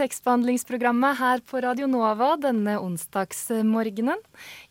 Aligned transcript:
Tekstbehandlingsprogrammet 0.00 1.18
her 1.18 1.42
på 1.44 1.60
Radio 1.60 1.86
Nova 1.90 2.32
denne 2.40 2.78
onsdagsmorgenen. 2.80 4.16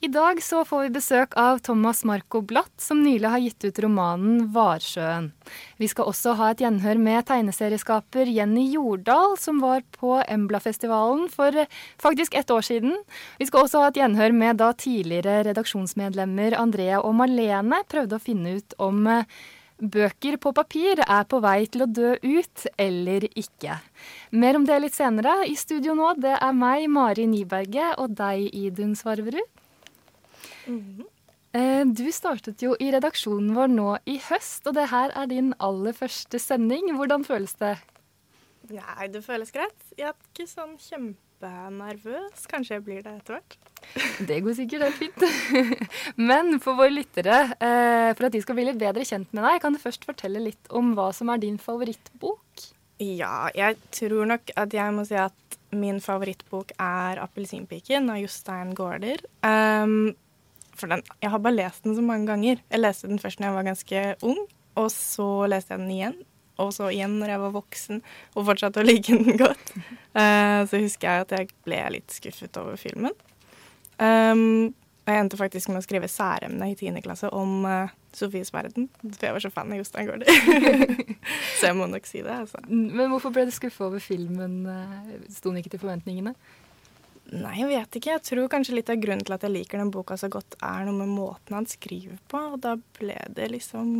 I 0.01 0.09
dag 0.09 0.41
så 0.41 0.63
får 0.65 0.87
vi 0.87 0.93
besøk 0.95 1.35
av 1.37 1.61
Thomas 1.65 2.01
Marco 2.07 2.41
Blatt, 2.41 2.73
som 2.81 3.03
nylig 3.05 3.29
har 3.29 3.43
gitt 3.43 3.67
ut 3.67 3.81
romanen 3.85 4.47
'Varsjøen'. 4.49 5.29
Vi 5.77 5.89
skal 5.91 6.09
også 6.09 6.33
ha 6.39 6.49
et 6.51 6.63
gjenhør 6.63 6.97
med 7.01 7.27
tegneserieskaper 7.29 8.29
Jenny 8.29 8.65
Jordal, 8.73 9.37
som 9.37 9.61
var 9.61 9.85
på 9.99 10.17
Embla-festivalen 10.25 11.29
for 11.29 11.53
faktisk 12.01 12.33
ett 12.33 12.49
år 12.49 12.65
siden. 12.65 12.97
Vi 13.37 13.45
skal 13.45 13.63
også 13.67 13.83
ha 13.83 13.93
et 13.93 14.01
gjenhør 14.01 14.33
med 14.33 14.57
da 14.57 14.71
tidligere 14.73 15.45
redaksjonsmedlemmer 15.51 16.57
Andrea 16.57 17.03
og 17.03 17.15
Malene 17.21 17.83
prøvde 17.89 18.17
å 18.17 18.23
finne 18.23 18.57
ut 18.57 18.77
om 18.81 19.05
eh, 19.07 19.23
Bøker 19.79 20.35
på 20.43 20.51
papir 20.51 20.99
er 21.05 21.23
på 21.31 21.39
vei 21.39 21.63
til 21.71 21.85
å 21.85 21.87
dø 21.87 22.15
ut 22.19 22.65
eller 22.77 23.23
ikke. 23.39 23.77
Mer 24.35 24.57
om 24.59 24.65
det 24.67 24.79
litt 24.83 24.97
senere. 24.97 25.37
I 25.47 25.55
studio 25.55 25.95
nå, 25.95 26.09
det 26.19 26.35
er 26.35 26.51
meg, 26.57 26.89
Mari 26.91 27.23
Niberget, 27.31 27.95
og 27.97 28.11
deg, 28.19 28.49
Idun 28.51 28.91
Svarverud. 28.99 29.47
Eh, 31.55 31.85
Du 31.87 32.03
startet 32.11 32.61
jo 32.61 32.75
i 32.79 32.91
redaksjonen 32.91 33.55
vår 33.55 33.71
nå 33.71 33.87
i 34.05 34.19
høst, 34.27 34.67
og 34.67 34.75
det 34.75 34.89
her 34.91 35.15
er 35.15 35.31
din 35.31 35.53
aller 35.59 35.95
første 35.95 36.39
sending. 36.39 36.91
Hvordan 36.99 37.23
føles 37.25 37.55
det? 37.63 37.77
Nei, 38.69 39.07
det 39.07 39.23
føles 39.25 39.49
greit. 39.55 39.79
Jeg 39.97 40.11
er 40.11 40.19
ikke 40.33 40.45
sånn 40.45 40.75
kjempenervøs. 41.39 42.47
Kanskje 42.49 42.75
jeg 42.75 42.83
blir 42.83 43.03
det 43.03 43.13
etter 43.19 43.37
hvert. 43.37 43.57
Det 44.29 44.41
går 44.43 44.55
sikkert 44.57 44.85
helt 44.87 44.99
fint. 44.99 45.23
Men 46.29 46.59
for 46.59 46.75
våre 46.75 46.91
lyttere, 46.91 47.55
eh, 47.59 48.11
for 48.15 48.27
at 48.27 48.33
de 48.33 48.41
skal 48.41 48.57
bli 48.57 48.67
litt 48.67 48.79
bedre 48.79 49.05
kjent 49.07 49.31
med 49.33 49.43
deg, 49.45 49.61
kan 49.61 49.73
du 49.73 49.79
først 49.79 50.05
fortelle 50.05 50.41
litt 50.43 50.69
om 50.69 50.93
hva 50.97 51.11
som 51.15 51.29
er 51.31 51.39
din 51.41 51.57
favorittbok? 51.57 52.65
Ja, 52.99 53.49
jeg 53.55 53.77
tror 53.95 54.27
nok 54.27 54.51
at 54.59 54.73
jeg 54.75 54.93
må 54.93 55.05
si 55.07 55.15
at 55.15 55.59
min 55.71 56.01
favorittbok 56.01 56.73
er 56.75 57.21
'Appelsinpiken' 57.21 58.09
av 58.11 58.19
Jostein 58.19 58.73
Gaarder. 58.75 59.21
Um, 59.45 60.15
for 60.75 60.91
den, 60.91 61.03
jeg 61.21 61.31
har 61.31 61.39
bare 61.39 61.55
lest 61.55 61.83
den 61.83 61.95
så 61.95 62.03
mange 62.03 62.27
ganger. 62.27 62.59
Jeg 62.71 62.79
leste 62.79 63.07
den 63.07 63.19
først 63.19 63.39
når 63.39 63.47
jeg 63.47 63.55
var 63.55 63.69
ganske 63.69 64.03
ung, 64.23 64.41
og 64.75 64.91
så 64.91 65.47
leste 65.47 65.75
jeg 65.75 65.79
den 65.79 65.91
igjen. 65.95 66.17
Og 66.59 66.73
så 66.75 66.89
igjen 66.93 67.17
når 67.21 67.33
jeg 67.33 67.43
var 67.45 67.55
voksen, 67.55 68.03
og 68.35 68.47
fortsatte 68.49 68.81
å 68.83 68.87
like 68.87 69.15
den 69.15 69.39
godt. 69.39 69.73
Uh, 70.13 70.65
så 70.69 70.81
husker 70.81 71.07
jeg 71.09 71.25
at 71.25 71.35
jeg 71.37 71.51
ble 71.67 71.81
litt 71.97 72.13
skuffet 72.13 72.59
over 72.61 72.79
filmen. 72.79 73.15
Um, 73.99 74.71
og 75.09 75.13
jeg 75.15 75.23
endte 75.23 75.39
faktisk 75.39 75.71
med 75.71 75.81
å 75.81 75.85
skrive 75.85 76.07
særemne 76.11 76.67
i 76.69 76.75
10. 76.77 76.99
klasse 77.01 77.31
om 77.33 77.63
uh, 77.65 77.89
Sofies 78.13 78.51
verden. 78.53 78.89
For 79.01 79.25
jeg 79.25 79.35
var 79.35 79.43
så 79.43 79.51
fan 79.53 79.73
av 79.73 79.79
Jostein 79.79 80.05
Gaarder. 80.05 80.29
så 81.57 81.69
jeg 81.71 81.77
må 81.77 81.87
nok 81.89 82.05
si 82.09 82.21
det, 82.21 82.35
altså. 82.43 82.61
Men 82.69 83.09
hvorfor 83.09 83.33
ble 83.33 83.47
du 83.49 83.53
skuffa 83.55 83.87
over 83.87 84.01
filmen? 84.03 84.59
eh, 84.69 85.23
Sto 85.33 85.49
den 85.49 85.61
ikke 85.63 85.73
til 85.73 85.81
forventningene? 85.81 86.35
Nei, 87.29 87.55
jeg 87.59 87.69
vet 87.69 87.97
ikke. 87.99 88.13
Jeg 88.15 88.25
tror 88.25 88.49
kanskje 88.49 88.77
litt 88.77 88.89
av 88.89 89.01
grunnen 89.01 89.25
til 89.25 89.35
at 89.35 89.45
jeg 89.45 89.53
liker 89.53 89.81
den 89.81 89.91
boka 89.93 90.17
så 90.17 90.29
godt, 90.33 90.57
er 90.65 90.87
noe 90.87 90.97
med 90.97 91.11
måten 91.13 91.57
han 91.57 91.69
skriver 91.69 92.17
på. 92.31 92.41
Og 92.55 92.61
da 92.65 92.75
ble 92.97 93.17
det 93.37 93.51
liksom 93.53 93.91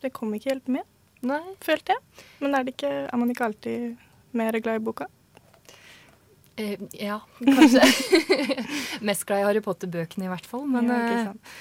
Det 0.00 0.12
kom 0.16 0.32
ikke 0.34 0.54
helt 0.54 0.68
med, 0.72 0.86
Nei. 1.26 1.40
følte 1.60 1.96
jeg. 1.96 2.26
Men 2.40 2.54
er, 2.56 2.64
det 2.64 2.76
ikke, 2.76 2.92
er 3.06 3.20
man 3.20 3.32
ikke 3.32 3.48
alltid 3.50 4.06
mer 4.36 4.58
glad 4.62 4.80
i 4.80 4.84
boka? 4.84 5.06
Eh, 6.60 6.76
ja, 7.00 7.20
kanskje. 7.38 7.82
Mest 9.06 9.24
glad 9.28 9.42
i 9.42 9.48
Harry 9.48 9.62
Potter-bøkene, 9.64 10.28
i 10.28 10.32
hvert 10.32 10.48
fall. 10.48 10.66
Men, 10.68 10.90
Ja, 10.90 11.00
eh, 11.32 11.54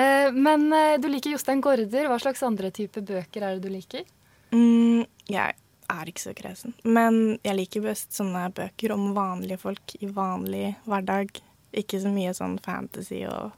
eh, 0.00 0.32
men 0.32 0.68
eh, 0.72 0.96
du 1.02 1.08
liker 1.12 1.34
Jostein 1.34 1.60
Gaarder. 1.64 2.08
Hva 2.10 2.18
slags 2.22 2.44
andre 2.46 2.70
type 2.74 3.02
bøker 3.04 3.44
er 3.44 3.56
det 3.56 3.68
du 3.68 3.72
liker? 3.74 4.06
Mm, 4.54 5.04
jeg 5.28 5.56
er 5.92 6.10
ikke 6.10 6.24
så 6.24 6.34
kresen. 6.36 6.74
Men 6.84 7.38
jeg 7.46 7.58
liker 7.60 7.84
best 7.84 8.16
sånne 8.16 8.48
bøker 8.56 8.94
om 8.96 9.10
vanlige 9.16 9.60
folk 9.62 9.96
i 10.00 10.08
vanlig 10.10 10.74
hverdag. 10.86 11.36
Ikke 11.76 12.00
så 12.02 12.10
mye 12.12 12.32
sånn 12.36 12.56
fantasy 12.64 13.24
og 13.28 13.52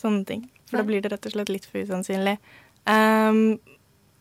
sånne 0.00 0.26
ting. 0.28 0.44
For 0.68 0.78
Nei. 0.78 0.82
da 0.82 0.88
blir 0.88 1.04
det 1.04 1.12
rett 1.14 1.28
og 1.30 1.34
slett 1.34 1.52
litt 1.52 1.68
for 1.68 1.82
usannsynlig. 1.84 2.36
Ehm, 2.90 3.58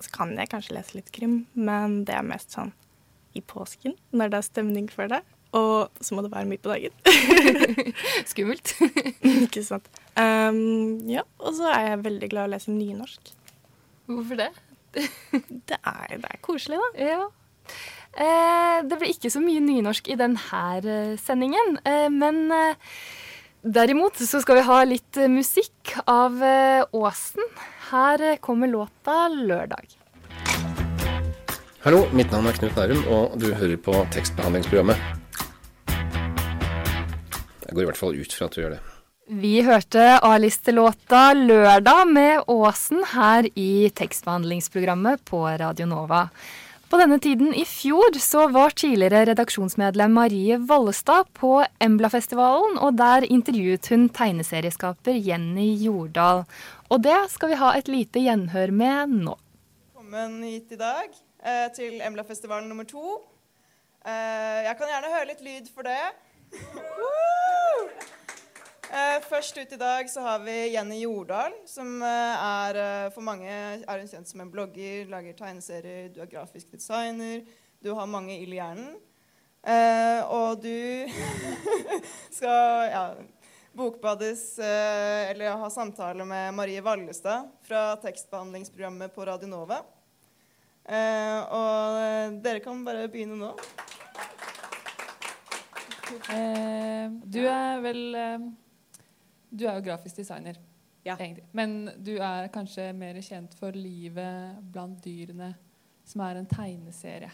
så 0.06 0.13
kan 0.13 0.34
jeg 0.38 0.51
kanskje 0.51 0.78
lese 0.78 0.97
litt 0.97 1.12
krim, 1.16 1.44
men 1.53 2.01
det 2.07 2.16
er 2.17 2.25
mest 2.28 2.56
sånn 2.56 2.73
i 3.38 3.44
påsken, 3.45 3.95
når 4.12 4.31
det 4.31 4.39
er 4.41 4.47
stemning 4.47 4.89
for 4.91 5.12
det. 5.12 5.22
Og 5.56 6.03
så 6.03 6.16
må 6.16 6.23
det 6.23 6.31
være 6.31 6.47
midt 6.47 6.63
på 6.63 6.72
dagen. 6.72 6.95
Skummelt. 8.31 8.73
ikke 9.45 9.63
sant. 9.67 9.88
Um, 10.16 11.00
ja, 11.11 11.25
og 11.44 11.56
så 11.57 11.72
er 11.75 11.90
jeg 11.90 12.03
veldig 12.06 12.29
glad 12.31 12.47
i 12.47 12.51
å 12.51 12.53
lese 12.53 12.75
nynorsk. 12.75 13.34
Hvorfor 14.11 14.40
det? 14.45 14.51
Det 15.72 15.78
er, 15.88 16.17
det 16.19 16.28
er 16.28 16.40
koselig, 16.44 16.79
da. 16.81 16.88
Ja. 17.00 17.28
Eh, 18.11 18.79
det 18.84 18.97
blir 19.00 19.13
ikke 19.13 19.31
så 19.31 19.40
mye 19.40 19.61
nynorsk 19.63 20.09
i 20.11 20.17
denne 20.19 21.16
sendingen, 21.22 21.78
eh, 21.88 22.09
men 22.11 22.51
eh, 22.51 22.97
derimot 23.63 24.17
så 24.17 24.41
skal 24.41 24.59
vi 24.59 24.67
ha 24.67 24.83
litt 24.88 25.17
eh, 25.17 25.29
musikk 25.31 25.95
av 26.09 26.44
eh, 26.44 26.83
Åsen. 26.91 27.44
Her 27.91 28.22
eh, 28.22 28.38
kommer 28.38 28.67
låta 28.67 29.27
'Lørdag'. 29.29 29.97
Hallo, 31.81 32.05
mitt 32.13 32.31
navn 32.31 32.47
er 32.49 32.57
Knut 32.57 32.77
Nærum, 32.77 33.03
og 33.09 33.38
du 33.41 33.53
hører 33.53 33.77
på 33.81 33.95
tekstbehandlingsprogrammet. 34.13 34.97
Jeg 37.66 37.77
går 37.77 37.83
i 37.83 37.89
hvert 37.89 38.01
fall 38.01 38.17
ut 38.17 38.33
fra 38.35 38.49
at 38.49 38.57
du 38.57 38.61
gjør 38.61 38.75
det. 38.75 38.81
Vi 39.41 39.53
hørte 39.63 40.19
A-listelåta 40.28 41.31
'Lørdag' 41.38 42.09
med 42.09 42.49
Åsen 42.51 43.05
her 43.13 43.47
i 43.55 43.89
tekstbehandlingsprogrammet 43.95 45.23
på 45.25 45.45
Radio 45.61 45.88
Nova. 45.89 46.28
På 46.91 46.97
denne 47.00 47.22
tiden 47.24 47.53
i 47.56 47.62
fjor 47.63 48.18
så 48.19 48.50
var 48.52 48.74
tidligere 48.75 49.22
redaksjonsmedlem 49.29 50.12
Marie 50.12 50.57
Vollestad 50.59 51.29
på 51.40 51.53
Embla-festivalen, 51.79 52.75
og 52.84 52.97
der 53.00 53.24
intervjuet 53.31 53.88
hun 53.94 54.09
tegneserieskaper 54.12 55.16
Jenny 55.16 55.69
Jordal. 55.79 56.44
Og 56.91 57.00
det 57.07 57.16
skal 57.31 57.53
vi 57.53 57.62
ha 57.63 57.72
et 57.79 57.88
lite 57.88 58.25
gjenhør 58.25 58.75
med 58.75 59.16
nå. 59.22 59.38
Velkommen 59.96 60.44
hit 60.44 60.75
i 60.75 60.84
dag 60.84 61.07
eh, 61.07 61.68
til 61.79 62.03
Embla-festivalen 62.03 62.68
nummer 62.68 62.84
to. 62.91 63.22
Eh, 64.03 64.59
jeg 64.68 64.75
kan 64.75 64.91
gjerne 64.91 65.16
høre 65.16 65.29
litt 65.31 65.46
lyd 65.47 65.72
for 65.72 65.88
det. 65.88 66.02
Woo! 66.75 68.21
Eh, 68.91 69.22
først 69.24 69.56
ut 69.56 69.72
i 69.72 69.78
dag 69.79 70.09
så 70.12 70.19
har 70.25 70.41
vi 70.44 70.53
Jenny 70.74 70.97
Jordal, 71.00 71.53
som 71.63 72.02
eh, 72.03 72.41
er 72.44 72.79
eh, 72.81 73.12
for 73.16 73.24
mange 73.24 73.47
er 73.47 74.02
hun 74.02 74.09
kjent 74.09 74.28
som 74.28 74.41
en 74.44 74.50
blogger, 74.52 75.06
lager 75.07 75.38
tegneserier, 75.38 76.09
du 76.12 76.19
er 76.19 76.28
grafisk 76.28 76.74
designer, 76.75 77.46
du 77.79 77.94
har 77.96 78.09
mange 78.12 78.35
ild 78.35 78.52
i 78.52 78.59
hjernen. 78.59 78.91
Og 80.34 80.63
du 80.63 81.06
skal 82.38 82.90
ja, 82.90 83.03
bokbades 83.78 84.57
eller 84.59 85.59
ha 85.62 85.69
samtale 85.69 86.26
med 86.26 86.55
Marie 86.58 86.82
Vallestad 86.82 87.46
fra 87.67 87.93
tekstbehandlingsprogrammet 88.02 89.14
på 89.14 89.28
Radio 89.29 89.52
Nova. 89.53 89.84
Eh, 90.90 91.40
og 91.53 92.41
dere 92.41 92.64
kan 92.66 92.82
bare 92.84 93.05
begynne 93.14 93.38
nå. 93.38 93.52
Eh, 96.34 97.05
du 97.32 97.40
er 97.46 97.85
vel 97.85 98.02
eh, 98.17 98.49
Du 99.52 99.66
er 99.68 99.76
jo 99.80 99.82
grafisk 99.90 100.16
designer, 100.16 100.56
Ja. 101.03 101.16
egentlig. 101.18 101.44
Men 101.53 101.90
du 102.03 102.18
er 102.18 102.48
kanskje 102.53 102.94
mer 102.96 103.14
kjent 103.22 103.53
for 103.58 103.72
livet 103.72 104.62
blant 104.72 105.02
dyrene, 105.03 105.56
som 106.06 106.22
er 106.22 106.36
en 106.38 106.46
tegneserie. 106.46 107.32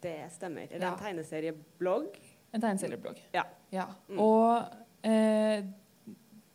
Det 0.00 0.30
stemmer. 0.32 0.66
Det 0.68 0.76
er 0.76 0.86
Ja. 0.86 0.92
en 0.94 0.98
tegneserieblogg. 0.98 2.16
En 2.54 2.60
tegneserieblogg. 2.60 3.18
Ja. 3.34 3.42
Ja. 3.70 3.86
Mm. 4.08 4.18
Og 4.18 4.64
eh, 5.04 5.62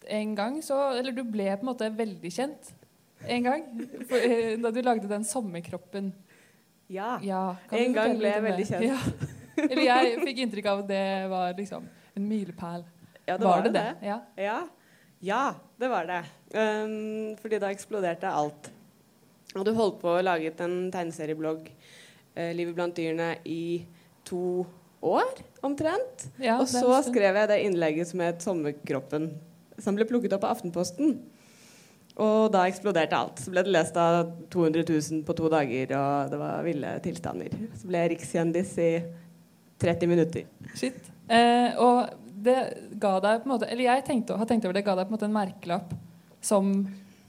en 0.07 0.36
gang 0.36 0.57
så 0.62 0.98
Eller 1.00 1.12
du 1.12 1.24
ble 1.24 1.45
på 1.56 1.62
en 1.62 1.66
måte 1.74 1.89
veldig 1.95 2.31
kjent 2.31 2.74
en 3.27 3.44
gang. 3.44 3.63
For, 4.10 4.18
eh, 4.18 4.57
da 4.62 4.72
du 4.72 4.81
lagde 4.81 5.07
den 5.07 5.24
sommerkroppen. 5.24 6.12
Ja. 6.89 7.19
Ja, 7.24 7.56
En 7.72 7.94
gang 7.94 8.18
ble 8.18 8.30
jeg 8.30 8.44
veldig 8.44 8.66
kjent. 8.68 9.31
Eller 9.57 9.83
jeg 9.86 10.19
fikk 10.19 10.38
inntrykk 10.44 10.66
av 10.66 10.80
at 10.83 10.88
det 10.88 11.30
var 11.31 11.54
liksom 11.57 11.88
en 12.16 12.27
milepæl. 12.27 12.83
Ja, 13.25 13.38
det 13.38 13.45
var, 13.45 13.62
det 13.66 13.74
det? 13.74 13.89
Ja. 14.06 14.19
Ja. 14.38 14.57
ja, 15.19 15.44
det 15.81 15.89
var 15.89 16.06
det. 16.06 16.22
Um, 16.54 17.36
fordi 17.42 17.60
da 17.62 17.72
eksploderte 17.74 18.30
alt. 18.30 18.72
Og 19.56 19.66
du 19.66 19.72
holdt 19.74 20.01
på 20.01 20.12
å 20.13 20.24
lage 20.24 20.51
en 20.66 20.77
tegneserieblogg 20.94 21.69
uh, 21.69 22.51
livet 22.54 22.75
blant 22.77 22.95
dyrene 22.98 23.33
i 23.50 23.86
to 24.25 24.66
år, 25.06 25.42
omtrent. 25.66 26.27
Ja, 26.42 26.60
og 26.60 26.69
så 26.69 27.00
skrev 27.06 27.38
jeg 27.42 27.50
det 27.51 27.62
innlegget 27.66 28.10
som 28.10 28.22
het 28.25 28.42
'Sommerkroppen', 28.42 29.31
som 29.80 29.98
ble 29.98 30.06
plukket 30.06 30.33
opp 30.33 30.45
av 30.45 30.57
Aftenposten. 30.57 31.18
Og 32.16 32.51
da 32.54 32.63
eksploderte 32.69 33.18
alt. 33.18 33.42
Så 33.44 33.51
ble 33.51 33.66
det 33.66 33.74
lest 33.75 33.98
av 34.00 34.30
200 34.54 34.86
000 34.88 35.24
på 35.27 35.36
to 35.36 35.50
dager, 35.51 35.92
og 35.98 36.31
det 36.31 36.39
var 36.39 36.63
ville 36.63 36.94
tilstander. 37.04 37.57
Så 37.75 37.89
ble 37.89 38.04
jeg 38.04 38.12
rikskjendis 38.13 38.77
i 38.80 38.92
30 39.83 40.07
minutter. 40.07 40.45
Shit. 40.80 41.12
Eh, 41.27 41.75
og 41.81 42.13
det 42.45 42.57
ga 43.01 43.18
deg 43.24 43.42
på 43.42 43.50
en 43.50 43.53
måte 43.56 43.68
Eller 43.71 43.89
jeg 43.89 44.06
tenkte, 44.07 44.38
har 44.39 44.50
tenkt 44.50 44.68
over 44.68 44.77
det 44.77 44.86
ga 44.86 44.95
deg 44.97 45.07
på 45.07 45.13
en 45.13 45.18
måte 45.18 45.27
en 45.30 45.36
merkelapp 45.36 45.95
som 46.45 46.71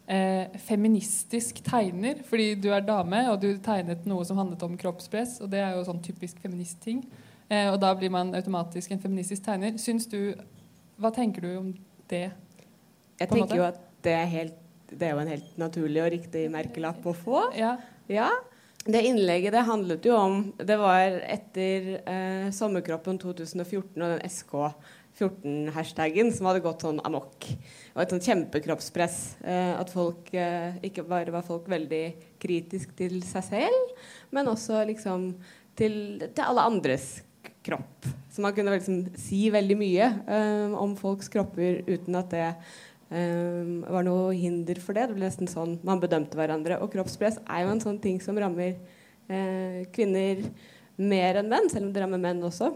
eh, 0.06 0.52
feministisk 0.66 1.62
tegner, 1.64 2.20
fordi 2.28 2.50
du 2.60 2.68
er 2.74 2.84
dame, 2.84 3.22
og 3.32 3.40
du 3.42 3.54
tegnet 3.64 4.04
noe 4.08 4.26
som 4.28 4.38
handlet 4.40 4.62
om 4.66 4.76
kroppspress, 4.80 5.38
og 5.44 5.50
det 5.52 5.62
er 5.64 5.76
jo 5.76 5.86
sånn 5.88 6.02
typisk 6.04 6.40
feministting. 6.42 7.02
Eh, 7.48 7.70
og 7.70 7.78
da 7.82 7.92
blir 7.96 8.12
man 8.12 8.34
automatisk 8.36 8.92
en 8.92 9.02
feministisk 9.02 9.46
tegner. 9.46 9.78
Syns 9.80 10.08
du 10.10 10.34
Hva 10.96 11.10
tenker 11.12 11.44
du 11.44 11.50
om 11.58 11.72
det? 12.08 12.30
Jeg 13.20 13.28
tenker 13.28 13.44
måte. 13.44 13.58
jo 13.58 13.66
at 13.66 13.80
det 14.04 14.12
er, 14.16 14.28
helt, 14.32 14.60
det 14.88 15.08
er 15.08 15.16
jo 15.16 15.22
en 15.22 15.32
helt 15.32 15.58
naturlig 15.60 16.02
og 16.04 16.12
riktig 16.14 16.46
merkelapp 16.52 17.04
å 17.04 17.14
få. 17.16 17.42
Ja. 17.56 17.76
Ja. 18.08 18.30
Det 18.86 19.02
innlegget 19.02 19.50
det 19.50 19.64
handlet 19.66 20.04
jo 20.06 20.14
om 20.14 20.36
Det 20.62 20.76
var 20.78 21.16
etter 21.26 21.88
eh, 22.06 22.50
Sommerkroppen 22.54 23.18
2014 23.18 23.96
og 23.98 24.12
den 24.12 24.22
SK14-hashtagen 25.16 26.32
som 26.34 26.48
hadde 26.50 26.62
gått 26.64 26.84
sånn 26.84 27.00
amok. 27.06 27.48
Og 27.94 28.02
et 28.02 28.12
sånn 28.12 28.24
kjempekroppspress. 28.24 29.18
Eh, 29.44 29.72
at 29.76 29.92
folk 29.92 30.32
eh, 30.36 30.76
ikke 30.86 31.06
bare 31.08 31.32
var 31.34 31.46
folk 31.46 31.68
veldig 31.72 32.04
kritisk 32.42 32.92
til 32.98 33.22
seg 33.24 33.46
selv, 33.48 33.94
men 34.34 34.50
også 34.52 34.84
liksom 34.90 35.30
til, 35.76 35.96
til 36.26 36.44
alle 36.44 36.66
andres 36.68 37.22
kropp. 37.66 38.08
Så 38.32 38.44
man 38.44 38.54
kunne 38.56 38.74
liksom 38.76 39.06
si 39.18 39.46
veldig 39.52 39.78
mye 39.80 40.10
eh, 40.28 40.76
om 40.76 40.96
folks 40.98 41.32
kropper 41.32 41.82
uten 41.88 42.20
at 42.22 42.36
det 42.36 42.50
Um, 43.06 43.84
var 43.86 44.02
noe 44.02 44.32
hinder 44.34 44.80
for 44.82 44.98
det. 44.98 45.04
Det 45.06 45.14
ble 45.14 45.28
nesten 45.28 45.46
sånn 45.46 45.76
man 45.86 46.00
bedømte 46.02 46.34
hverandre. 46.34 46.80
Og 46.82 46.90
kroppspress 46.90 47.36
er 47.44 47.62
jo 47.62 47.68
en 47.70 47.82
sånn 47.84 48.00
ting 48.02 48.16
som 48.18 48.34
rammer 48.34 48.72
eh, 49.30 49.84
kvinner 49.94 50.40
mer 50.98 51.38
enn 51.38 51.52
menn, 51.52 51.70
selv 51.70 51.86
om 51.86 51.92
det 51.94 52.02
rammer 52.02 52.18
menn 52.18 52.42
også. 52.42 52.72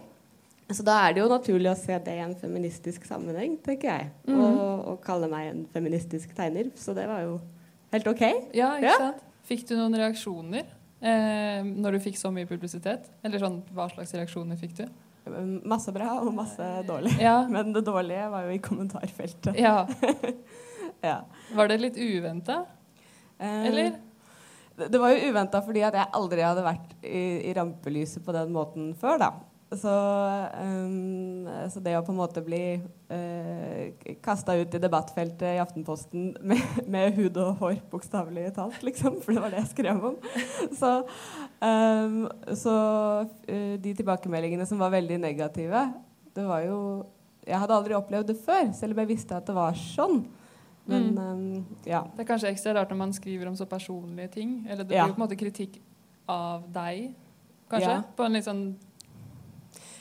Så 0.71 0.85
da 0.87 0.97
er 1.09 1.15
det 1.17 1.23
jo 1.25 1.29
naturlig 1.31 1.71
å 1.73 1.77
se 1.79 1.97
det 1.99 2.15
i 2.15 2.23
en 2.25 2.35
feministisk 2.39 3.05
sammenheng, 3.09 3.57
tenker 3.65 3.89
jeg. 3.91 4.11
Mhm. 4.29 4.41
og, 4.41 4.85
og 4.93 5.01
kalle 5.05 5.29
meg 5.33 5.49
en 5.51 5.65
feministisk 5.75 6.35
tegner. 6.37 6.71
Så 6.79 6.95
det 6.95 7.09
var 7.11 7.25
jo 7.27 7.41
helt 7.93 8.07
OK. 8.13 8.23
Ja, 8.55 8.77
ikke 8.79 8.87
Ja. 8.87 8.97
sant? 8.99 9.25
Fikk 9.51 9.65
du 9.67 9.75
noen 9.75 9.97
reaksjoner 9.99 10.63
eh, 11.03 11.63
når 11.67 11.97
du 11.97 12.03
fikk 12.05 12.17
så 12.21 12.31
mye 12.31 12.47
publisitet? 12.47 13.09
Eller 13.25 13.43
sånn, 13.43 13.63
hva 13.75 13.89
slags 13.91 14.13
reaksjoner 14.15 14.57
fikk 14.61 14.77
du? 14.79 14.85
Masse 15.69 15.93
bra 15.93 16.21
og 16.23 16.31
masse 16.35 16.65
dårlig. 16.87 17.17
Ja. 17.21 17.41
Men 17.55 17.73
det 17.75 17.83
dårlige 17.87 18.29
var 18.31 18.47
jo 18.47 18.55
i 18.55 18.63
kommentarfeltet. 18.63 19.59
ja. 19.59 19.87
Ja. 21.03 21.23
Var 21.57 21.69
det 21.71 21.79
litt 21.81 21.97
uventa? 21.97 22.67
Eh, 23.41 23.67
Eller? 23.71 23.95
Det, 24.77 24.91
det 24.93 24.99
var 25.01 25.15
jo 25.15 25.31
uventa 25.31 25.63
fordi 25.65 25.81
at 25.87 25.95
jeg 25.97 26.11
aldri 26.19 26.43
hadde 26.45 26.65
vært 26.67 26.91
i, 27.09 27.23
i 27.49 27.55
rampelyset 27.57 28.21
på 28.27 28.35
den 28.37 28.53
måten 28.53 28.91
før, 29.01 29.17
da. 29.23 29.31
Så, 29.71 29.91
um, 30.63 31.47
så 31.71 31.81
det 31.83 31.93
å 31.95 32.03
på 32.03 32.11
en 32.11 32.19
måte 32.19 32.43
bli 32.43 32.81
uh, 32.83 34.15
kasta 34.19 34.57
ut 34.59 34.73
i 34.75 34.81
debattfeltet 34.83 35.45
i 35.47 35.61
Aftenposten 35.63 36.33
med, 36.43 36.81
med 36.91 37.15
hud 37.15 37.39
og 37.39 37.61
hår, 37.63 37.77
bokstavelig 37.93 38.49
talt, 38.57 38.81
liksom, 38.87 39.21
for 39.23 39.37
det 39.37 39.45
var 39.45 39.55
det 39.55 39.63
jeg 39.63 39.71
skrev 39.77 40.09
om 40.11 40.19
Så, 40.81 40.91
um, 41.63 42.19
så 42.59 42.75
uh, 43.23 43.77
de 43.79 43.95
tilbakemeldingene 44.03 44.67
som 44.67 44.83
var 44.83 44.91
veldig 44.97 45.21
negative, 45.23 45.87
det 46.35 46.51
var 46.51 46.67
jo 46.67 46.83
Jeg 47.47 47.63
hadde 47.63 47.79
aldri 47.79 47.99
opplevd 48.01 48.35
det 48.35 48.39
før, 48.43 48.75
selv 48.75 48.99
om 48.99 49.05
jeg 49.05 49.13
visste 49.15 49.39
at 49.39 49.47
det 49.47 49.55
var 49.55 49.79
sånn. 49.79 50.25
Men 50.91 51.11
um, 51.15 51.65
ja. 51.87 52.03
Det 52.11 52.25
er 52.25 52.33
kanskje 52.35 52.51
ekstra 52.51 52.75
rart 52.75 52.91
når 52.91 53.05
man 53.07 53.15
skriver 53.15 53.49
om 53.49 53.57
så 53.57 53.71
personlige 53.71 54.35
ting. 54.35 54.61
Eller 54.67 54.83
det 54.83 54.91
blir 54.91 55.07
jo 55.07 55.15
på 55.15 55.21
en 55.21 55.29
måte 55.29 55.39
kritikk 55.39 55.79
av 56.31 56.67
deg, 56.75 57.13
kanskje? 57.71 57.97
Ja. 58.01 58.05
På 58.19 58.27
en 58.27 58.35
litt 58.35 58.47
sånn 58.51 58.65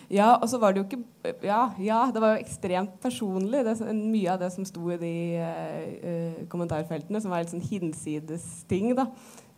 Ja, 0.10 0.32
og 0.40 0.48
så 0.50 0.58
var 0.58 0.74
det 0.74 0.82
jo 0.82 0.88
ikke 0.88 1.36
Ja, 1.46 1.70
ja 1.78 2.00
det 2.14 2.22
var 2.24 2.34
jo 2.34 2.42
ekstremt 2.42 2.98
personlig. 3.04 3.62
Det, 3.68 3.78
mye 3.94 4.34
av 4.34 4.42
det 4.42 4.50
som 4.56 4.66
sto 4.66 4.90
i 4.94 4.98
de 5.02 5.14
eh, 5.38 6.42
kommentarfeltene, 6.50 7.22
som 7.22 7.34
var 7.34 7.44
litt 7.44 7.54
sånn 7.54 7.66
hinsides 7.66 8.48
ting. 8.70 8.96
da. 8.98 9.10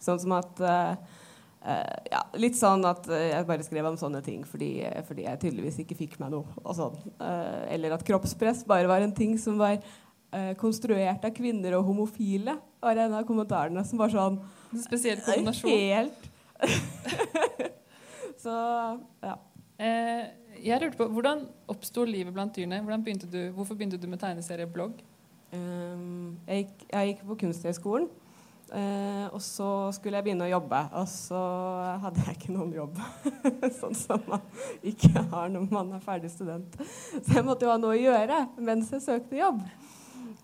Sånn 0.02 0.22
som 0.24 0.40
at 0.40 0.64
uh, 0.64 1.18
Uh, 1.62 1.98
ja, 2.10 2.24
Litt 2.42 2.56
sånn 2.58 2.82
at 2.90 3.06
jeg 3.06 3.46
bare 3.46 3.62
skrev 3.62 3.86
om 3.86 3.98
sånne 4.00 4.24
ting 4.26 4.40
fordi, 4.50 4.80
fordi 5.06 5.28
jeg 5.28 5.38
tydeligvis 5.44 5.76
ikke 5.84 5.98
fikk 6.00 6.16
meg 6.18 6.32
noe. 6.34 6.48
sånn. 6.74 6.96
Uh, 7.22 7.70
eller 7.70 7.94
at 7.94 8.06
kroppspress 8.08 8.64
bare 8.66 8.90
var 8.90 9.06
en 9.06 9.14
ting 9.14 9.36
som 9.38 9.60
var 9.62 9.78
uh, 9.78 10.54
konstruert 10.58 11.22
av 11.22 11.36
kvinner 11.38 11.78
og 11.78 11.86
homofile. 11.92 12.58
var 12.82 13.04
en 13.04 13.14
av 13.20 13.28
kommentarene 13.30 13.86
som 13.86 14.02
var 14.02 14.10
sånn 14.10 14.42
spesiell 14.88 15.22
kombinasjon. 15.22 15.70
Helt 15.70 16.30
Så 18.42 18.58
ja. 19.22 19.38
Eh, 19.82 20.26
jeg 20.60 20.82
lurte 20.82 21.00
på, 21.00 21.08
Hvordan 21.16 21.46
oppsto 21.72 22.04
livet 22.08 22.34
blant 22.34 22.56
dyrene? 22.56 22.82
Begynte 23.04 23.30
du, 23.32 23.40
hvorfor 23.56 23.78
begynte 23.78 24.00
du 24.02 24.08
med 24.12 24.20
tegneserieblogg? 24.22 25.00
Um, 25.52 26.38
jeg, 26.48 26.66
gikk, 26.66 26.86
jeg 26.92 27.08
gikk 27.12 27.24
på 27.28 27.40
Kunsthøgskolen, 27.44 28.10
Uh, 28.72 29.28
og 29.36 29.42
så 29.44 29.66
skulle 29.92 30.16
jeg 30.16 30.30
begynne 30.30 30.46
å 30.46 30.54
jobbe. 30.54 30.80
Og 31.02 31.08
så 31.12 31.40
hadde 32.06 32.24
jeg 32.24 32.38
ikke 32.38 32.54
noen 32.56 32.72
jobb, 32.72 33.02
sånn 33.82 33.98
som 34.00 34.22
man 34.32 34.46
ikke 34.88 35.12
har 35.34 35.52
når 35.52 35.66
man 35.74 35.92
er 35.98 36.04
ferdig 36.06 36.32
student. 36.32 36.78
Så 36.80 37.36
jeg 37.36 37.44
måtte 37.44 37.68
jo 37.68 37.74
ha 37.74 37.76
noe 37.82 37.98
å 37.98 38.00
gjøre 38.00 38.46
mens 38.64 38.94
jeg 38.96 39.04
søkte 39.04 39.42
jobb. 39.42 39.60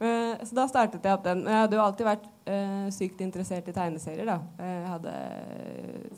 Uh, 0.01 0.36
så 0.44 0.57
da 0.59 0.68
startet 0.68 1.07
jeg 1.07 1.15
opp 1.15 1.24
den. 1.24 1.45
Jeg 1.48 1.63
hadde 1.63 1.80
jo 1.80 1.86
alltid 1.86 2.09
vært 2.09 2.27
uh, 2.51 2.89
sykt 2.98 3.24
interessert 3.24 3.71
i 3.71 3.77
tegneserier. 3.80 4.27
da. 4.27 4.42
Jeg 4.59 4.92
hadde 4.92 5.15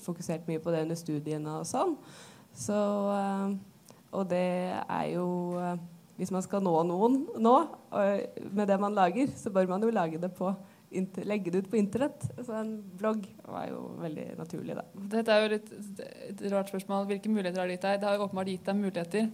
fokusert 0.01 0.50
mye 0.50 0.63
på 0.63 0.74
det 0.74 0.81
under 0.88 0.97
studiene 0.97 1.59
og 1.62 1.69
sånn. 1.69 1.94
Så, 2.57 2.80
og 4.11 4.27
det 4.31 4.44
er 4.81 5.06
jo 5.13 5.25
eh, 5.59 5.77
Hvis 6.19 6.31
man 6.35 6.44
skal 6.44 6.61
nå 6.65 6.73
noen 6.83 7.21
nå 7.39 7.53
med 8.51 8.67
det 8.67 8.75
man 8.81 8.94
lager, 8.97 9.29
så 9.39 9.50
bør 9.56 9.69
man 9.69 9.81
jo 9.81 9.89
lage 9.95 10.19
det 10.19 10.33
på 10.35 10.51
legge 10.91 11.51
det 11.51 11.60
ut 11.63 11.69
på 11.72 11.77
internett. 11.77 12.24
Så 12.43 12.53
en 12.60 12.72
blogg 12.98 13.27
var 13.45 13.67
jo 13.69 13.84
veldig 14.01 14.25
naturlig, 14.39 14.75
da. 14.75 14.84
Dette 15.13 15.36
er 15.36 15.43
jo 15.43 15.51
litt 15.53 15.69
et 16.01 16.41
rart 16.51 16.72
spørsmål. 16.72 17.05
Hvilke 17.12 17.29
muligheter 17.31 17.62
har 17.62 17.69
det 17.69 17.77
gitt 17.77 17.86
deg? 17.86 18.00
Det 18.01 18.10
har 18.10 18.17
jo 18.17 18.25
åpenbart 18.25 18.50
gitt 18.51 18.65
deg 18.65 18.79
muligheter. 18.79 19.29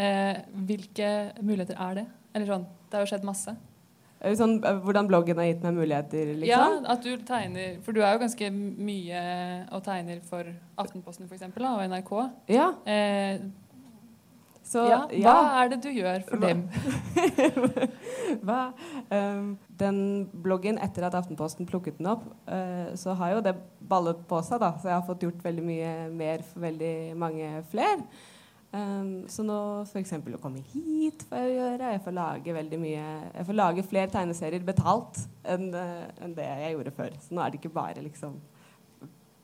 Eh, 0.00 0.38
hvilke 0.68 1.10
muligheter 1.42 1.80
er 1.82 1.98
det? 2.00 2.06
Eller 2.34 2.46
sånn, 2.46 2.66
Det 2.88 2.96
har 2.96 3.04
jo 3.04 3.10
skjedd 3.10 3.26
masse. 3.26 3.56
Eh, 4.20 4.34
Sånn, 4.36 4.58
eh, 4.64 4.78
hvordan 4.84 5.08
bloggen 5.08 5.36
har 5.40 5.48
gitt 5.48 5.62
meg 5.64 5.74
muligheter, 5.74 6.34
liksom? 6.36 6.48
Ja, 6.48 6.92
at 6.92 7.02
du 7.02 7.16
tegner 7.26 7.80
For 7.82 7.92
du 7.92 8.02
er 8.02 8.12
jo 8.14 8.20
ganske 8.20 8.50
mye 8.52 9.22
og 9.72 9.82
tegner 9.84 10.20
for 10.22 10.44
Aftenposten 10.78 11.26
for 11.26 11.34
eksempel, 11.34 11.64
og 11.64 11.80
NRK. 11.88 12.30
Ja. 12.48 12.74
Eh, 12.86 13.40
Så, 14.70 14.84
ja, 14.86 15.00
ja. 15.10 15.32
hva 15.34 15.62
er 15.64 15.72
det 15.72 15.80
du 15.82 15.88
gjør 15.90 16.26
for 16.28 16.42
dem? 16.42 16.66
Um, 19.10 19.56
den 19.74 19.96
bloggen, 20.44 20.76
etter 20.78 21.02
at 21.08 21.16
Aftenposten 21.18 21.66
plukket 21.66 21.96
den 21.98 22.06
opp, 22.12 22.22
uh, 22.46 22.92
så 22.94 23.16
har 23.18 23.32
jo 23.34 23.40
det 23.42 23.56
ballet 23.90 24.20
på 24.30 24.38
seg, 24.46 24.60
da. 24.62 24.68
Så 24.78 24.86
jeg 24.86 24.94
har 24.94 25.06
fått 25.08 25.24
gjort 25.26 25.40
veldig 25.42 25.64
mye 25.66 25.94
mer 26.14 26.44
for 26.46 26.62
veldig 26.62 26.92
mange 27.18 27.48
flere. 27.72 28.04
Um, 28.70 29.24
så 29.26 29.42
nå 29.42 29.56
f.eks. 29.82 30.12
å 30.14 30.38
komme 30.38 30.62
hit 30.70 31.24
får 31.26 31.42
jeg 31.42 31.56
gjøre. 31.56 31.90
Jeg 31.96 32.02
får 32.04 32.14
lage 32.14 32.54
veldig 32.54 32.78
mye 32.78 33.06
Jeg 33.34 33.46
får 33.48 33.56
lage 33.58 33.86
flere 33.90 34.12
tegneserier 34.12 34.62
betalt 34.66 35.24
enn 35.42 35.72
uh, 35.74 36.06
en 36.22 36.36
det 36.36 36.46
jeg 36.46 36.76
gjorde 36.76 36.94
før. 37.00 37.16
Så 37.18 37.34
nå 37.34 37.42
er 37.42 37.50
det 37.50 37.58
ikke 37.58 37.74
bare 37.74 38.04
liksom 38.06 38.38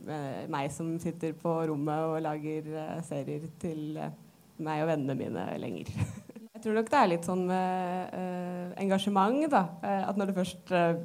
uh, 0.06 0.44
meg 0.52 0.70
som 0.74 0.94
sitter 1.02 1.34
på 1.40 1.56
rommet 1.72 2.06
og 2.06 2.22
lager 2.22 2.70
uh, 2.76 3.02
serier 3.06 3.48
til 3.62 3.98
eh, 3.98 4.14
meg 4.62 4.84
og 4.84 4.90
vennene 4.92 5.18
mine 5.18 5.46
lenger. 5.62 5.92
Jeg 6.56 6.64
tror 6.64 6.78
nok 6.78 6.88
det 6.88 6.98
er 6.98 7.10
litt 7.10 7.26
sånn 7.28 7.42
med 7.50 8.14
eh, 8.16 8.68
engasjement, 8.80 9.42
da. 9.52 9.66
Eh, 9.84 10.04
at 10.08 10.16
når 10.16 10.30
det 10.30 10.36
først 10.38 10.72
eh, 10.72 11.00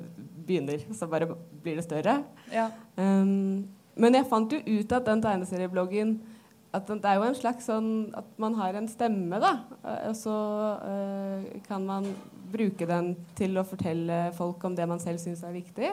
begynner, 0.48 0.86
så 0.96 1.10
bare 1.12 1.28
blir 1.62 1.76
det 1.78 1.84
større. 1.84 2.22
Ja. 2.54 2.70
Um, 2.96 3.68
men 4.00 4.16
jeg 4.16 4.30
fant 4.32 4.54
jo 4.56 4.62
ut 4.64 4.96
at 4.96 5.10
den 5.10 5.22
tegneseriebloggen 5.22 6.16
at 6.72 6.88
det 6.88 7.04
er 7.04 7.20
jo 7.20 7.28
en 7.28 7.36
slags 7.36 7.68
sånn 7.68 7.90
at 8.16 8.28
man 8.40 8.56
har 8.56 8.78
en 8.80 8.88
stemme, 8.88 9.40
da. 9.44 9.54
Og 10.08 10.16
så 10.16 10.36
eh, 10.88 11.48
kan 11.68 11.84
man 11.84 12.08
bruke 12.52 12.88
den 12.88 13.14
til 13.36 13.60
å 13.60 13.68
fortelle 13.68 14.30
folk 14.38 14.64
om 14.68 14.76
det 14.78 14.88
man 14.88 15.02
selv 15.04 15.20
syns 15.24 15.44
er 15.44 15.56
viktig. 15.56 15.92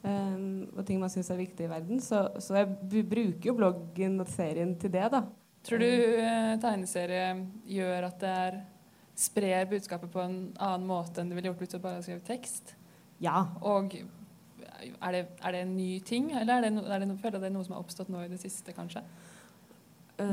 Um, 0.00 0.68
og 0.76 0.84
ting 0.88 1.00
man 1.00 1.12
syns 1.12 1.28
er 1.32 1.40
viktig 1.40 1.66
i 1.66 1.70
verden. 1.72 2.04
Så, 2.04 2.22
så 2.40 2.60
jeg 2.60 3.04
bruker 3.08 3.50
jo 3.50 3.56
bloggen 3.56 4.20
og 4.20 4.28
serien 4.32 4.76
til 4.80 4.92
det, 4.92 5.08
da. 5.12 5.24
Tror 5.66 5.82
du 5.82 5.86
eh, 5.86 6.54
tegneserie 6.60 7.24
gjør 7.68 8.06
at 8.08 8.20
det 8.22 8.34
er 8.46 8.60
sprer 9.20 9.66
budskapet 9.68 10.08
på 10.12 10.22
en 10.22 10.38
annen 10.56 10.86
måte 10.88 11.20
enn 11.20 11.28
det 11.28 11.36
ville 11.36 11.50
gjort 11.50 11.60
hvis 11.60 11.74
du 11.74 11.78
bare 11.78 11.98
hadde 11.98 12.06
skrevet 12.06 12.28
tekst? 12.28 12.74
Ja. 13.20 13.42
Og 13.60 13.92
er 14.00 15.12
det, 15.12 15.24
er 15.44 15.52
det 15.52 15.60
en 15.66 15.74
ny 15.76 15.90
ting, 16.06 16.30
eller 16.32 16.56
er 16.56 16.66
det, 16.66 16.72
no, 16.72 16.86
er 16.88 17.02
det, 17.02 17.10
føler 17.20 17.42
det 17.42 17.50
er 17.50 17.54
noe 17.54 17.66
som 17.66 17.76
har 17.76 17.84
oppstått 17.84 18.08
nå 18.12 18.22
i 18.24 18.30
det 18.32 18.40
siste, 18.40 18.72
kanskje? 18.76 19.02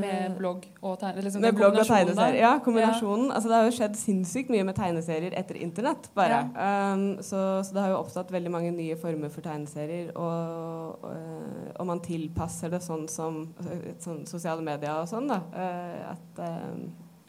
Med 0.02 0.36
blogg 0.38 0.66
og 0.82 0.98
tegneserier? 1.00 1.26
Liksom 1.28 1.44
med 1.46 1.56
blogg 1.58 1.78
og 1.80 1.88
tegneserier. 1.88 2.40
Ja, 2.42 2.52
kombinasjonen. 2.64 3.32
Altså, 3.32 3.52
det 3.52 3.58
har 3.58 3.68
jo 3.68 3.76
skjedd 3.78 3.98
sinnssykt 4.00 4.52
mye 4.54 4.66
med 4.68 4.78
tegneserier 4.78 5.36
etter 5.40 5.60
internett, 5.64 6.10
bare. 6.18 6.42
Um, 6.54 7.06
så, 7.26 7.44
så 7.64 7.76
det 7.76 7.84
har 7.84 7.94
jo 7.94 8.02
oppstått 8.02 8.34
veldig 8.36 8.54
mange 8.54 8.74
nye 8.76 8.98
former 9.00 9.32
for 9.34 9.46
tegneserier, 9.46 10.12
og, 10.16 11.08
og, 11.08 11.72
og 11.78 11.90
man 11.90 12.04
tilpasser 12.06 12.74
det 12.74 12.84
sånn 12.86 13.08
som 13.12 13.44
sånn, 14.04 14.26
sosiale 14.30 14.66
medier 14.66 14.94
og 14.98 15.08
sånn, 15.10 15.32
da. 15.32 15.42
Uh, 15.56 16.14
at 16.14 16.44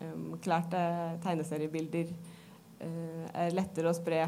um, 0.02 0.34
klærte 0.42 0.82
tegneseriebilder 1.24 2.10
uh, 2.10 3.24
er 3.32 3.56
lettere 3.56 3.92
å 3.92 3.96
spre 3.96 4.26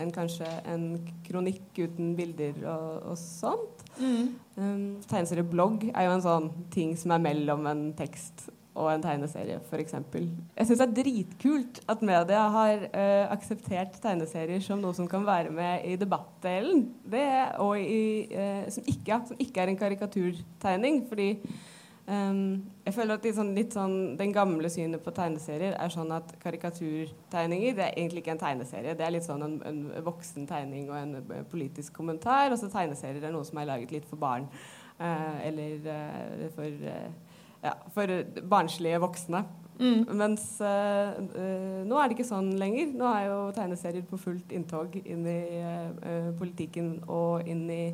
enn 0.00 0.10
kanskje 0.14 0.48
en 0.70 0.86
kronikk 1.26 1.78
uten 1.78 2.14
bilder 2.18 2.56
og, 2.66 3.10
og 3.12 3.18
sånt. 3.20 3.73
Mm. 3.98 4.34
Um, 4.56 4.82
tegneserieblogg 5.10 5.88
er 5.90 6.08
jo 6.08 6.12
en 6.16 6.24
sånn 6.24 6.50
ting 6.74 6.94
som 6.98 7.14
er 7.14 7.22
mellom 7.22 7.66
en 7.70 7.88
tekst 7.98 8.48
og 8.74 8.88
en 8.90 9.02
tegneserie, 9.04 9.60
f.eks. 9.70 9.94
Jeg 9.94 10.66
syns 10.66 10.80
det 10.80 10.86
er 10.86 10.94
dritkult 10.96 11.78
at 11.90 12.00
media 12.02 12.40
har 12.56 12.88
uh, 12.88 13.26
akseptert 13.30 14.00
tegneserier 14.02 14.62
som 14.64 14.82
noe 14.82 14.96
som 14.96 15.06
kan 15.10 15.22
være 15.26 15.52
med 15.54 15.86
i 15.86 15.94
debattdelen, 16.00 16.88
det, 17.06 17.28
og 17.62 17.78
i, 17.78 18.26
uh, 18.34 18.66
som, 18.74 18.88
ikke, 18.90 19.20
som 19.30 19.44
ikke 19.46 19.62
er 19.62 19.70
en 19.70 19.78
karikaturtegning. 19.78 21.04
fordi 21.08 21.28
Um, 22.04 22.66
jeg 22.84 22.92
føler 22.92 23.16
at 23.16 23.26
sånn, 23.32 23.54
sånn, 23.72 23.94
Den 24.20 24.32
gamle 24.36 24.68
synet 24.68 25.00
på 25.00 25.12
tegneserier 25.16 25.72
er 25.80 25.92
sånn 25.92 26.10
at 26.12 26.34
karikaturtegninger 26.42 27.78
det 27.78 27.86
er 27.86 27.94
egentlig 27.96 28.20
ikke 28.20 28.34
en 28.34 28.42
tegneserie. 28.42 28.92
Det 28.98 29.06
er 29.06 29.14
litt 29.14 29.24
sånn 29.24 29.44
en, 29.46 29.54
en 29.64 29.78
voksen 30.04 30.44
tegning 30.50 30.90
og 30.90 30.98
en 30.98 31.14
uh, 31.22 31.40
politisk 31.48 31.96
kommentar. 31.96 32.52
Og 32.52 32.60
så 32.60 32.68
tegneserier 32.68 33.24
er 33.24 33.32
noe 33.32 33.48
som 33.48 33.60
er 33.60 33.70
laget 33.72 33.96
litt 33.96 34.08
for 34.10 34.20
barn. 34.20 34.50
Uh, 35.00 35.40
eller 35.48 35.88
uh, 35.88 36.44
for, 36.52 36.86
ja, 37.64 37.74
for 37.96 38.16
barnslige 38.52 39.00
voksne. 39.00 39.46
Mm. 39.80 40.04
Mens 40.14 40.44
nå 40.60 41.96
er 41.98 42.04
det 42.06 42.14
ikke 42.14 42.28
sånn 42.28 42.52
lenger. 42.60 42.92
Nå 42.94 43.08
er 43.10 43.24
jo 43.26 43.38
tegneserier 43.56 44.04
på 44.06 44.20
fullt 44.22 44.52
inntog 44.54 44.94
inn 45.00 45.24
i 45.26 45.40
politikken 46.38 47.00
og 47.08 47.48
inn 47.50 47.64
i 47.74 47.84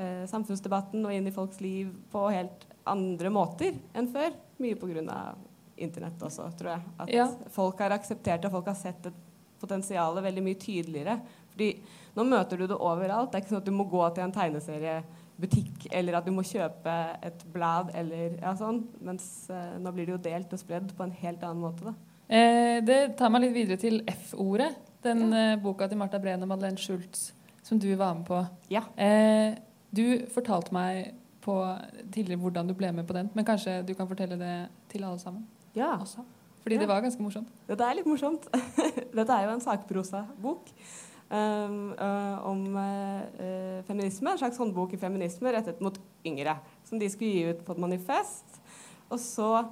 samfunnsdebatten 0.00 1.04
og 1.04 1.12
inn 1.12 1.28
i 1.28 1.34
folks 1.34 1.60
liv 1.60 1.90
på 2.14 2.24
helt 2.32 2.69
andre 2.90 3.32
måter 3.32 3.76
enn 3.96 4.10
før. 4.12 4.34
Mye 4.60 4.76
pga. 4.78 5.20
internett 5.80 6.20
også, 6.20 6.50
tror 6.58 6.74
jeg. 6.74 6.82
At 7.00 7.08
Ja. 7.08 7.26
folk 7.48 7.78
har 7.80 7.90
akseptert 7.90 8.42
det, 8.42 8.50
folk 8.52 8.66
har 8.66 8.74
sett 8.76 9.06
et 9.06 9.14
potensial 9.58 10.14
veldig 10.20 10.42
mye 10.44 10.58
tydeligere. 10.60 11.14
Fordi 11.50 11.80
nå 12.16 12.24
møter 12.28 12.58
du 12.58 12.66
det 12.66 12.76
overalt. 12.76 13.32
Det 13.32 13.38
er 13.38 13.44
ikke 13.46 13.54
sånn 13.54 13.62
at 13.62 13.64
du 13.64 13.72
må 13.72 13.88
gå 13.88 14.02
til 14.14 14.24
en 14.24 14.32
tegneseriebutikk, 14.32 15.86
eller 15.90 16.18
at 16.18 16.26
du 16.26 16.32
må 16.32 16.42
kjøpe 16.42 16.94
et 17.22 17.44
blad, 17.52 17.90
eller 17.94 18.36
ja, 18.42 18.52
sånn. 18.54 18.82
Mens 19.00 19.48
eh, 19.48 19.78
nå 19.78 19.92
blir 19.94 20.06
det 20.06 20.12
jo 20.18 20.30
delt 20.30 20.52
og 20.52 20.58
spredd 20.58 20.94
på 20.96 21.02
en 21.02 21.16
helt 21.22 21.42
annen 21.42 21.62
måte, 21.64 21.84
da. 21.84 21.94
Eh, 22.28 22.80
det 22.84 23.16
tar 23.16 23.30
meg 23.30 23.46
litt 23.46 23.54
videre 23.56 23.80
til 23.80 24.02
F-ordet. 24.06 24.74
Den 25.02 25.32
eh, 25.32 25.56
boka 25.56 25.88
til 25.88 25.96
Marta 25.96 26.20
Breen 26.20 26.42
og 26.42 26.48
Madeleine 26.52 26.76
Schultz 26.78 27.30
som 27.62 27.78
du 27.78 27.94
var 27.94 28.14
med 28.14 28.26
på. 28.26 28.46
Ja. 28.68 28.82
Eh, 28.96 29.54
du 29.94 30.26
fortalte 30.34 30.72
meg 30.74 31.14
på 31.40 31.54
tidligere 32.12 32.40
hvordan 32.40 32.68
du 32.68 32.74
ble 32.74 32.92
med 32.92 33.06
på 33.08 33.16
den, 33.16 33.30
men 33.34 33.44
kanskje 33.44 33.80
du 33.86 33.94
kan 33.94 34.08
fortelle 34.08 34.36
det 34.40 34.68
til 34.92 35.04
alle 35.04 35.18
sammen 35.18 35.46
Ja. 35.76 35.96
også? 35.96 36.24
Fordi 36.62 36.74
Ja. 36.76 36.80
det 36.80 36.88
var 36.88 37.00
ganske 37.00 37.22
morsomt. 37.22 37.48
Dette 37.68 37.84
er 37.84 37.94
litt 37.94 38.06
morsomt. 38.06 38.48
Dette 39.16 39.32
er 39.32 39.46
jo 39.46 39.54
en 39.54 39.60
sakprosabok 39.64 40.68
um, 41.30 41.94
uh, 41.96 42.46
om 42.50 42.66
uh, 42.76 43.82
feminisme. 43.88 44.30
En 44.30 44.38
slags 44.38 44.58
håndbok 44.60 44.92
i 44.92 44.96
feminisme 45.00 45.52
rettet 45.54 45.80
mot 45.80 45.96
yngre. 46.26 46.58
Som 46.84 46.98
de 47.00 47.08
skulle 47.08 47.30
gi 47.32 47.48
ut 47.54 47.64
på 47.64 47.72
et 47.72 47.78
manifest. 47.78 48.60
Og 49.08 49.18
så 49.18 49.64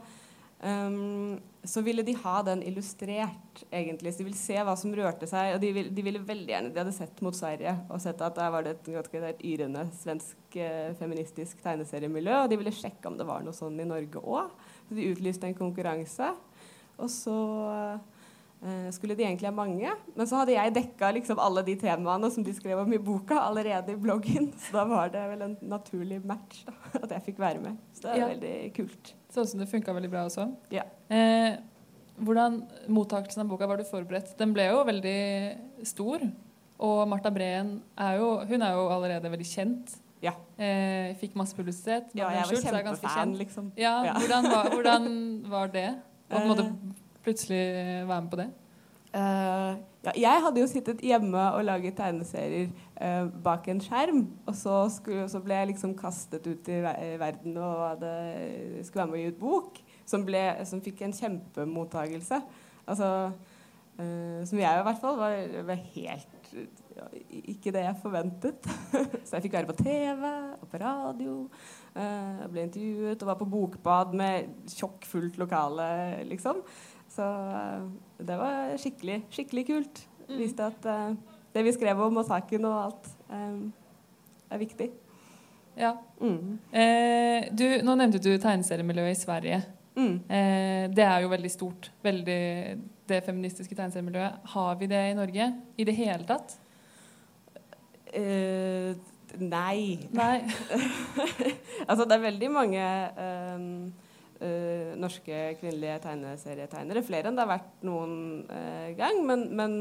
um, 0.62 1.38
så 1.68 1.82
ville 1.84 2.02
de 2.02 2.14
ha 2.22 2.42
den 2.42 2.62
illustrert, 2.62 3.62
egentlig. 3.70 4.12
Så 4.12 4.22
de 4.22 4.26
ville 4.28 4.38
se 4.38 4.56
hva 4.64 4.74
som 4.78 4.94
rørte 4.96 5.28
seg. 5.28 5.54
Og 5.56 5.62
de 5.62 5.72
ville, 5.74 5.92
de 5.94 6.04
ville 6.06 6.22
veldig 6.24 6.52
gjerne 6.52 6.72
De 6.72 6.80
hadde 6.80 6.94
sett 6.96 7.22
mot 7.24 7.36
Sverige 7.36 7.74
og 7.92 8.00
sett 8.02 8.22
at 8.24 8.38
der 8.38 8.52
var 8.54 8.64
det 8.64 8.76
et, 8.76 8.90
et, 8.96 9.16
et 9.32 9.42
yrende 9.50 9.84
svensk 9.98 10.58
eh, 10.58 10.94
feministisk 10.98 11.60
tegneseriemiljø. 11.64 12.36
Og 12.44 12.52
de 12.52 12.60
ville 12.60 12.74
sjekke 12.74 13.10
om 13.10 13.18
det 13.18 13.26
var 13.28 13.44
noe 13.44 13.56
sånn 13.56 13.78
i 13.82 13.88
Norge 13.88 14.22
òg. 14.22 14.54
Så 14.88 14.96
de 14.96 15.10
utlyste 15.12 15.50
en 15.50 15.58
konkurranse. 15.58 16.30
Og 16.98 17.10
så 17.12 17.36
eh, 17.74 18.17
skulle 18.90 19.14
de 19.14 19.22
egentlig 19.22 19.46
ha 19.48 19.54
mange. 19.54 19.92
Men 20.16 20.26
så 20.26 20.40
hadde 20.40 20.54
jeg 20.56 20.74
dekka 20.74 21.12
liksom 21.14 21.38
alle 21.38 21.62
de 21.62 21.76
temaene 21.78 22.30
som 22.34 22.42
de 22.42 22.52
skrev 22.56 22.80
om 22.82 22.92
i 22.92 22.98
boka, 22.98 23.38
allerede 23.46 23.92
i 23.94 23.96
bloggen. 24.02 24.50
Så 24.64 24.72
da 24.74 24.84
var 24.90 25.08
det 25.14 25.22
vel 25.30 25.42
en 25.46 25.56
naturlig 25.62 26.18
match 26.26 26.64
da, 26.66 26.74
at 27.04 27.10
jeg 27.16 27.22
fikk 27.30 27.38
være 27.38 27.62
med. 27.62 27.76
Så 27.94 28.02
det 28.08 28.10
er 28.16 28.18
Ja. 28.24 28.28
veldig 28.34 28.74
kult. 28.80 29.12
Sånn 29.30 29.46
som 29.46 29.60
det 29.62 29.68
funka 29.70 29.94
veldig 29.94 30.10
bra 30.10 30.24
også. 30.26 30.48
Ja. 30.74 30.82
Eh, 31.12 31.56
hvordan 32.18 32.62
mottakelsen 32.90 33.44
av 33.44 33.48
boka 33.52 33.68
var 33.70 33.78
du 33.78 33.84
forberedt? 33.86 34.34
Den 34.40 34.52
ble 34.56 34.66
jo 34.72 34.82
veldig 34.88 35.86
stor. 35.86 36.24
Og 36.82 37.00
Marta 37.10 37.30
Breen 37.34 37.76
er 37.98 38.18
jo, 38.18 38.28
hun 38.46 38.62
er 38.62 38.74
jo 38.74 38.88
allerede 38.94 39.30
veldig 39.30 39.46
kjent. 39.46 39.96
Ja. 40.22 40.32
Eh, 40.58 41.14
fikk 41.20 41.36
masse 41.38 41.54
publisitet. 41.54 42.10
Ja, 42.18 42.28
jeg 42.34 42.48
var 42.50 42.72
kjempefan, 42.82 43.36
liksom. 43.38 43.70
Ja, 43.78 44.00
Ja. 44.10 44.14
Hvordan, 44.18 44.50
var, 44.50 44.70
hvordan 44.74 45.08
var 45.50 45.68
det? 45.74 45.88
Å 46.28 46.34
på 46.34 46.40
en 46.42 46.48
måte 46.50 46.64
Eh. 46.66 46.97
Plutselig 47.24 47.62
være 48.08 48.22
med 48.22 48.30
på 48.32 48.40
det? 48.40 48.48
Uh, 49.08 49.78
ja, 50.04 50.12
jeg 50.20 50.42
hadde 50.44 50.60
jo 50.60 50.68
sittet 50.68 51.00
hjemme 51.00 51.40
og 51.56 51.64
laget 51.64 51.96
tegneserier 51.96 52.68
uh, 53.00 53.28
bak 53.44 53.68
en 53.72 53.80
skjerm. 53.82 54.24
Og 54.46 54.56
så, 54.56 54.80
skulle, 54.92 55.28
så 55.32 55.40
ble 55.44 55.56
jeg 55.56 55.70
liksom 55.72 55.96
kastet 55.98 56.46
ut 56.46 56.68
i 56.68 56.80
verden 57.20 57.56
og 57.56 57.84
hadde, 57.94 58.12
skulle 58.84 59.04
være 59.04 59.10
med 59.12 59.18
å 59.18 59.22
gi 59.22 59.30
ut 59.32 59.40
bok. 59.40 59.80
Som, 60.08 60.24
ble, 60.28 60.42
som 60.68 60.82
fikk 60.84 61.02
en 61.04 61.16
kjempemottagelse. 61.16 62.40
Altså, 62.88 63.08
uh, 64.00 64.40
som 64.48 64.60
jeg 64.60 64.82
i 64.82 64.86
hvert 64.90 65.00
fall 65.02 65.18
var, 65.20 65.40
var 65.72 65.88
helt 65.96 66.38
ja, 66.98 67.06
ikke 67.30 67.72
det 67.74 67.84
jeg 67.84 68.00
forventet. 68.02 68.68
så 69.26 69.36
jeg 69.36 69.46
fikk 69.46 69.58
være 69.58 69.70
på 69.70 69.78
TV 69.80 70.24
og 70.58 70.68
på 70.70 70.80
radio. 70.82 71.34
eh, 71.94 72.38
jeg 72.42 72.52
ble 72.52 72.64
intervjuet 72.66 73.22
og 73.22 73.30
var 73.30 73.40
på 73.40 73.50
bokbad 73.52 74.14
med 74.18 74.70
tjokkfullt 74.74 75.38
lokale, 75.40 75.88
liksom. 76.28 76.62
Så 77.18 77.26
eh, 77.26 77.82
det 78.28 78.38
var 78.38 78.78
skikkelig, 78.78 79.18
skikkelig 79.34 79.66
kult. 79.66 80.04
Viste 80.28 80.68
at 80.70 80.86
uh, 80.86 81.16
det 81.54 81.64
vi 81.66 81.72
skrev 81.74 81.98
om 82.04 82.20
og 82.20 82.26
saken 82.28 82.66
og 82.68 82.78
alt, 82.84 83.08
um, 83.32 83.72
er 84.52 84.60
viktig. 84.60 84.90
Ja. 85.78 85.94
Mm. 86.20 86.58
Eh, 86.74 87.48
du, 87.54 87.64
nå 87.86 87.94
nevnte 87.98 88.20
du 88.22 88.32
tegneseriemiljøet 88.36 89.14
i 89.14 89.18
Sverige. 89.18 89.58
Mm. 89.98 90.14
Eh, 90.30 90.84
det 90.94 91.04
er 91.06 91.22
jo 91.24 91.30
veldig 91.32 91.50
stort. 91.50 91.90
Veldig, 92.02 92.40
det 93.08 93.20
feministiske 93.26 93.74
tegneseriemiljøet. 93.74 94.50
Har 94.54 94.74
vi 94.78 94.90
det 94.90 95.04
i 95.10 95.14
Norge 95.18 95.52
i 95.78 95.86
det 95.86 95.94
hele 95.98 96.26
tatt? 96.28 96.58
Eh, 98.14 98.92
nei. 99.38 100.08
Nei. 100.18 100.36
altså, 101.88 102.04
det 102.04 102.18
er 102.18 102.26
veldig 102.26 102.52
mange 102.52 102.84
eh, 102.84 103.66
eh, 104.44 104.94
norske 105.00 105.40
kvinnelige 105.60 105.98
tegneserietegnere. 106.04 107.02
Flere 107.06 107.30
enn 107.30 107.38
det 107.38 107.44
har 107.44 107.50
vært 107.56 107.84
noen 107.86 108.14
uh, 108.50 108.88
gang. 108.98 109.20
Men, 109.26 109.44
men 109.58 109.76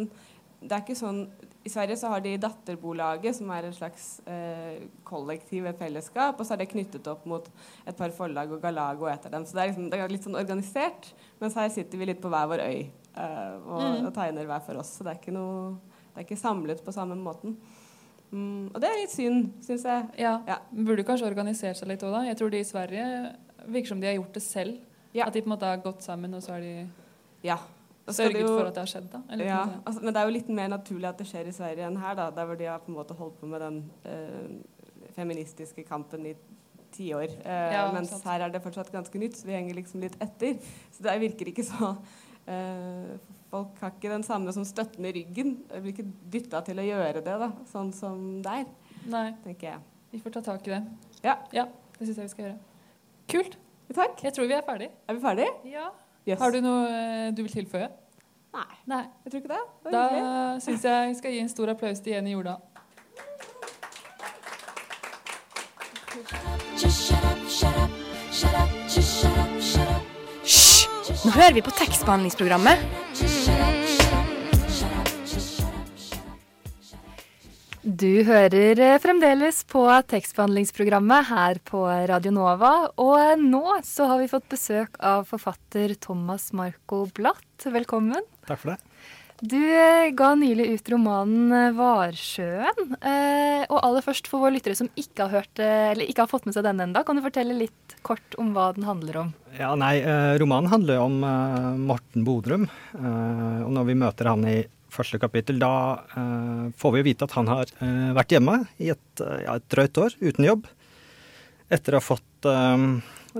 det 0.58 0.74
er 0.74 0.82
ikke 0.82 0.98
sånn 0.98 1.20
I 1.68 1.70
Sverige 1.70 1.98
så 2.00 2.10
har 2.10 2.22
de 2.24 2.32
Datterbolaget, 2.42 3.36
som 3.38 3.50
er 3.54 3.68
en 3.68 3.76
slags 3.76 4.06
uh, 4.26 4.78
kollektiv, 5.08 5.68
et 5.68 5.78
fellesskap. 5.80 6.40
Og 6.40 6.48
så 6.48 6.56
er 6.56 6.64
det 6.64 6.72
knyttet 6.72 7.10
opp 7.12 7.26
mot 7.30 7.50
et 7.86 7.98
par 7.98 8.14
forlag 8.16 8.54
og 8.56 8.62
Galago 8.64 9.10
etter 9.12 9.34
dem. 9.34 9.46
Så 9.46 9.58
det 9.58 9.64
er, 9.64 9.74
liksom, 9.74 9.90
det 9.92 10.00
er 10.00 10.14
litt 10.14 10.26
sånn 10.26 10.40
organisert. 10.40 11.12
Mens 11.42 11.58
her 11.60 11.70
sitter 11.74 12.00
vi 12.00 12.10
litt 12.10 12.24
på 12.24 12.32
hver 12.32 12.48
vår 12.54 12.64
øy 12.64 12.80
eh, 12.80 13.58
og, 13.68 13.82
Mm. 13.84 14.08
og 14.08 14.14
tegner 14.16 14.48
hver 14.48 14.64
for 14.66 14.80
oss. 14.82 14.96
Så 14.98 15.06
det 15.06 15.14
er 15.14 15.20
ikke, 15.20 15.36
noe, 15.36 15.76
det 16.14 16.22
er 16.22 16.26
ikke 16.26 16.40
samlet 16.40 16.82
på 16.86 16.96
samme 16.96 17.18
måten. 17.20 17.58
Mm, 18.32 18.74
og 18.74 18.82
det 18.84 18.90
er 18.90 18.98
litt 19.00 19.14
synd, 19.14 19.52
syns 19.64 19.86
jeg. 19.88 20.08
Ja. 20.20 20.34
Ja. 20.48 20.58
Burde 20.72 21.06
kanskje 21.08 21.30
organisert 21.30 21.80
seg 21.80 21.92
litt 21.92 22.04
òg, 22.04 22.16
da. 22.16 22.26
Jeg 22.28 22.40
tror 22.40 22.52
de 22.52 22.60
i 22.60 22.68
Sverige 22.68 23.06
virker 23.74 23.88
som 23.94 24.00
de 24.02 24.08
har 24.08 24.16
gjort 24.18 24.34
det 24.34 24.44
selv. 24.44 24.78
Ja. 25.14 25.26
At 25.28 25.34
de 25.34 25.42
på 25.42 25.48
en 25.50 25.54
måte 25.58 25.66
har 25.66 25.78
gått 25.84 26.02
sammen, 26.06 26.34
og 26.34 26.42
så 26.44 26.54
har 26.58 26.60
de 26.62 26.88
Ja. 27.44 27.58
Sørget 28.08 28.40
jo- 28.42 28.48
for 28.60 28.66
at 28.68 28.74
det 28.74 28.82
har 28.86 28.88
skjedd. 28.88 29.10
da. 29.12 29.20
Eller 29.30 29.46
ja, 29.46 29.68
altså, 29.86 30.02
men 30.02 30.14
det 30.14 30.22
er 30.22 30.26
jo 30.26 30.32
litt 30.32 30.50
mer 30.50 30.68
naturlig 30.70 31.10
at 31.10 31.18
det 31.18 31.28
skjer 31.28 31.48
i 31.48 31.52
Sverige 31.52 31.88
enn 31.88 31.98
her, 32.00 32.16
da, 32.16 32.30
der 32.32 32.46
hvor 32.46 32.56
de 32.58 32.64
har 32.66 32.80
på 32.80 32.88
en 32.88 32.96
måte 32.96 33.14
holdt 33.14 33.40
på 33.42 33.46
med 33.48 33.60
den 33.60 33.92
øh, 34.06 34.62
feministiske 35.16 35.84
kampen 35.84 36.26
i 36.26 36.34
tiår. 36.92 37.24
Øh, 37.44 37.74
Ja, 37.74 37.92
mens 37.92 38.10
sant. 38.10 38.24
her 38.24 38.46
er 38.46 38.50
det 38.54 38.62
fortsatt 38.64 38.92
ganske 38.92 39.20
nytt, 39.20 39.36
så 39.38 39.46
vi 39.46 39.52
henger 39.58 39.76
liksom 39.76 40.00
litt 40.02 40.16
etter. 40.24 40.56
Så 40.92 41.04
det 41.04 41.20
virker 41.20 41.46
ikke 41.52 41.64
så 41.68 41.96
øh, 42.48 43.18
Folk 43.50 43.78
har 43.80 43.92
ikke 43.96 44.10
den 44.12 44.24
samme 44.24 44.52
som 44.54 44.64
støtten 44.66 45.06
i 45.06 45.12
ryggen. 45.12 45.54
Jeg 45.72 45.82
blir 45.82 45.94
ikke 45.94 46.12
dytta 46.32 46.60
til 46.68 46.80
å 46.80 46.84
gjøre 46.84 47.14
det, 47.24 47.26
da, 47.40 47.52
sånn 47.72 47.94
som 47.94 48.42
der, 48.44 48.66
Nei, 49.08 49.34
tenker 49.44 49.70
jeg. 49.72 49.80
vi 50.12 50.20
får 50.20 50.34
ta 50.34 50.42
tak 50.42 50.68
i 50.68 50.72
det. 50.72 50.82
Ja. 51.24 51.36
det 51.54 52.08
syns 52.08 52.18
jeg 52.18 52.24
vi 52.26 52.28
skal 52.30 52.46
gjøre. 52.46 52.58
Kult. 53.32 53.58
Takk. 53.96 54.24
Jeg 54.24 54.34
tror 54.36 54.48
vi 54.48 54.56
er 54.58 54.66
ferdig. 54.68 54.90
Er 55.08 55.14
vi 55.18 55.24
ferdig? 55.24 55.48
Ja. 55.72 55.90
Yes. 56.28 56.40
Har 56.42 56.52
du 56.52 56.60
noe 56.64 56.88
eh, 56.92 57.30
du 57.36 57.44
vil 57.46 57.52
tilføye? 57.52 57.88
Nei, 58.58 58.66
Nei. 58.90 59.04
jeg 59.24 59.32
tror 59.32 59.42
ikke 59.44 59.54
det. 59.54 59.64
det. 59.86 59.92
Da 59.94 60.60
syns 60.64 60.84
jeg 60.88 61.12
vi 61.12 61.18
skal 61.20 61.36
gi 61.36 61.40
en 61.44 61.52
stor 61.52 61.72
applaus 61.76 62.00
til 62.04 62.16
Jenny 62.16 62.34
Jordal. 62.34 62.60
Hysj! 66.78 67.08
Nå 71.26 71.32
hører 71.32 71.54
vi 71.54 71.62
på 71.66 71.72
tekstbehandlingsprogrammet. 71.76 72.84
Du 77.98 78.22
hører 78.28 78.78
eh, 78.84 78.98
fremdeles 79.02 79.64
på 79.72 79.82
tekstbehandlingsprogrammet 80.12 81.30
her 81.32 81.58
på 81.66 81.80
Radio 82.12 82.34
Nova. 82.36 82.72
Og 83.02 83.42
nå 83.42 83.64
så 83.88 84.10
har 84.12 84.20
vi 84.22 84.28
fått 84.30 84.46
besøk 84.52 85.00
av 85.02 85.24
forfatter 85.30 85.96
Thomas 86.04 86.52
Marco 86.54 87.06
Blatt. 87.18 87.66
Velkommen. 87.66 88.28
Takk 88.46 88.62
for 88.62 88.74
det. 88.74 88.78
Du 89.42 89.58
eh, 89.58 90.12
ga 90.18 90.32
nylig 90.38 90.68
ut 90.76 90.92
romanen 90.94 91.52
eh, 91.54 91.74
'Varsjøen'. 91.78 92.94
Eh, 93.02 93.66
og 93.66 93.82
aller 93.82 94.06
først 94.06 94.30
for 94.30 94.46
våre 94.46 94.54
lyttere 94.60 94.78
som 94.78 94.90
ikke 94.94 95.26
har, 95.26 95.42
hørt, 95.42 95.62
eh, 95.62 95.90
eller 95.96 96.06
ikke 96.06 96.28
har 96.28 96.32
fått 96.32 96.46
med 96.46 96.58
seg 96.58 96.66
den 96.66 96.86
enda, 96.86 97.06
kan 97.08 97.18
du 97.18 97.26
fortelle 97.26 97.58
litt 97.58 97.98
kort 98.06 98.38
om 98.38 98.54
hva 98.54 98.72
den 98.78 98.86
handler 98.86 99.24
om? 99.26 99.36
Ja, 99.58 99.74
nei, 99.80 99.96
eh, 100.02 100.38
Romanen 100.42 100.70
handler 100.74 101.02
om 101.02 101.22
eh, 101.26 101.70
Morten 101.82 102.26
Bodrum. 102.28 102.70
Eh, 102.94 103.62
og 103.66 103.72
når 103.74 103.90
vi 103.90 104.02
møter 104.06 104.36
han 104.36 104.46
i 104.50 104.60
første 104.98 105.20
kapittel, 105.22 105.60
da 105.62 105.72
eh, 106.18 106.66
får 106.78 106.96
vi 106.98 107.06
vite 107.12 107.28
at 107.28 107.36
han 107.38 107.50
har 107.52 107.70
eh, 107.86 108.10
vært 108.18 108.34
hjemme 108.36 108.58
i 108.82 108.90
et, 108.94 109.22
eh, 109.24 109.44
ja, 109.46 109.56
et 109.60 109.70
drøyt 109.72 110.02
år 110.04 110.18
uten 110.24 110.48
jobb. 110.48 110.68
Etter 111.74 111.96
å 111.96 112.02
ha 112.02 112.06
fått 112.06 112.48
eh, 112.50 112.86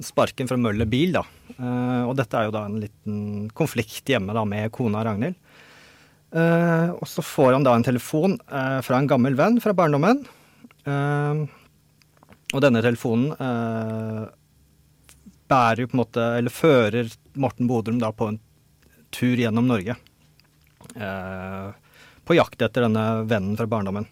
sparken 0.06 0.50
fra 0.50 0.60
Møller 0.62 0.90
Bil. 0.90 1.16
da. 1.18 1.26
Eh, 1.58 2.04
og 2.06 2.16
dette 2.20 2.38
er 2.38 2.48
jo 2.48 2.56
da 2.56 2.66
en 2.70 2.80
liten 2.84 3.20
konflikt 3.58 4.10
hjemme 4.14 4.36
da 4.38 4.46
med 4.48 4.72
kona 4.76 5.04
Ragnhild. 5.08 5.38
Eh, 6.38 6.90
og 6.94 7.06
så 7.10 7.24
får 7.24 7.56
han 7.56 7.66
da 7.66 7.76
en 7.78 7.88
telefon 7.88 8.36
fra 8.48 8.98
en 8.98 9.08
gammel 9.08 9.38
venn 9.40 9.62
fra 9.64 9.74
barndommen. 9.78 10.26
Og 12.48 12.62
denne 12.64 12.82
telefonen 12.84 13.32
bærer 15.48 15.82
jo 15.84 15.90
på 15.90 15.96
en 15.96 16.02
måte, 16.02 16.26
eller 16.40 16.54
fører 16.54 17.10
Morten 17.40 17.68
Bodrum 17.68 18.00
da 18.04 18.12
på 18.16 18.28
en 18.32 18.40
tur 19.16 19.40
gjennom 19.40 19.68
Norge. 19.68 19.96
Eh, 20.96 21.70
på 22.28 22.36
jakt 22.36 22.62
etter 22.62 22.86
denne 22.88 23.06
vennen 23.30 23.58
fra 23.60 23.68
barndommen. 23.70 24.08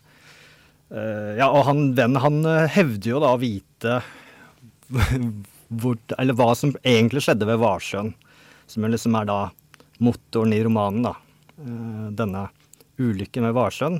Eh, 0.89 1.35
ja, 1.39 1.49
og 1.49 1.65
han, 1.67 1.87
vennen 1.97 2.21
han 2.23 2.39
eh, 2.45 2.69
hevder 2.77 3.11
jo 3.11 3.21
da 3.23 3.33
å 3.35 3.41
vite 3.41 3.99
hvor, 5.81 5.99
eller 6.17 6.37
hva 6.37 6.51
som 6.57 6.75
egentlig 6.83 7.25
skjedde 7.25 7.49
ved 7.49 7.61
Varsjøen. 7.63 8.13
Som 8.69 8.87
liksom 8.89 9.17
er 9.19 9.29
da 9.29 9.39
motoren 10.03 10.53
i 10.55 10.63
romanen, 10.65 11.05
da. 11.05 11.13
Denne 11.55 12.47
ulykken 12.99 13.45
ved 13.45 13.53
Varsjøen. 13.55 13.99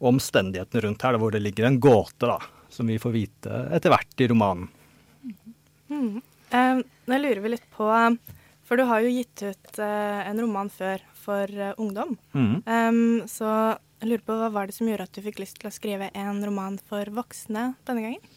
Og 0.00 0.08
omstendighetene 0.14 0.82
rundt 0.86 1.04
her, 1.04 1.14
da, 1.14 1.20
hvor 1.20 1.34
det 1.34 1.42
ligger 1.44 1.68
en 1.68 1.80
gåte, 1.80 2.28
da. 2.28 2.38
Som 2.72 2.88
vi 2.90 2.96
får 3.00 3.12
vite 3.14 3.60
etter 3.76 3.92
hvert 3.92 4.24
i 4.24 4.28
romanen. 4.32 4.70
Mm. 5.92 6.22
Eh, 6.50 6.80
nå 7.06 7.18
lurer 7.18 7.40
vi 7.42 7.52
litt 7.52 7.68
på 7.74 7.86
For 8.66 8.78
du 8.78 8.86
har 8.88 9.04
jo 9.04 9.12
gitt 9.12 9.42
ut 9.42 9.78
eh, 9.78 10.20
en 10.26 10.40
roman 10.42 10.70
før 10.70 11.02
for 11.26 11.50
eh, 11.50 11.74
ungdom. 11.82 12.14
Mm. 12.36 12.54
Um, 12.62 13.00
så 13.30 13.50
jeg 14.00 14.10
lurer 14.10 14.26
på 14.26 14.36
hva 14.38 14.50
var 14.54 14.68
det 14.68 14.76
som 14.76 14.88
gjorde 14.88 15.08
at 15.08 15.16
du 15.16 15.24
fikk 15.24 15.40
lyst 15.42 15.58
til 15.60 15.70
å 15.70 15.74
skrive 15.74 16.10
en 16.14 16.42
roman 16.44 16.78
for 16.88 17.08
voksne 17.16 17.72
denne 17.88 18.04
gangen? 18.04 18.36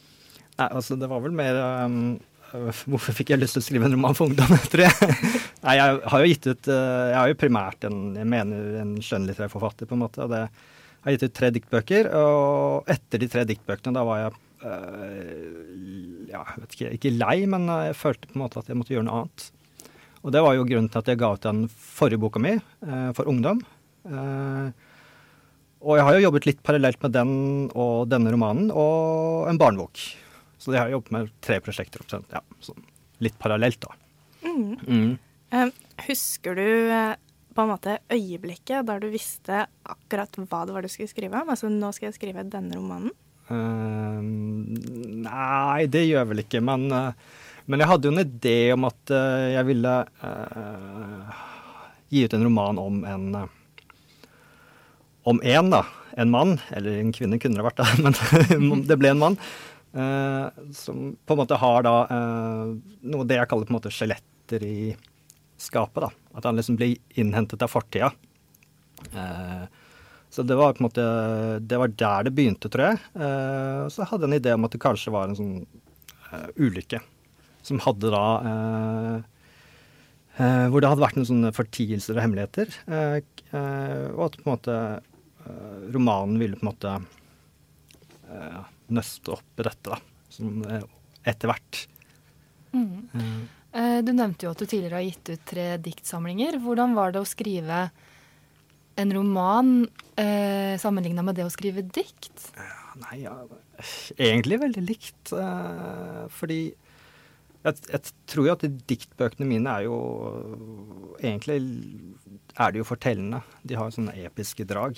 Nei, 0.58 0.68
altså 0.68 0.96
det 1.00 1.08
var 1.10 1.22
vel 1.24 1.36
mer 1.36 1.56
um, 1.86 2.18
Hvorfor 2.50 3.14
fikk 3.14 3.30
jeg 3.30 3.38
lyst 3.38 3.54
til 3.54 3.62
å 3.62 3.64
skrive 3.64 3.86
en 3.86 3.94
roman 3.94 4.16
for 4.18 4.26
ungdom, 4.26 4.50
tror 4.72 4.88
jeg? 4.88 5.10
Nei, 5.62 5.76
jeg 5.78 6.00
har 6.12 6.22
jo 6.22 6.30
gitt 6.32 6.48
ut 6.50 6.70
øh, 6.72 7.04
Jeg 7.12 7.18
har 7.20 7.30
jo 7.30 7.38
primært 7.38 7.86
en, 7.86 8.00
jeg 8.18 8.26
mener, 8.32 8.72
en 8.80 8.92
skjønnlitterær 9.04 9.52
forfatter, 9.52 9.86
på 9.86 9.94
en 9.94 10.02
måte. 10.02 10.24
Og 10.24 10.32
det, 10.32 10.40
jeg 10.48 11.04
har 11.06 11.14
gitt 11.14 11.26
ut 11.28 11.36
tre 11.38 11.50
diktbøker, 11.54 12.10
og 12.18 12.90
etter 12.90 13.22
de 13.22 13.28
tre 13.30 13.44
diktbøkene, 13.48 13.94
da 13.94 14.02
var 14.08 14.24
jeg 14.24 14.34
øh, 14.66 15.60
ja, 16.32 16.42
jeg 16.42 16.64
vet 16.64 16.76
ikke, 16.76 16.90
ikke 16.98 17.14
lei, 17.16 17.36
men 17.50 17.68
øh, 17.70 17.86
jeg 17.90 17.98
følte 18.00 18.30
på 18.30 18.38
en 18.38 18.44
måte 18.44 18.62
at 18.62 18.70
jeg 18.70 18.80
måtte 18.80 18.96
gjøre 18.96 19.06
noe 19.06 19.22
annet. 19.22 19.46
Og 20.20 20.34
det 20.34 20.42
var 20.44 20.56
jo 20.56 20.66
grunnen 20.68 20.90
til 20.92 21.00
at 21.00 21.08
jeg 21.08 21.20
ga 21.20 21.32
ut 21.32 21.46
den 21.46 21.64
forrige 21.70 22.20
boka 22.20 22.42
mi, 22.42 22.56
eh, 22.58 23.10
for 23.16 23.30
ungdom. 23.30 23.62
Eh, 24.04 24.70
og 25.80 25.96
jeg 25.96 26.04
har 26.04 26.16
jo 26.16 26.24
jobbet 26.26 26.46
litt 26.46 26.62
parallelt 26.62 27.00
med 27.02 27.14
den 27.16 27.32
og 27.72 28.10
denne 28.12 28.32
romanen, 28.34 28.68
og 28.68 29.48
en 29.48 29.60
barnebok. 29.60 30.02
Så 30.60 30.74
jeg 30.74 30.82
har 30.82 30.92
jobbet 30.92 31.14
med 31.16 31.30
tre 31.40 31.56
prosjekter 31.64 32.04
omtrent. 32.04 32.28
Ja, 32.36 32.44
sånn 32.60 32.84
litt 33.20 33.36
parallelt, 33.40 33.80
da. 33.80 33.96
Mm. 34.44 34.76
Mm. 34.88 35.10
Em, 35.52 35.72
husker 36.06 36.56
du 36.56 36.66
eh, 36.66 37.16
på 37.54 37.64
en 37.64 37.72
måte 37.72 37.98
øyeblikket 38.12 38.86
da 38.88 38.96
du 39.02 39.08
visste 39.12 39.66
akkurat 39.84 40.38
hva 40.40 40.62
det 40.66 40.76
var 40.76 40.86
du 40.86 40.92
skulle 40.92 41.10
skrive 41.10 41.42
om? 41.42 41.50
Altså 41.52 41.70
nå 41.72 41.90
skal 41.96 42.10
jeg 42.10 42.18
skrive 42.18 42.46
denne 42.48 42.78
romanen. 42.78 43.12
Eh, 43.50 44.20
nei, 45.26 45.86
det 45.90 46.06
gjør 46.06 46.30
vel 46.32 46.44
ikke, 46.44 46.62
men, 46.64 46.86
eh, 46.94 47.38
men 47.70 47.82
jeg 47.82 47.90
hadde 47.92 48.08
jo 48.08 48.14
en 48.14 48.24
idé 48.24 48.58
om 48.74 48.86
at 48.88 49.12
eh, 49.14 49.46
jeg 49.54 49.66
ville 49.68 49.94
uh, 50.24 51.40
gi 52.10 52.24
ut 52.26 52.34
en 52.34 52.46
roman 52.48 52.80
om 52.82 53.02
en 53.06 53.26
eh, 53.38 53.56
om 55.30 55.38
én, 55.46 55.68
da. 55.70 55.84
En 56.18 56.32
mann, 56.32 56.56
eller 56.74 56.96
en 56.98 57.12
kvinne 57.14 57.38
kunne 57.38 57.60
det 57.60 57.66
vært, 57.66 57.78
da, 57.78 58.56
men 58.58 58.82
det 58.88 58.96
ble 58.98 59.12
en 59.12 59.20
mann. 59.20 59.36
Uh, 59.90 60.48
som 60.74 61.12
på 61.26 61.34
en 61.34 61.40
måte 61.42 61.58
har 61.58 61.84
da 61.86 61.94
uh, 62.06 62.72
noe 63.10 63.26
det 63.26 63.40
jeg 63.40 63.50
kaller 63.50 63.66
på 63.66 63.74
en 63.74 63.78
måte 63.78 63.92
skjeletter 63.94 64.64
i 64.66 64.90
skapet. 65.60 66.08
da. 66.08 66.10
At 66.40 66.48
han 66.48 66.58
liksom 66.58 66.78
blir 66.80 66.96
innhentet 67.20 67.62
av 67.62 67.70
fortida. 67.70 68.10
Uh, 69.14 69.66
så 70.30 70.42
det 70.46 70.58
var 70.58 70.74
på 70.74 70.82
en 70.82 70.86
måte 70.86 71.04
Det 71.66 71.78
var 71.78 71.90
der 71.90 72.26
det 72.26 72.34
begynte, 72.36 72.70
tror 72.70 72.92
jeg. 72.92 72.98
så 73.10 73.22
jeg 73.82 73.94
så 73.96 74.06
hadde 74.12 74.28
en 74.28 74.36
idé 74.36 74.52
om 74.54 74.66
at 74.66 74.74
det 74.76 74.82
kanskje 74.82 75.10
var 75.10 75.26
en 75.26 75.34
sånn 75.34 75.56
ulykke. 76.54 77.00
Som 77.66 77.80
hadde 77.84 78.10
da 78.12 78.24
eh, 78.50 79.16
eh, 80.40 80.66
Hvor 80.72 80.80
det 80.80 80.90
hadde 80.90 81.04
vært 81.04 81.18
noen 81.18 81.28
sånne 81.28 81.52
fortielser 81.56 82.16
og 82.16 82.22
hemmeligheter. 82.24 82.72
Eh, 82.88 83.16
eh, 83.52 84.06
og 84.14 84.26
at 84.30 84.38
på 84.40 84.46
en 84.46 84.52
måte 84.54 84.78
romanen 85.90 86.36
ville 86.40 86.56
på 86.58 86.62
en 86.66 86.70
måte 86.70 86.90
eh, 88.30 88.60
nøste 88.94 89.32
opp 89.34 89.60
i 89.62 89.66
dette, 89.66 89.94
da. 89.96 89.98
Som 90.30 90.60
eh, 90.68 90.84
etter 91.30 91.50
hvert. 91.50 91.80
Mm. 92.76 93.08
Eh, 93.72 93.98
Du 94.06 94.12
nevnte 94.14 94.46
jo 94.46 94.52
at 94.54 94.60
du 94.62 94.66
tidligere 94.68 95.00
har 95.00 95.06
gitt 95.08 95.32
ut 95.32 95.44
tre 95.48 95.66
diktsamlinger. 95.82 96.60
Hvordan 96.62 96.94
var 96.98 97.12
det 97.14 97.22
å 97.22 97.28
skrive 97.28 97.88
en 99.00 99.12
roman 99.16 99.72
eh, 100.20 100.76
sammenligna 100.80 101.24
med 101.24 101.38
det 101.40 101.46
å 101.48 101.52
skrive 101.52 101.82
dikt? 101.86 102.50
Nei, 103.00 103.22
ja, 103.24 103.34
egentlig 104.18 104.60
veldig 104.60 104.82
likt. 104.86 105.32
eh, 105.32 106.24
fordi 106.36 106.60
jeg, 107.66 107.80
jeg 107.92 108.12
tror 108.30 108.46
jo 108.46 108.54
at 108.54 108.64
diktbøkene 108.88 109.48
mine 109.48 109.72
er 109.72 109.88
jo 109.88 109.98
Egentlig 111.20 111.58
er 112.56 112.72
de 112.72 112.80
jo 112.80 112.86
fortellende. 112.88 113.42
De 113.68 113.76
har 113.76 113.92
sånne 113.92 114.16
episke 114.24 114.64
drag. 114.68 114.96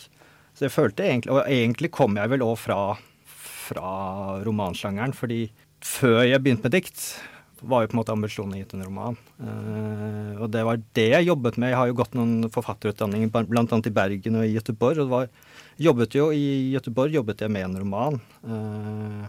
Så 0.55 0.69
jeg 0.69 0.75
følte 0.75 1.07
egentlig 1.07 1.35
Og 1.35 1.43
egentlig 1.43 1.93
kom 1.95 2.17
jeg 2.21 2.31
vel 2.33 2.45
òg 2.47 2.55
fra, 2.61 2.79
fra 3.27 3.93
romansjangeren, 4.47 5.15
fordi 5.17 5.47
før 5.83 6.23
jeg 6.23 6.39
begynte 6.43 6.69
med 6.69 6.77
dikt, 6.77 7.01
var 7.63 7.83
jo 7.83 7.91
på 7.91 7.97
en 7.97 8.01
måte 8.01 8.15
ambisjonen 8.15 8.55
å 8.55 8.59
gi 8.59 8.67
ut 8.67 8.75
en 8.77 8.85
roman. 8.87 9.17
Eh, 9.43 10.39
og 10.43 10.51
det 10.55 10.63
var 10.67 10.81
det 10.99 11.09
jeg 11.13 11.29
jobbet 11.29 11.59
med. 11.59 11.73
Jeg 11.73 11.79
har 11.79 11.91
jo 11.91 11.97
gått 11.99 12.15
noen 12.19 12.51
forfatterutdanninger 12.55 13.31
bl.a. 13.51 13.65
i 13.67 13.95
Bergen 13.95 14.39
og 14.39 14.47
i 14.47 14.55
Gøteborg. 14.57 15.03
Og 15.03 15.13
var, 15.13 15.29
jobbet 15.83 16.17
jo 16.19 16.29
i 16.35 16.45
Gøteborg 16.75 17.15
jobbet 17.19 17.45
jeg 17.45 17.55
med 17.55 17.69
en 17.69 17.79
roman. 17.83 18.19
Eh, 18.47 19.27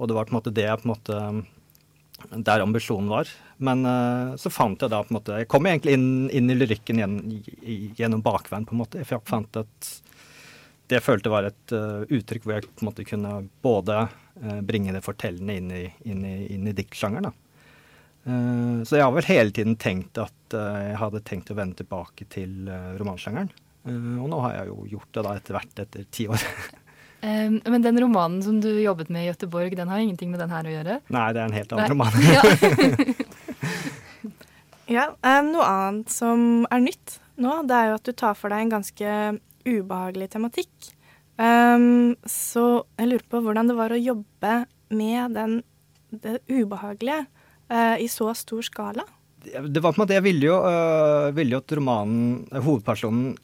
og 0.00 0.08
det 0.08 0.16
var 0.16 0.28
på 0.28 0.34
en 0.34 0.38
måte 0.38 0.54
det 0.56 0.64
jeg 0.64 0.80
på 0.80 0.88
en 0.88 0.94
måte 0.94 1.20
Der 2.30 2.62
ambisjonen 2.62 3.10
var. 3.10 3.30
Men 3.60 3.84
uh, 3.84 4.36
så 4.40 4.52
fant 4.52 4.80
jeg 4.80 4.92
da 4.92 5.02
på 5.04 5.12
en 5.12 5.18
måte 5.18 5.40
Jeg 5.42 5.50
kom 5.52 5.66
egentlig 5.68 5.96
inn, 5.98 6.08
inn 6.32 6.52
i 6.52 6.56
lyrikken 6.56 7.02
gjennom, 7.02 7.34
gjennom 7.98 8.24
bakveien, 8.24 8.66
på 8.68 8.76
en 8.76 8.82
måte. 8.82 9.04
For 9.04 9.18
jeg 9.18 9.28
fant 9.28 9.60
at 9.60 9.90
det 10.90 10.98
jeg 10.98 11.06
følte 11.06 11.32
var 11.32 11.46
et 11.46 11.76
uh, 11.76 12.02
uttrykk 12.08 12.46
hvor 12.46 12.56
jeg 12.56 12.66
på 12.66 12.82
en 12.82 12.90
måte 12.90 13.06
kunne 13.06 13.34
både 13.62 14.02
uh, 14.08 14.60
bringe 14.66 14.94
det 14.96 15.04
fortellende 15.06 15.58
inn 15.60 15.70
i, 15.76 15.84
inn 16.08 16.24
i, 16.26 16.34
inn 16.56 16.66
i 16.66 16.76
diktsjangeren. 16.76 17.36
så 18.84 18.98
jeg 18.98 19.04
har 19.06 19.12
vel 19.16 19.24
hele 19.24 19.52
tiden 19.56 19.78
tenkt 19.80 20.18
at 20.20 20.52
jeg 20.52 20.96
hadde 21.00 21.22
tenkt 21.24 21.50
å 21.50 21.54
vende 21.56 21.78
tilbake 21.78 22.26
til 22.28 22.68
romansjangeren. 23.00 23.48
Og 24.20 24.26
nå 24.28 24.40
har 24.44 24.58
jeg 24.58 24.68
jo 24.68 24.84
gjort 24.90 25.14
det 25.16 25.24
da 25.24 25.32
etter 25.38 25.56
hvert, 25.56 25.80
etter 25.86 26.04
ti 26.12 26.26
år. 26.28 26.44
Eh, 27.20 27.50
men 27.50 27.82
den 27.84 28.00
romanen 28.00 28.42
som 28.42 28.60
du 28.64 28.70
jobbet 28.80 29.10
med 29.12 29.26
i 29.26 29.30
Gøteborg, 29.30 29.76
den 29.76 29.92
har 29.92 30.00
ingenting 30.00 30.30
med 30.32 30.40
den 30.40 30.52
her 30.52 30.64
å 30.64 30.74
gjøre? 30.74 31.00
Nei, 31.12 31.26
det 31.36 31.42
er 31.42 31.50
en 31.50 31.58
helt 31.58 31.74
annen 31.76 31.84
Nei. 31.84 31.92
roman. 31.94 32.14
Ja. 32.30 33.68
Ja, 34.90 35.04
eh, 35.22 35.42
Noe 35.46 35.66
annet 35.70 36.10
som 36.10 36.64
er 36.66 36.80
nytt 36.82 37.20
nå, 37.40 37.60
det 37.68 37.76
er 37.76 37.90
jo 37.90 37.98
at 38.00 38.08
du 38.08 38.12
tar 38.16 38.34
for 38.34 38.52
deg 38.52 38.64
en 38.64 38.72
ganske 38.74 39.10
ubehagelig 39.64 40.32
tematikk. 40.34 40.90
Um, 41.40 42.16
så 42.28 42.82
jeg 42.98 43.08
lurer 43.08 43.28
på 43.32 43.40
hvordan 43.40 43.70
det 43.70 43.76
var 43.78 43.94
å 43.94 44.00
jobbe 44.00 44.56
med 44.92 45.36
den, 45.38 45.54
det 46.10 46.40
ubehagelige 46.50 47.22
uh, 47.70 47.96
i 47.96 48.10
så 48.12 48.28
stor 48.36 48.66
skala. 48.66 49.06
det 49.40 49.80
var 49.80 49.94
på 49.94 50.00
en 50.00 50.02
måte, 50.02 50.18
Jeg 50.18 50.26
ville 50.26 50.50
jo, 50.50 50.58
uh, 50.60 51.30
ville 51.32 51.54
jo 51.54 51.62
at 51.62 51.76
romanen, 51.78 52.42
hovedpersonen, 52.52 53.38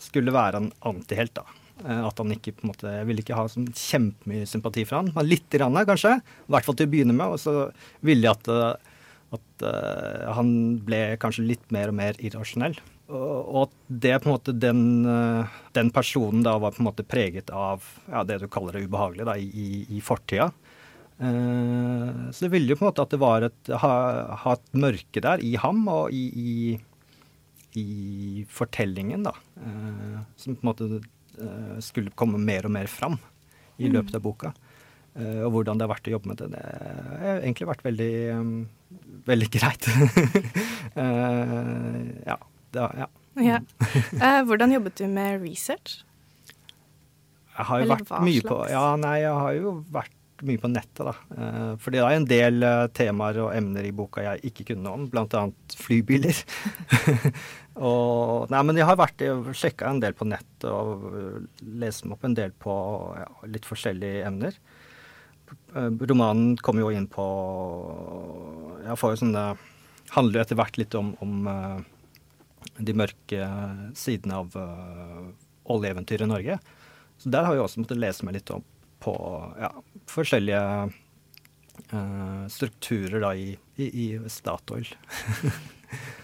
skulle 0.00 0.32
være 0.34 0.62
en 0.62 0.70
antihelt. 0.88 1.34
da. 1.34 1.44
Eh, 1.82 2.02
At 2.06 2.20
han 2.20 2.32
ikke 2.34 2.54
på 2.56 2.64
en 2.64 2.72
måte, 2.72 2.94
Jeg 3.00 3.08
ville 3.08 3.24
ikke 3.24 3.38
ha 3.38 3.48
sånn 3.50 3.68
kjempemye 3.74 4.46
sympati 4.48 4.86
for 4.86 5.00
han, 5.00 5.12
men 5.16 5.28
litt 5.28 5.48
grann, 5.50 5.78
kanskje. 5.88 6.18
I 6.20 6.54
hvert 6.54 6.68
fall 6.68 6.78
til 6.78 6.88
å 6.88 6.94
begynne 6.94 7.16
med. 7.16 7.34
Og 7.34 7.42
så 7.42 7.54
ville 8.04 8.28
jeg 8.28 8.38
at, 8.38 8.50
eh, 8.52 8.98
at 9.32 9.64
uh, 9.64 10.32
han 10.36 10.48
ble 10.84 11.04
kanskje 11.20 11.46
litt 11.48 11.70
mer 11.72 11.88
og 11.88 11.96
mer 11.96 12.18
irrasjonell. 12.20 12.76
Og, 13.12 13.64
at 13.66 13.72
det 14.04 14.12
på 14.22 14.28
en 14.28 14.34
måte 14.36 14.52
den, 14.56 14.82
den 15.76 15.90
personen 15.92 16.44
da 16.44 16.54
var 16.60 16.72
på 16.72 16.80
en 16.80 16.86
måte 16.86 17.04
preget 17.04 17.50
av 17.52 17.84
ja, 18.08 18.22
det 18.24 18.38
du 18.40 18.46
kaller 18.52 18.78
det 18.78 18.86
ubehagelige 18.86 19.26
da, 19.28 19.34
i, 19.36 19.82
i, 19.84 20.00
fortida. 20.04 20.50
Uh, 21.20 22.28
så 22.32 22.46
det 22.46 22.52
ville 22.54 22.72
jo 22.72 22.78
på 22.78 22.86
en 22.86 22.90
måte 22.92 23.04
at 23.04 23.12
det 23.12 23.20
var 23.20 23.48
et, 23.48 23.72
ha, 23.82 23.92
ha 24.44 24.54
et 24.56 24.78
mørke 24.84 25.24
der 25.24 25.42
i 25.44 25.54
ham 25.60 25.84
og 25.92 26.12
i, 26.12 26.24
i, 26.32 26.54
i 27.80 28.46
fortellingen, 28.52 29.26
da. 29.28 29.34
Uh, 29.60 30.22
som 30.36 30.56
på 30.56 30.64
en 30.64 30.72
måte 30.72 31.02
skulle 31.82 32.10
komme 32.18 32.38
mer 32.38 32.66
og 32.68 32.74
mer 32.74 32.86
fram 32.90 33.18
i 33.78 33.88
Mm. 33.88 33.92
løpet 33.96 34.14
av 34.14 34.22
boka. 34.22 34.52
Eh, 35.16 35.40
og 35.44 35.52
hvordan 35.52 35.78
det 35.78 35.86
har 35.86 35.94
vært 35.94 36.08
å 36.08 36.12
jobbe 36.14 36.28
med 36.30 36.38
det. 36.40 36.48
Det 36.52 36.62
har 37.26 37.40
egentlig 37.42 37.66
vært 37.68 37.82
veldig, 37.84 38.12
um, 38.36 38.68
veldig 39.26 39.50
greit. 39.50 39.88
Eh, 40.92 42.00
ja. 42.26 42.36
Det, 42.72 42.80
ja. 43.00 43.06
Ja. 43.40 43.58
Eh, 44.20 44.42
hvordan 44.44 44.72
jobbet 44.74 44.96
du 45.00 45.06
med 45.08 45.40
research? 45.40 46.02
Jeg 47.56 47.64
har 47.68 47.78
jo 47.80 47.84
Eller 47.86 47.96
vært 48.02 48.10
mye 48.20 48.26
mye 48.28 48.42
på? 48.48 48.58
Ja, 48.70 48.82
nei, 49.00 49.14
jeg 49.22 49.32
har 49.32 49.54
jo 49.56 49.72
vært 49.92 50.12
mye 50.42 50.58
på 50.60 50.68
nettet, 50.72 51.02
da. 51.06 51.14
Eh, 51.36 51.72
fordi 51.80 51.96
det 52.00 52.04
er 52.08 52.16
en 52.18 52.28
del 52.28 52.62
eh, 52.66 52.86
temaer 52.96 53.38
og 53.44 53.52
emner 53.56 53.84
i 53.88 53.92
boka 53.94 54.24
jeg 54.24 54.42
ikke 54.52 54.66
kunne 54.74 54.92
om, 54.92 55.04
blant 55.12 55.32
annet 55.38 55.76
flybiler. 55.80 56.42
og 57.80 58.50
Nei, 58.52 58.60
men 58.68 58.76
jeg 58.76 58.84
har 58.88 58.98
vært 59.00 59.22
sjekka 59.56 59.88
en 59.88 60.00
del 60.02 60.14
på 60.16 60.26
nett 60.28 60.66
og 60.68 61.06
eh, 61.08 61.64
lest 61.80 62.04
meg 62.04 62.18
opp 62.18 62.26
en 62.28 62.36
del 62.36 62.52
på 62.60 62.74
ja, 63.16 63.28
litt 63.48 63.68
forskjellige 63.68 64.26
emner. 64.28 64.58
Eh, 65.72 65.88
romanen 66.10 66.58
kommer 66.60 66.84
jo 66.84 66.92
inn 66.92 67.08
på 67.10 67.24
Jeg 68.84 68.98
får 69.00 69.14
jo 69.14 69.22
sånne 69.24 69.46
Handler 70.12 70.40
jo 70.40 70.44
etter 70.44 70.58
hvert 70.60 70.76
litt 70.76 70.94
om, 70.98 71.14
om 71.24 71.48
eh, 71.48 71.78
de 72.84 72.94
mørke 72.96 73.46
sidene 73.98 74.42
av 74.42 74.54
uh, 74.56 75.30
oljeeventyret 75.72 76.26
i 76.26 76.30
Norge. 76.30 76.58
Så 77.20 77.32
der 77.32 77.46
har 77.46 77.56
jeg 77.56 77.64
også 77.64 77.82
måttet 77.82 78.00
lese 78.00 78.26
meg 78.26 78.36
litt 78.36 78.52
opp 78.52 78.66
på 79.02 79.14
ja, 79.60 79.70
forskjellige 80.12 80.62
uh, 81.92 82.44
strukturer 82.52 83.24
da 83.24 83.32
i, 83.34 83.54
i, 83.76 83.88
i 83.88 84.06
Statoil. 84.32 84.88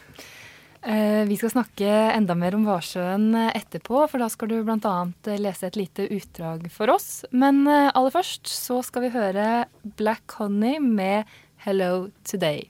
Eh, 0.83 1.25
vi 1.27 1.37
skal 1.37 1.51
snakke 1.51 1.89
enda 2.15 2.37
mer 2.39 2.55
om 2.55 2.65
Varsjøen 2.69 3.33
eh, 3.35 3.51
etterpå, 3.59 4.05
for 4.07 4.23
da 4.23 4.29
skal 4.31 4.53
du 4.53 4.59
bl.a. 4.63 4.97
lese 5.43 5.67
et 5.67 5.79
lite 5.79 6.07
utdrag 6.15 6.69
for 6.71 6.93
oss. 6.95 7.25
Men 7.35 7.65
eh, 7.67 7.91
aller 7.91 8.15
først 8.15 8.47
så 8.47 8.79
skal 8.87 9.09
vi 9.09 9.15
høre 9.17 9.67
Black 9.99 10.39
Honey 10.39 10.79
med 10.79 11.27
'Hello 11.65 12.11
Today'. 12.23 12.69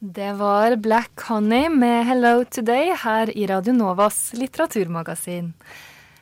Det 0.00 0.32
var 0.38 0.76
Black 0.76 1.20
Honey 1.28 1.68
med 1.68 2.06
'Hello 2.06 2.44
Today' 2.44 2.96
her 3.04 3.36
i 3.36 3.46
Radio 3.46 3.76
Novas 3.76 4.32
litteraturmagasin. 4.32 5.52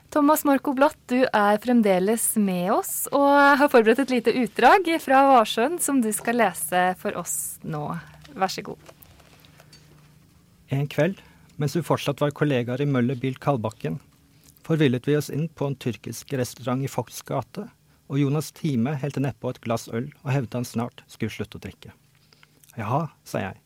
Thomas 0.09 0.43
Marco 0.43 0.73
Blatt, 0.73 0.97
du 1.07 1.23
er 1.23 1.57
fremdeles 1.59 2.35
med 2.35 2.71
oss 2.71 3.07
og 3.11 3.59
har 3.59 3.71
forberedt 3.71 4.05
et 4.05 4.13
lite 4.13 4.35
utdrag 4.43 4.87
fra 5.03 5.23
Varsjøen 5.33 5.79
som 5.83 5.99
du 6.03 6.11
skal 6.15 6.39
lese 6.39 6.83
for 6.99 7.15
oss 7.19 7.59
nå. 7.63 7.89
Vær 8.35 8.51
så 8.51 8.63
god. 8.63 8.96
En 10.67 10.87
kveld, 10.91 11.21
mens 11.55 11.75
vi 11.77 11.81
fortsatt 11.85 12.19
var 12.19 12.33
kollegaer 12.35 12.81
i 12.83 12.87
Møller 12.89 13.15
Bil 13.15 13.37
Kalbakken, 13.39 14.01
forvillet 14.67 15.05
vi 15.07 15.15
oss 15.15 15.29
inn 15.31 15.45
på 15.47 15.69
en 15.69 15.77
tyrkisk 15.79 16.33
restaurant 16.35 16.83
i 16.83 16.89
Fox 16.91 17.21
gate, 17.23 17.69
og 18.11 18.19
Jonas 18.19 18.51
Time 18.55 18.97
helte 18.99 19.23
nedpå 19.23 19.53
et 19.53 19.61
glass 19.63 19.87
øl 19.87 20.09
og 20.25 20.31
hevdet 20.33 20.57
han 20.59 20.67
snart 20.67 21.05
skulle 21.07 21.31
slutte 21.31 21.59
å 21.59 21.63
drikke. 21.63 21.93
Jaha, 22.75 23.07
sa 23.23 23.45
jeg, 23.45 23.61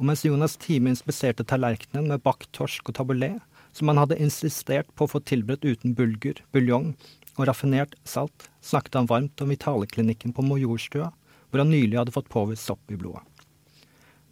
og 0.00 0.08
mens 0.08 0.24
Jonas 0.24 0.56
Time 0.60 0.94
inspiserte 0.94 1.44
tallerkenen 1.44 2.08
med 2.08 2.24
bakt 2.24 2.48
torsk 2.56 2.88
og 2.88 2.96
taboulet, 2.96 3.36
som 3.76 3.92
han 3.92 4.00
hadde 4.00 4.20
insistert 4.22 4.88
på 4.96 5.04
å 5.04 5.12
få 5.12 5.20
tilberedt 5.28 5.68
uten 5.68 5.92
bulgur, 5.96 6.40
buljong 6.56 6.94
og 7.36 7.44
raffinert 7.50 7.98
salt, 8.08 8.48
snakket 8.64 8.96
han 8.96 9.12
varmt 9.12 9.44
om 9.44 9.52
Vitaleklinikken 9.52 10.32
på 10.32 10.44
Majorstua, 10.44 11.12
hvor 11.50 11.60
han 11.60 11.72
nylig 11.72 12.00
hadde 12.00 12.16
fått 12.16 12.32
påvist 12.32 12.64
sopp 12.64 12.88
i 12.88 12.96
blodet. 12.96 13.20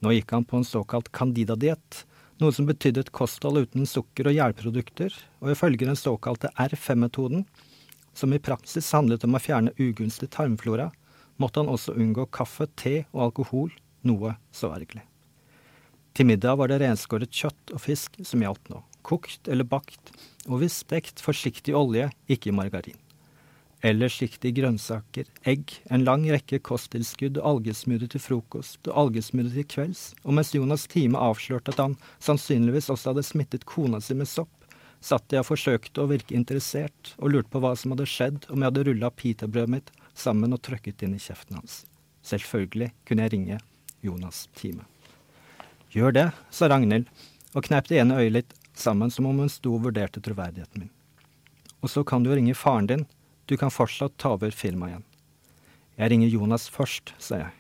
Nå 0.01 0.13
gikk 0.13 0.33
han 0.37 0.45
på 0.49 0.59
en 0.61 0.67
såkalt 0.69 1.13
candida-diett, 1.17 2.05
noe 2.43 2.55
som 2.55 2.67
betydde 2.69 3.05
et 3.05 3.15
kosthold 3.15 3.63
uten 3.65 3.87
sukker 3.89 4.29
og 4.31 4.37
gjærprodukter, 4.37 5.15
og 5.43 5.53
ifølge 5.55 5.87
den 5.87 5.99
såkalte 5.99 6.51
R5-metoden, 6.61 7.45
som 8.15 8.35
i 8.35 8.43
praksis 8.43 8.93
handlet 8.95 9.27
om 9.27 9.35
å 9.37 9.43
fjerne 9.43 9.75
ugunstig 9.79 10.31
tarmflora, 10.35 10.91
måtte 11.43 11.63
han 11.63 11.71
også 11.71 11.97
unngå 11.99 12.29
kaffe, 12.35 12.69
te 12.79 13.03
og 13.13 13.29
alkohol, 13.29 13.73
noe 14.07 14.37
så 14.55 14.71
ergerlig. 14.75 15.05
Til 16.15 16.29
middag 16.31 16.61
var 16.61 16.71
det 16.71 16.79
renskåret 16.83 17.35
kjøtt 17.35 17.75
og 17.75 17.83
fisk 17.83 18.21
som 18.23 18.43
gjaldt 18.45 18.71
nå, 18.71 18.85
kokt 19.03 19.51
eller 19.51 19.67
bakt, 19.67 20.15
og 20.47 20.61
hvis 20.63 20.83
stekt 20.85 21.23
forsiktig 21.25 21.75
olje, 21.75 22.11
ikke 22.31 22.55
margarin. 22.55 22.99
Ellers 23.85 24.15
gikk 24.17 24.39
grønnsaker, 24.57 25.27
egg, 25.45 25.75
en 25.93 26.07
lang 26.07 26.23
rekke 26.33 26.57
kosttilskudd 26.65 27.37
og 27.37 27.49
algesmoothie 27.51 28.09
til 28.15 28.23
frokost 28.23 28.89
og 28.89 29.01
algesmoothie 29.03 29.59
til 29.59 29.67
kvelds, 29.75 30.05
og 30.25 30.39
mens 30.39 30.55
Jonas 30.55 30.87
Time 30.89 31.21
avslørte 31.21 31.75
at 31.75 31.83
han 31.83 31.97
sannsynligvis 32.17 32.89
også 32.89 33.13
hadde 33.13 33.27
smittet 33.29 33.67
kona 33.69 34.01
si 34.01 34.17
med 34.17 34.31
sopp, 34.31 34.49
satt 35.05 35.29
jeg 35.29 35.45
og 35.45 35.51
forsøkte 35.51 36.01
å 36.01 36.09
virke 36.09 36.33
interessert 36.33 37.13
og 37.19 37.35
lurte 37.35 37.53
på 37.53 37.61
hva 37.61 37.75
som 37.77 37.93
hadde 37.93 38.09
skjedd 38.09 38.47
om 38.49 38.63
jeg 38.63 38.71
hadde 38.71 38.85
rulla 38.89 39.11
pitabrødet 39.13 39.73
mitt 39.75 39.93
sammen 40.17 40.57
og 40.57 40.63
trøkket 40.65 41.05
inn 41.05 41.19
i 41.19 41.21
kjeften 41.21 41.59
hans. 41.61 41.83
Selvfølgelig 42.25 42.89
kunne 43.05 43.27
jeg 43.27 43.35
ringe 43.35 43.59
Jonas 44.01 44.47
Time. 44.57 44.87
Gjør 45.93 46.17
det, 46.17 46.25
sa 46.49 46.71
Ragnhild, 46.73 47.11
og 47.53 47.69
kneip 47.69 47.93
det 47.93 48.01
ene 48.01 48.17
øyet 48.23 48.39
litt 48.39 48.57
sammen 48.73 49.13
som 49.13 49.29
om 49.29 49.45
hun 49.45 49.53
sto 49.53 49.77
og 49.77 49.85
vurderte 49.91 50.25
troverdigheten 50.25 50.87
min. 50.87 50.95
Og 51.85 51.93
så 51.93 52.01
kan 52.01 52.25
du 52.25 52.33
jo 52.33 52.39
ringe 52.41 52.57
faren 52.57 52.89
din, 52.89 53.05
du 53.47 53.57
kan 53.61 53.73
fortsatt 53.73 54.17
ta 54.19 54.35
over 54.37 54.55
firmaet 54.55 54.95
igjen. 54.95 55.05
Jeg 55.99 56.11
ringer 56.11 56.33
Jonas 56.33 56.69
først, 56.73 57.13
sa 57.23 57.45
jeg. 57.45 57.53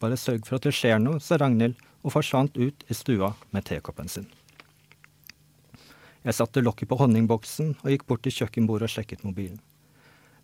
Bare 0.00 0.18
sørg 0.18 0.46
for 0.48 0.58
at 0.58 0.66
det 0.66 0.74
skjer 0.76 1.02
noe, 1.02 1.20
sa 1.20 1.38
Ragnhild 1.38 1.76
og 2.02 2.14
forsvant 2.14 2.56
ut 2.58 2.86
i 2.88 2.96
stua 2.96 3.34
med 3.52 3.66
tekoppen 3.68 4.08
sin. 4.10 4.30
Jeg 6.22 6.38
satte 6.38 6.62
lokket 6.62 6.90
på 6.90 6.98
honningboksen 7.00 7.76
og 7.82 7.90
gikk 7.90 8.06
bort 8.08 8.22
til 8.24 8.34
kjøkkenbordet 8.36 8.88
og 8.88 8.94
sjekket 8.94 9.24
mobilen. 9.26 9.60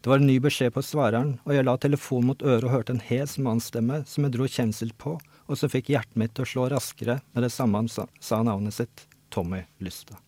Det 0.03 0.11
var 0.11 0.21
en 0.21 0.29
ny 0.31 0.37
beskjed 0.43 0.71
på 0.75 0.83
svareren, 0.87 1.39
og 1.43 1.55
jeg 1.55 1.67
la 1.67 1.75
telefonen 1.79 2.31
mot 2.31 2.43
øret 2.47 2.67
og 2.69 2.71
hørte 2.71 2.95
en 2.95 3.03
hes 3.03 3.35
mannsstemme 3.43 4.05
som 4.07 4.27
jeg 4.27 4.35
dro 4.37 4.47
kjensel 4.47 4.93
på, 4.95 5.17
og 5.19 5.59
så 5.59 5.71
fikk 5.71 5.91
hjertet 5.91 6.19
mitt 6.21 6.37
til 6.37 6.47
å 6.47 6.51
slå 6.53 6.69
raskere 6.71 7.19
med 7.33 7.47
det 7.47 7.51
samme 7.55 7.83
han 7.83 7.91
sa 7.91 8.43
navnet 8.47 8.77
sitt, 8.77 9.07
Tommy 9.35 9.65
Lystad. 9.83 10.19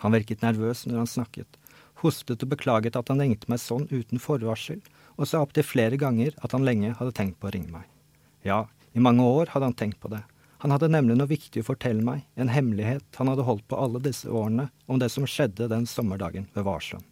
Han 0.00 0.16
virket 0.16 0.40
nervøs 0.40 0.86
når 0.88 1.02
han 1.02 1.10
snakket, 1.12 1.59
hostet 2.02 2.42
og 2.44 2.50
beklaget 2.52 2.96
at 2.98 3.10
han 3.12 3.20
ringte 3.22 3.50
meg 3.52 3.60
sånn 3.62 3.86
uten 3.90 4.22
forvarsel, 4.22 4.80
og 5.20 5.28
sa 5.28 5.42
opptil 5.44 5.66
flere 5.66 5.98
ganger 6.00 6.36
at 6.40 6.54
han 6.56 6.64
lenge 6.66 6.94
hadde 6.98 7.14
tenkt 7.16 7.40
på 7.40 7.50
å 7.50 7.54
ringe 7.54 7.72
meg. 7.74 7.88
Ja, 8.46 8.64
i 8.96 9.02
mange 9.04 9.24
år 9.26 9.52
hadde 9.52 9.68
han 9.68 9.76
tenkt 9.78 10.00
på 10.02 10.10
det. 10.12 10.22
Han 10.60 10.74
hadde 10.74 10.90
nemlig 10.92 11.16
noe 11.16 11.30
viktig 11.30 11.62
å 11.62 11.70
fortelle 11.70 12.04
meg, 12.04 12.26
en 12.36 12.52
hemmelighet 12.52 13.20
han 13.20 13.30
hadde 13.32 13.46
holdt 13.46 13.66
på 13.68 13.78
alle 13.80 14.02
disse 14.04 14.28
årene, 14.28 14.68
om 14.88 15.00
det 15.00 15.08
som 15.12 15.28
skjedde 15.28 15.70
den 15.72 15.86
sommerdagen 15.88 16.48
ved 16.56 16.66
Varsland. 16.66 17.06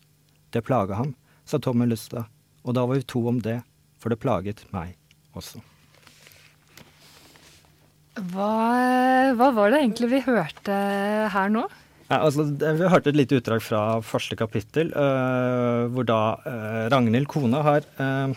Det 0.52 0.64
plaga 0.64 0.98
ham, 1.00 1.14
sa 1.48 1.60
Tommy 1.60 1.88
Lystad, 1.88 2.28
og 2.64 2.76
da 2.76 2.84
var 2.84 3.00
vi 3.00 3.08
to 3.08 3.24
om 3.28 3.40
det, 3.44 3.60
for 4.00 4.12
det 4.12 4.20
plaget 4.20 4.64
meg 4.74 4.96
også. 5.36 5.62
Hva, 8.32 8.52
hva 9.38 9.48
var 9.54 9.70
det 9.70 9.80
egentlig 9.84 10.10
vi 10.10 10.24
hørte 10.26 10.78
her 11.32 11.52
nå? 11.54 11.68
Ja, 12.08 12.22
altså, 12.24 12.46
vi 12.56 12.88
hørte 12.88 13.10
et 13.12 13.18
lite 13.18 13.36
utdrag 13.36 13.60
fra 13.60 13.80
første 14.00 14.36
kapittel, 14.40 14.94
uh, 14.96 15.88
hvor 15.92 16.06
da 16.08 16.20
uh, 16.40 16.84
Ragnhild, 16.88 17.28
kona, 17.28 17.60
har, 17.66 17.88
uh, 18.00 18.32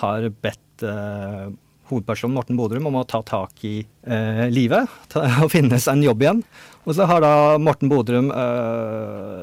har 0.00 0.26
bedt 0.42 0.82
uh, 0.82 1.52
hovedpersonen 1.86 2.34
Morten 2.34 2.58
Bodrum 2.58 2.88
om 2.90 2.96
å 2.98 3.04
ta 3.06 3.20
tak 3.22 3.60
i 3.68 3.76
livet 4.50 4.88
ta, 5.12 5.22
og 5.44 5.52
finne 5.52 5.78
seg 5.78 5.98
en 5.98 6.06
jobb 6.06 6.24
igjen. 6.24 6.40
Og 6.88 6.96
så 6.96 7.06
har 7.06 7.20
da 7.22 7.34
Morten 7.60 7.92
Bodrum 7.92 8.30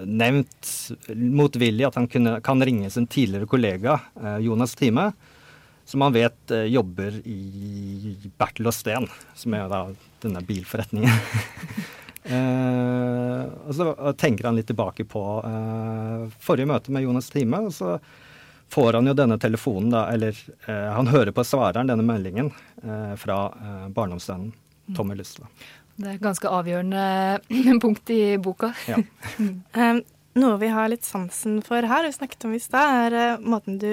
nevnt 0.09 0.71
motvillig 1.13 1.85
at 1.85 1.99
han 2.01 2.09
kunne, 2.09 2.39
kan 2.41 2.65
ringe 2.65 2.89
sin 2.89 3.05
tidligere 3.05 3.49
kollega 3.49 3.99
Jonas 4.41 4.73
Time, 4.77 5.11
som 5.85 6.01
han 6.07 6.17
vet 6.17 6.55
jobber 6.73 7.21
i 7.29 8.17
Bertel 8.41 8.73
og 8.73 8.75
Steen, 8.75 9.05
som 9.37 9.53
er 9.57 9.69
da 9.69 9.85
denne 10.25 10.41
bilforretningen. 10.49 11.93
Eh, 12.23 13.45
og 13.67 13.75
så 13.75 14.13
tenker 14.17 14.45
han 14.45 14.57
litt 14.59 14.69
tilbake 14.69 15.05
på 15.09 15.23
eh, 15.45 16.25
forrige 16.43 16.69
møte 16.69 16.93
med 16.93 17.05
Jonas 17.05 17.31
Time, 17.33 17.63
og 17.67 17.73
så 17.73 17.95
får 18.71 18.93
han 18.93 19.09
jo 19.09 19.15
denne 19.17 19.37
telefonen, 19.41 19.89
da, 19.91 20.05
eller 20.13 20.37
eh, 20.65 20.89
han 20.95 21.09
hører 21.11 21.33
på 21.35 21.43
svareren 21.43 21.89
denne 21.91 22.05
meldingen 22.07 22.51
eh, 22.83 23.13
fra 23.19 23.43
eh, 23.51 23.87
barndomsvennen 23.91 24.53
Tommy 24.95 25.17
Lystad. 25.17 25.49
Det 25.97 26.07
er 26.07 26.15
et 26.15 26.23
ganske 26.23 26.49
avgjørende 26.49 27.79
punkt 27.83 28.13
i 28.13 28.37
boka. 28.41 28.71
Ja. 28.87 29.01
Um, 29.37 30.03
noe 30.41 30.59
vi 30.61 30.69
har 30.71 30.87
litt 30.93 31.07
sansen 31.07 31.59
for 31.65 31.83
her, 31.83 32.07
vi 32.07 32.13
snakket 32.15 32.47
om 32.47 32.55
i 32.55 32.61
stad, 32.63 33.11
er 33.11 33.43
måten 33.43 33.81
du 33.81 33.89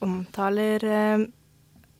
omtaler 0.00 0.82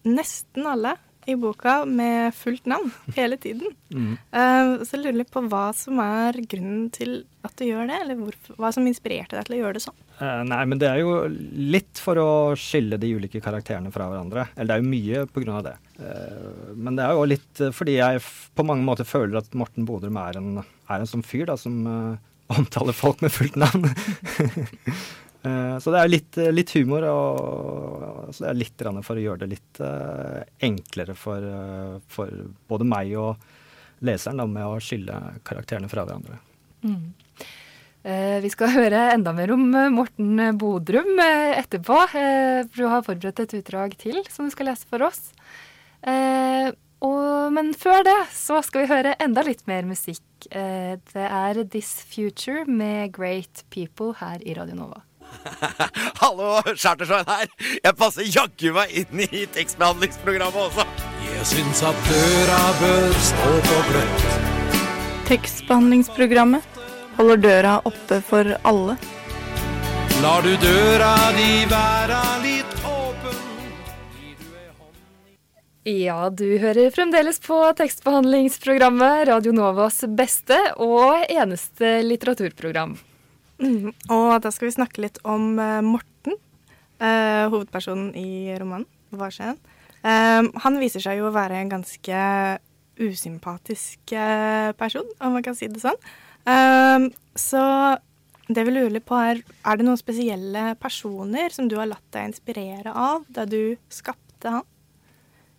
nesten 0.02 0.66
alle 0.66 0.96
i 1.30 1.38
boka 1.40 1.80
med 1.88 2.34
fullt 2.36 2.66
navn 2.70 2.90
hele 3.18 3.38
tiden. 3.40 3.72
Mm. 3.94 4.12
Uh, 4.34 4.82
så 4.84 4.96
jeg 4.96 5.04
lurer 5.04 5.20
litt 5.22 5.32
på 5.32 5.42
hva 5.46 5.70
som 5.76 6.00
er 6.04 6.40
grunnen 6.50 6.88
til 6.94 7.22
at 7.46 7.54
du 7.56 7.64
gjør 7.64 7.88
det, 7.88 7.98
eller 8.04 8.18
hvorfor, 8.20 8.56
hva 8.60 8.72
som 8.74 8.86
inspirerte 8.88 9.38
deg 9.38 9.48
til 9.48 9.56
å 9.56 9.60
gjøre 9.62 9.78
det 9.78 9.84
sånn. 9.86 10.00
Uh, 10.20 10.42
nei, 10.48 10.60
men 10.68 10.82
det 10.82 10.90
er 10.90 11.00
jo 11.00 11.14
litt 11.30 12.02
for 12.02 12.20
å 12.20 12.30
skille 12.60 13.00
de 13.00 13.14
ulike 13.16 13.40
karakterene 13.44 13.92
fra 13.94 14.10
hverandre. 14.10 14.50
Eller 14.56 14.72
det 14.72 14.76
er 14.76 14.84
jo 14.84 14.92
mye 14.92 15.24
på 15.30 15.44
grunn 15.44 15.60
av 15.60 15.66
det. 15.70 15.76
Uh, 16.00 16.74
men 16.76 16.98
det 16.98 17.06
er 17.06 17.16
jo 17.16 17.30
litt 17.30 17.64
fordi 17.76 17.96
jeg 18.00 18.26
på 18.56 18.66
mange 18.68 18.86
måter 18.86 19.08
føler 19.08 19.40
at 19.40 19.56
Morten 19.56 19.88
Bodrum 19.88 20.20
er 20.20 20.40
en, 20.40 20.60
er 20.60 21.00
en 21.00 21.10
sånn 21.10 21.24
fyr 21.26 21.48
da, 21.48 21.56
som 21.60 21.80
omtaler 22.50 22.96
folk 22.96 23.22
med 23.22 23.32
fullt 23.32 23.58
navn. 23.60 23.88
Eh, 25.42 25.76
så 25.80 25.92
det 25.94 26.00
er 26.02 26.12
litt, 26.12 26.40
litt 26.52 26.74
humor, 26.76 27.06
og 27.08 28.34
så 28.34 28.44
det 28.44 28.50
er 28.50 28.60
litt 28.60 28.84
for 29.06 29.16
å 29.16 29.24
gjøre 29.24 29.44
det 29.44 29.54
litt 29.54 29.80
eh, 29.84 30.42
enklere 30.68 31.16
for, 31.16 31.44
eh, 31.44 31.96
for 32.12 32.44
både 32.68 32.88
meg 32.88 33.14
og 33.16 33.48
leseren 34.04 34.42
da, 34.42 34.46
med 34.48 34.66
å 34.68 34.80
skille 34.82 35.16
karakterene 35.46 35.88
fra 35.88 36.04
hverandre. 36.04 36.40
Mm. 36.84 37.12
Eh, 38.02 38.36
vi 38.40 38.48
skal 38.52 38.72
høre 38.72 39.10
enda 39.12 39.32
mer 39.36 39.52
om 39.52 39.66
eh, 39.76 39.90
Morten 39.92 40.44
Bodrum 40.60 41.18
eh, 41.20 41.58
etterpå. 41.60 41.98
Eh, 42.16 42.62
du 42.76 42.86
har 42.88 43.04
forberedt 43.04 43.44
et 43.44 43.58
utdrag 43.60 43.96
til 44.00 44.22
som 44.32 44.48
du 44.48 44.54
skal 44.54 44.72
lese 44.72 44.88
for 44.88 45.04
oss. 45.08 45.32
Eh, 46.00 46.72
men 47.50 47.72
før 47.74 48.04
det 48.04 48.18
så 48.36 48.60
skal 48.64 48.84
vi 48.84 48.92
høre 48.92 49.16
enda 49.20 49.44
litt 49.44 49.66
mer 49.68 49.84
musikk. 49.88 50.24
Eh, 50.48 50.96
det 51.12 51.28
er 51.28 51.64
This 51.72 51.92
Future 52.08 52.64
med 52.68 53.12
Great 53.16 53.64
People 53.72 54.14
her 54.20 54.40
i 54.44 54.56
Radio 54.56 54.76
Nova. 54.78 55.04
Hallo, 56.22 56.60
Chartersveien 56.74 57.28
her. 57.28 57.48
Jeg 57.84 57.96
passer 57.98 58.28
jaggu 58.28 58.74
meg 58.76 58.92
inn 59.02 59.22
i 59.24 59.44
tekstbehandlingsprogrammet 59.54 60.68
også. 60.68 60.86
Jeg 61.30 61.48
syns 61.52 61.82
at 61.86 62.08
døra 62.08 62.60
bør 62.80 63.16
stå 63.30 63.54
på 63.68 63.80
gløtt. 63.90 64.26
Tekstbehandlingsprogrammet 65.30 66.80
holder 67.16 67.42
døra 67.46 67.74
oppe 67.86 68.20
for 68.26 68.54
alle. 68.66 68.96
Lar 70.20 70.44
du 70.44 70.52
døra 70.60 71.14
di 71.36 71.50
være 71.70 72.22
litt 72.44 72.74
åpen. 72.84 73.38
Ja, 75.88 76.28
du 76.28 76.58
hører 76.60 76.90
fremdeles 76.92 77.40
på 77.40 77.60
tekstbehandlingsprogrammet 77.78 79.28
Radio 79.30 79.54
Novas 79.56 80.02
beste 80.18 80.58
og 80.76 81.24
eneste 81.30 82.00
litteraturprogram. 82.04 82.98
Mm. 83.60 83.92
Og 84.08 84.30
da 84.42 84.52
skal 84.54 84.70
vi 84.70 84.76
snakke 84.78 85.04
litt 85.04 85.20
om 85.28 85.52
eh, 85.60 85.80
Morten, 85.84 86.38
eh, 86.98 87.44
hovedpersonen 87.52 88.14
i 88.16 88.56
romanen. 88.60 88.88
Varsjøen. 89.10 89.56
Eh, 90.06 90.48
han 90.64 90.78
viser 90.80 91.02
seg 91.02 91.18
jo 91.20 91.28
å 91.28 91.34
være 91.34 91.58
en 91.58 91.72
ganske 91.72 92.20
usympatisk 93.00 94.14
eh, 94.14 94.70
person, 94.78 95.08
om 95.20 95.34
man 95.36 95.44
kan 95.44 95.56
si 95.58 95.68
det 95.70 95.82
sånn. 95.82 95.98
Eh, 96.48 97.08
så 97.38 97.64
det 98.50 98.64
vi 98.66 98.74
lurer 98.74 98.94
litt 98.96 99.06
på 99.08 99.18
er, 99.18 99.42
er 99.42 99.78
det 99.78 99.86
noen 99.86 100.00
spesielle 100.00 100.74
personer 100.80 101.54
som 101.54 101.68
du 101.70 101.76
har 101.78 101.90
latt 101.90 102.06
deg 102.14 102.30
inspirere 102.30 102.94
av 102.94 103.26
da 103.30 103.46
du 103.48 103.76
skapte 103.92 104.56
han? 104.58 104.66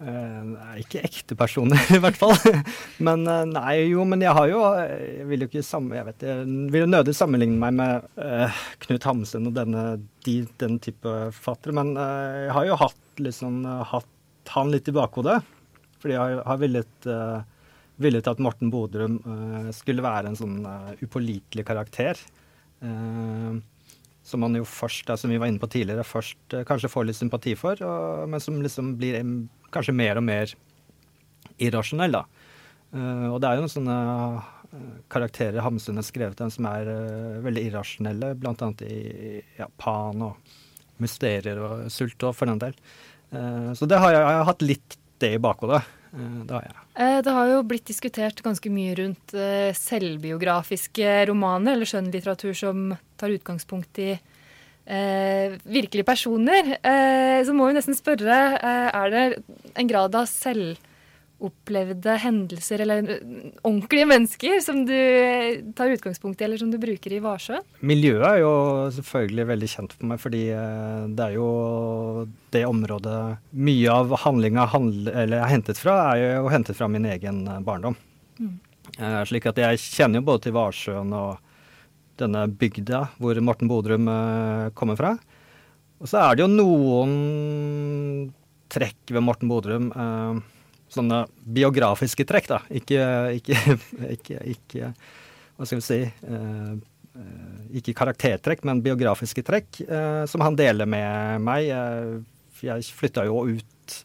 Nei, 0.01 0.79
ikke 0.81 1.03
ekte 1.05 1.35
personer, 1.37 1.77
i 1.95 1.99
hvert 2.01 2.17
fall. 2.17 2.33
men 3.05 3.25
eh, 3.29 3.43
nei, 3.51 3.75
jo, 3.91 4.05
men 4.09 4.23
jeg 4.23 4.33
har 4.33 4.49
jo 4.49 4.61
Jeg 4.81 5.27
vil 5.29 5.45
jo 5.45 5.49
ikke 5.51 5.63
samme, 5.65 5.93
jeg 5.99 6.07
vet, 6.07 6.25
jeg 6.25 6.71
vil 6.73 6.89
nødig 6.89 7.13
sammenligne 7.17 7.59
meg 7.61 7.77
med 7.77 8.09
uh, 8.17 8.63
Knut 8.81 9.05
Hamsun 9.05 9.51
og 9.51 9.55
denne, 9.59 9.85
de, 10.25 10.35
den 10.61 10.79
type 10.81 11.15
forfattere. 11.37 11.75
Men 11.77 11.93
jeg 11.97 12.55
har 12.57 12.69
jo 12.71 12.81
hatt, 12.81 13.01
liksom, 13.21 13.63
hatt 13.93 14.53
han 14.55 14.73
litt 14.73 14.89
i 14.89 14.95
bakhodet. 14.95 15.39
Fordi 16.01 16.17
jeg 16.17 16.21
har, 16.21 16.43
har 16.49 16.61
villet, 16.61 17.09
villet 18.01 18.29
at 18.31 18.41
Morten 18.41 18.71
Bodrum 18.73 19.19
skulle 19.77 20.01
være 20.01 20.31
en 20.31 20.39
sånn 20.39 20.55
upålitelig 21.05 21.65
karakter. 21.67 22.17
Eh, 22.81 23.57
som 24.23 24.43
man 24.43 24.55
jo 24.55 24.65
først, 24.67 25.09
som 25.17 25.31
vi 25.31 25.39
var 25.41 25.49
inne 25.49 25.61
på 25.61 25.69
tidligere, 25.71 26.05
først 26.05 26.55
eh, 26.55 26.65
kanskje 26.67 26.91
får 26.93 27.07
litt 27.07 27.17
sympati 27.17 27.55
for, 27.57 27.79
og, 27.85 28.29
men 28.29 28.43
som 28.43 28.59
liksom 28.61 28.95
blir 28.99 29.17
kanskje 29.73 29.95
mer 29.97 30.21
og 30.21 30.25
mer 30.27 30.53
irrasjonell, 31.61 32.19
da. 32.19 32.25
Eh, 32.93 33.27
og 33.31 33.39
det 33.41 33.49
er 33.49 33.57
jo 33.57 33.65
noen 33.65 33.73
sånne 33.75 33.99
eh, 34.37 34.91
karakterer 35.11 35.65
Hamsun 35.65 35.99
har 35.99 36.07
skrevet 36.07 36.43
om 36.45 36.53
som 36.53 36.69
er 36.69 36.91
veldig 37.45 37.65
irrasjonelle, 37.69 38.35
annet 38.51 38.85
i 38.85 39.41
Japan 39.57 40.27
og 40.29 40.53
Mysterier 41.01 41.63
og 41.65 41.87
Sult 41.89 42.27
og 42.27 42.37
for 42.37 42.51
den 42.51 42.61
del. 42.61 42.75
Så 43.73 43.87
det 43.87 43.97
har 43.97 44.11
jeg, 44.11 44.21
jeg 44.21 44.37
har 44.37 44.45
hatt 44.45 44.63
litt 44.65 44.95
det 45.23 45.29
i 45.37 45.39
bakhodet. 45.41 45.79
Eh, 46.13 46.41
det 46.45 46.53
har 46.57 46.65
jeg. 46.67 46.75
Eh, 46.95 47.21
Det 47.21 47.31
har 47.31 47.47
jo 47.47 47.63
blitt 47.63 47.85
diskutert 47.85 48.41
ganske 48.43 48.69
mye 48.69 48.95
rundt 48.99 49.33
eh, 49.33 49.71
selvbiografiske 49.77 51.27
romaner, 51.29 51.73
eller 51.77 51.85
skjønnlitteratur 51.89 52.53
som 52.57 52.97
tar 53.17 53.29
utgangspunkt 53.37 53.99
i 53.99 54.11
eh, 54.85 55.57
virkelige 55.63 56.03
personer. 56.07 56.75
Eh, 56.83 57.43
så 57.47 57.53
må 57.55 57.67
vi 57.69 57.77
nesten 57.79 57.95
spørre, 57.95 58.39
er 58.61 59.09
det 59.13 59.25
en 59.75 59.87
grad 59.87 60.15
av 60.15 60.27
selvopplevde 61.41 62.17
hendelser, 62.21 62.81
eller 62.81 63.09
eh, 63.09 63.51
ordentlige 63.63 64.05
mennesker, 64.05 64.61
som 64.61 64.85
du 64.85 64.93
eh, 64.93 65.61
tar 65.75 65.89
utgangspunkt 65.89 66.41
i, 66.41 66.45
eller 66.45 66.57
som 66.57 66.71
du 66.71 66.77
bruker 66.77 67.13
i 67.13 67.19
Varsjøen? 67.19 67.63
Miljøet 67.81 68.27
er 68.27 68.39
jo 68.41 68.89
selvfølgelig 68.93 69.47
veldig 69.47 69.69
kjent 69.69 69.93
for 69.93 70.05
meg, 70.05 70.19
fordi 70.19 70.43
eh, 70.51 71.07
det 71.09 71.25
er 71.25 71.35
jo 71.35 72.27
det 72.51 72.65
området 72.65 73.37
mye 73.51 73.91
av 73.91 74.15
handlinga 74.25 74.67
handl 74.71 75.07
er 75.09 75.47
hentet 75.49 75.77
fra, 75.79 76.15
er 76.15 76.41
jo 76.41 76.51
hentet 76.51 76.77
fra 76.77 76.87
min 76.87 77.05
egen 77.05 77.45
barndom. 77.65 77.95
Mm. 78.39 78.59
Slik 79.25 79.45
at 79.47 79.57
jeg 79.57 79.79
kjenner 79.79 80.19
jo 80.19 80.27
både 80.27 80.43
til 80.43 80.55
Varsjøen 80.55 81.13
og 81.15 81.37
denne 82.19 82.43
bygda 82.49 83.05
hvor 83.21 83.37
Morten 83.41 83.69
Bodrum 83.71 84.09
kommer 84.75 84.97
fra. 84.99 85.13
Og 86.01 86.09
så 86.09 86.19
er 86.19 86.35
det 86.35 86.43
jo 86.43 86.49
noen 86.51 87.13
trekk 88.71 89.13
ved 89.13 89.23
Morten 89.23 89.51
Bodrum, 89.51 89.91
eh, 89.91 90.41
sånne 90.91 91.25
biografiske 91.55 92.25
trekk, 92.27 92.49
da. 92.51 92.61
Ikke, 92.73 93.01
ikke, 93.39 93.57
ikke, 94.17 94.39
ikke 94.55 94.93
Hva 95.55 95.67
skal 95.67 95.79
vi 95.79 95.85
si 95.85 95.99
eh, 96.03 96.71
eh, 97.21 97.59
Ikke 97.79 97.95
karaktertrekk, 97.97 98.65
men 98.67 98.83
biografiske 98.83 99.43
trekk, 99.47 99.83
eh, 99.85 100.23
som 100.29 100.43
han 100.45 100.57
deler 100.59 100.89
med 100.89 101.45
meg. 101.45 101.69
Eh, 101.71 102.17
jeg 102.61 102.93
flytta 102.93 103.25
jo 103.25 103.45
ut 103.49 103.95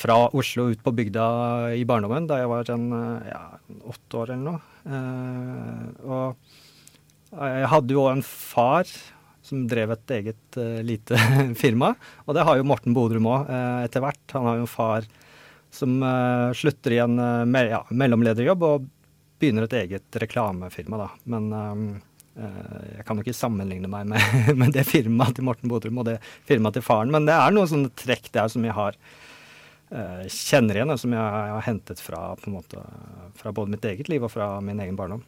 fra 0.00 0.16
Oslo 0.36 0.70
ut 0.72 0.80
på 0.84 0.92
bygda 0.96 1.24
i 1.76 1.84
barndommen 1.88 2.26
da 2.28 2.40
jeg 2.40 2.50
var 2.50 2.72
en, 2.72 2.90
eh, 2.96 3.30
ja, 3.30 3.44
åtte 3.92 4.20
år 4.20 4.34
eller 4.34 4.44
noe. 4.48 4.60
Eh, 4.90 5.86
og 6.08 7.40
jeg 7.40 7.70
hadde 7.70 7.94
jo 7.94 8.08
en 8.10 8.22
far 8.26 8.88
som 9.46 9.64
drev 9.70 9.92
et 9.94 10.12
eget 10.18 10.58
lite 10.86 11.16
firma, 11.62 11.94
og 12.26 12.36
det 12.36 12.44
har 12.46 12.58
jo 12.58 12.66
Morten 12.66 12.94
Bodrum 12.94 13.28
òg 13.30 13.48
etter 13.84 14.02
hvert. 14.04 14.22
Han 14.34 14.46
har 14.46 14.58
jo 14.58 14.66
en 14.66 14.70
far 14.70 15.06
som 15.70 16.02
uh, 16.02 16.52
slutter 16.56 16.96
i 16.96 17.00
en 17.02 17.18
uh, 17.18 17.46
me 17.48 17.64
ja, 17.70 17.80
mellomlederjobb 17.90 18.66
og 18.66 18.86
begynner 19.40 19.66
et 19.66 19.76
eget 19.84 20.20
reklamefirma, 20.22 21.00
da. 21.00 21.08
Men 21.32 21.50
uh, 21.54 21.98
jeg 22.96 23.04
kan 23.06 23.18
jo 23.18 23.24
ikke 23.24 23.36
sammenligne 23.36 23.88
meg 23.90 24.06
med, 24.12 24.36
med 24.60 24.74
det 24.76 24.86
firmaet 24.88 25.38
til 25.38 25.46
Morten 25.48 25.70
Bodrum 25.72 26.02
og 26.02 26.08
det 26.08 26.20
firmaet 26.48 26.78
til 26.78 26.86
faren, 26.86 27.12
men 27.12 27.26
det 27.28 27.36
er 27.36 27.54
noen 27.54 27.70
sånne 27.70 27.92
trekk 27.98 28.30
der 28.36 28.52
som 28.52 28.64
jeg 28.66 28.76
har 28.76 29.00
kjenner 30.30 30.76
igjen, 30.78 30.92
og 30.94 31.00
som 31.02 31.10
jeg 31.10 31.18
har 31.18 31.64
hentet 31.66 31.98
fra, 31.98 32.20
på 32.38 32.46
en 32.46 32.54
måte, 32.54 32.78
fra 33.34 33.50
både 33.50 33.72
mitt 33.72 33.88
eget 33.90 34.06
liv 34.06 34.22
og 34.22 34.30
fra 34.30 34.52
min 34.62 34.78
egen 34.84 34.94
barndom. 34.94 35.24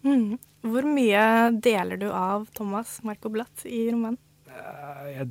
Mm. 0.00 0.38
Hvor 0.64 0.88
mye 0.88 1.24
deler 1.60 2.00
du 2.00 2.06
av 2.08 2.46
Thomas 2.56 2.94
Marco 3.04 3.28
Blatt 3.28 3.66
i 3.68 3.82
romanen? 3.90 4.16
Jeg 5.10 5.28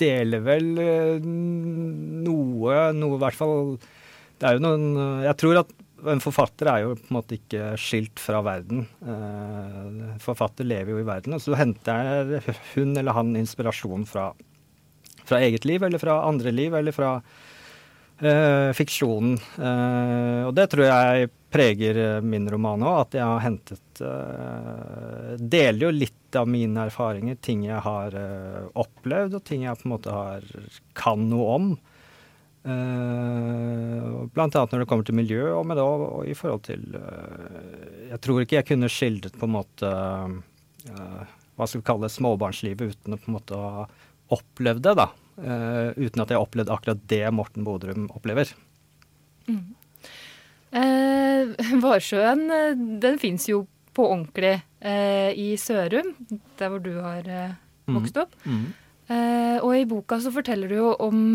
deler 0.00 0.42
vel 0.44 0.70
eh, 0.82 1.20
noe, 1.24 2.80
noe 2.96 3.18
i 3.18 3.22
hvert 3.22 3.38
fall 3.38 3.76
Det 4.40 4.48
er 4.48 4.56
jo 4.56 4.64
noen 4.64 4.86
eh, 4.96 5.26
Jeg 5.28 5.38
tror 5.42 5.62
at 5.64 5.74
en 6.10 6.22
forfatter 6.24 6.70
er 6.72 6.84
jo 6.84 6.94
på 6.96 7.10
en 7.10 7.16
måte 7.18 7.36
ikke 7.36 7.74
skilt 7.76 8.20
fra 8.22 8.38
verden. 8.40 8.86
Eh, 9.04 10.14
Forfatter 10.24 10.64
lever 10.64 10.94
jo 10.94 11.02
i 11.02 11.04
verden, 11.04 11.34
og 11.36 11.42
så 11.44 11.58
henter 11.60 12.30
hun 12.72 12.94
eller 12.96 13.12
han 13.12 13.34
inspirasjon 13.36 14.06
fra, 14.08 14.30
fra 15.28 15.42
eget 15.44 15.66
liv, 15.68 15.84
eller 15.84 16.00
fra 16.00 16.22
andre 16.24 16.54
liv, 16.56 16.72
eller 16.78 16.96
fra 16.96 17.10
uh, 17.20 18.70
fiksjonen. 18.76 19.36
Uh, 19.58 20.48
og 20.48 20.54
det 20.56 20.70
tror 20.72 20.88
jeg 20.88 21.28
preger 21.50 21.96
eh, 21.96 22.22
min 22.22 22.48
roman 22.50 22.82
òg, 22.86 22.96
at 23.04 23.16
jeg 23.18 23.26
har 23.26 23.44
hentet 23.44 24.02
uh, 24.04 25.36
Deler 25.40 25.88
jo 25.88 25.92
litt 25.94 26.38
av 26.38 26.48
mine 26.50 26.86
erfaringer, 26.86 27.38
ting 27.42 27.64
jeg 27.66 27.82
har 27.84 28.14
uh, 28.14 28.68
opplevd, 28.78 29.34
og 29.38 29.46
ting 29.46 29.64
jeg 29.66 29.78
på 29.80 29.88
en 29.88 29.94
måte 29.96 30.14
har, 30.14 30.46
kan 30.98 31.24
noe 31.30 31.56
om. 31.56 31.72
Uh, 32.60 34.28
blant 34.34 34.54
annet 34.54 34.76
når 34.76 34.84
det 34.84 34.88
kommer 34.92 35.08
til 35.08 35.18
miljø, 35.18 35.42
og, 35.56 35.64
med 35.66 35.80
det, 35.80 35.86
og 35.86 36.28
i 36.28 36.36
forhold 36.36 36.62
til 36.68 36.82
Jeg 36.92 38.20
tror 38.20 38.42
ikke 38.42 38.58
jeg 38.58 38.68
kunne 38.68 38.90
skildret 38.92 39.38
på 39.40 39.48
en 39.48 39.54
måte 39.54 39.92
Hva 40.84 41.64
skal 41.64 41.80
vi 41.80 41.86
kalle 41.88 42.04
det, 42.04 42.12
småbarnslivet 42.12 42.92
uten 42.92 43.16
å 43.16 43.20
på 43.22 43.30
en 43.30 43.38
måte 43.38 43.62
ha 43.64 43.86
opplevd 44.36 44.84
det, 44.84 44.92
da. 45.00 45.08
uten 45.96 46.22
at 46.22 46.34
jeg 46.34 46.44
opplevd 46.44 46.70
akkurat 46.70 47.00
det 47.10 47.24
Morten 47.32 47.64
Bodrum 47.64 48.10
opplever. 48.12 48.52
Mm. 49.48 49.79
Varsjøen, 51.84 52.46
den 53.02 53.18
fins 53.18 53.48
jo 53.50 53.64
på 53.96 54.06
ordentlig 54.06 54.60
i 55.36 55.56
Sørum, 55.60 56.14
der 56.56 56.70
hvor 56.70 56.80
du 56.80 56.94
har 57.02 57.26
eh, 57.26 57.58
vokst 57.90 58.16
opp. 58.22 58.32
Mm. 58.44 58.70
Mm. 59.10 59.58
og 59.66 59.72
i 59.74 59.84
boka 59.90 60.20
så 60.22 60.30
forteller 60.30 60.70
du 60.70 60.76
jo 60.76 60.90
om 61.02 61.34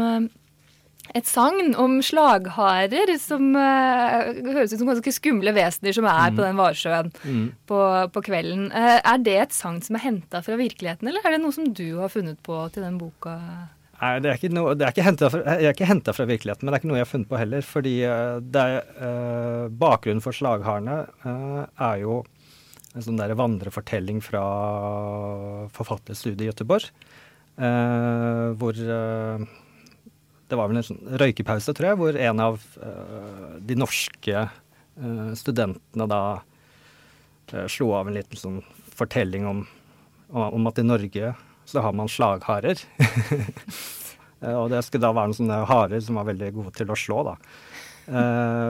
et 1.11 1.27
sagn 1.27 1.75
om 1.77 1.97
slagharer 2.01 3.11
som 3.19 3.51
høres 3.51 4.71
ut 4.71 4.79
som 4.79 4.89
ganske 4.89 5.13
skumle 5.13 5.51
vesener 5.53 5.93
som 5.93 6.07
er 6.07 6.31
mm. 6.31 6.37
på 6.39 6.45
den 6.45 6.61
Varsjøen 6.61 7.11
på, 7.67 7.81
på, 8.15 8.23
kvelden. 8.25 8.69
Er 8.71 9.19
det 9.21 9.35
et 9.43 9.57
sagn 9.57 9.83
som 9.85 9.99
er 9.99 10.05
henta 10.07 10.41
fra 10.47 10.57
virkeligheten, 10.57 11.11
eller 11.11 11.27
er 11.27 11.35
det 11.35 11.43
noe 11.43 11.53
som 11.53 11.67
du 11.67 11.99
har 11.99 12.13
funnet 12.15 12.39
på 12.47 12.63
til 12.73 12.87
den 12.87 12.97
boka? 13.01 13.35
Nei, 13.95 14.11
det 14.19 14.29
er 14.29 14.39
ikke, 14.39 14.51
noe, 14.51 14.73
det 14.75 14.83
er 14.83 14.91
ikke 14.91 15.05
henta 15.07 15.29
fra, 15.31 16.15
fra, 16.17 16.27
virkeligheten, 16.27 16.65
men 16.65 16.73
det 16.73 16.77
er 16.77 16.81
ikke 16.81 16.89
noe 16.89 16.97
jeg 16.99 17.05
har 17.05 17.11
funnet 17.13 17.29
på 17.31 17.39
heller. 17.39 17.67
Fordi 17.67 17.93
uh, 18.03 18.61
er, 18.61 19.69
bakgrunnen 19.71 20.23
for 20.23 20.35
slagharene 20.35 20.97
er 21.25 22.01
jo 22.01 22.19
en 22.95 23.05
sånn 23.05 23.19
der 23.19 23.35
vandrefortelling 23.39 24.21
fra 24.23 24.43
forfatterstudiet 25.75 26.45
i 26.45 26.49
Göteborg. 26.51 26.91
hvor 28.59 28.75
det 30.45 30.59
var 30.59 30.69
vel 30.69 30.79
en 30.79 30.87
sånn 30.87 31.17
røykepause, 31.19 31.73
tror 31.75 31.89
jeg, 31.89 31.99
hvor 31.99 32.19
en 32.27 32.43
av 32.43 32.59
uh, 32.79 33.55
de 33.59 33.79
norske 33.79 34.45
studentene 35.35 36.05
da 36.07 36.21
slo 37.67 37.89
av 37.97 38.07
en 38.07 38.15
liten 38.15 38.39
sånn 38.39 38.61
fortelling 38.95 39.43
om, 39.47 39.65
om, 40.31 40.67
at 40.69 40.79
i 40.79 40.85
Norge 40.85 41.33
så 41.65 41.83
har 41.83 41.95
man 41.97 42.11
slagharer. 42.11 42.81
og 44.59 44.67
det 44.73 44.83
skulle 44.85 45.05
da 45.05 45.13
være 45.15 45.31
noen 45.31 45.39
sånne 45.39 45.61
harer 45.69 46.03
som 46.05 46.19
var 46.19 46.29
veldig 46.29 46.51
gode 46.55 46.75
til 46.77 46.91
å 46.91 46.97
slå, 46.99 47.21
da. 47.25 47.35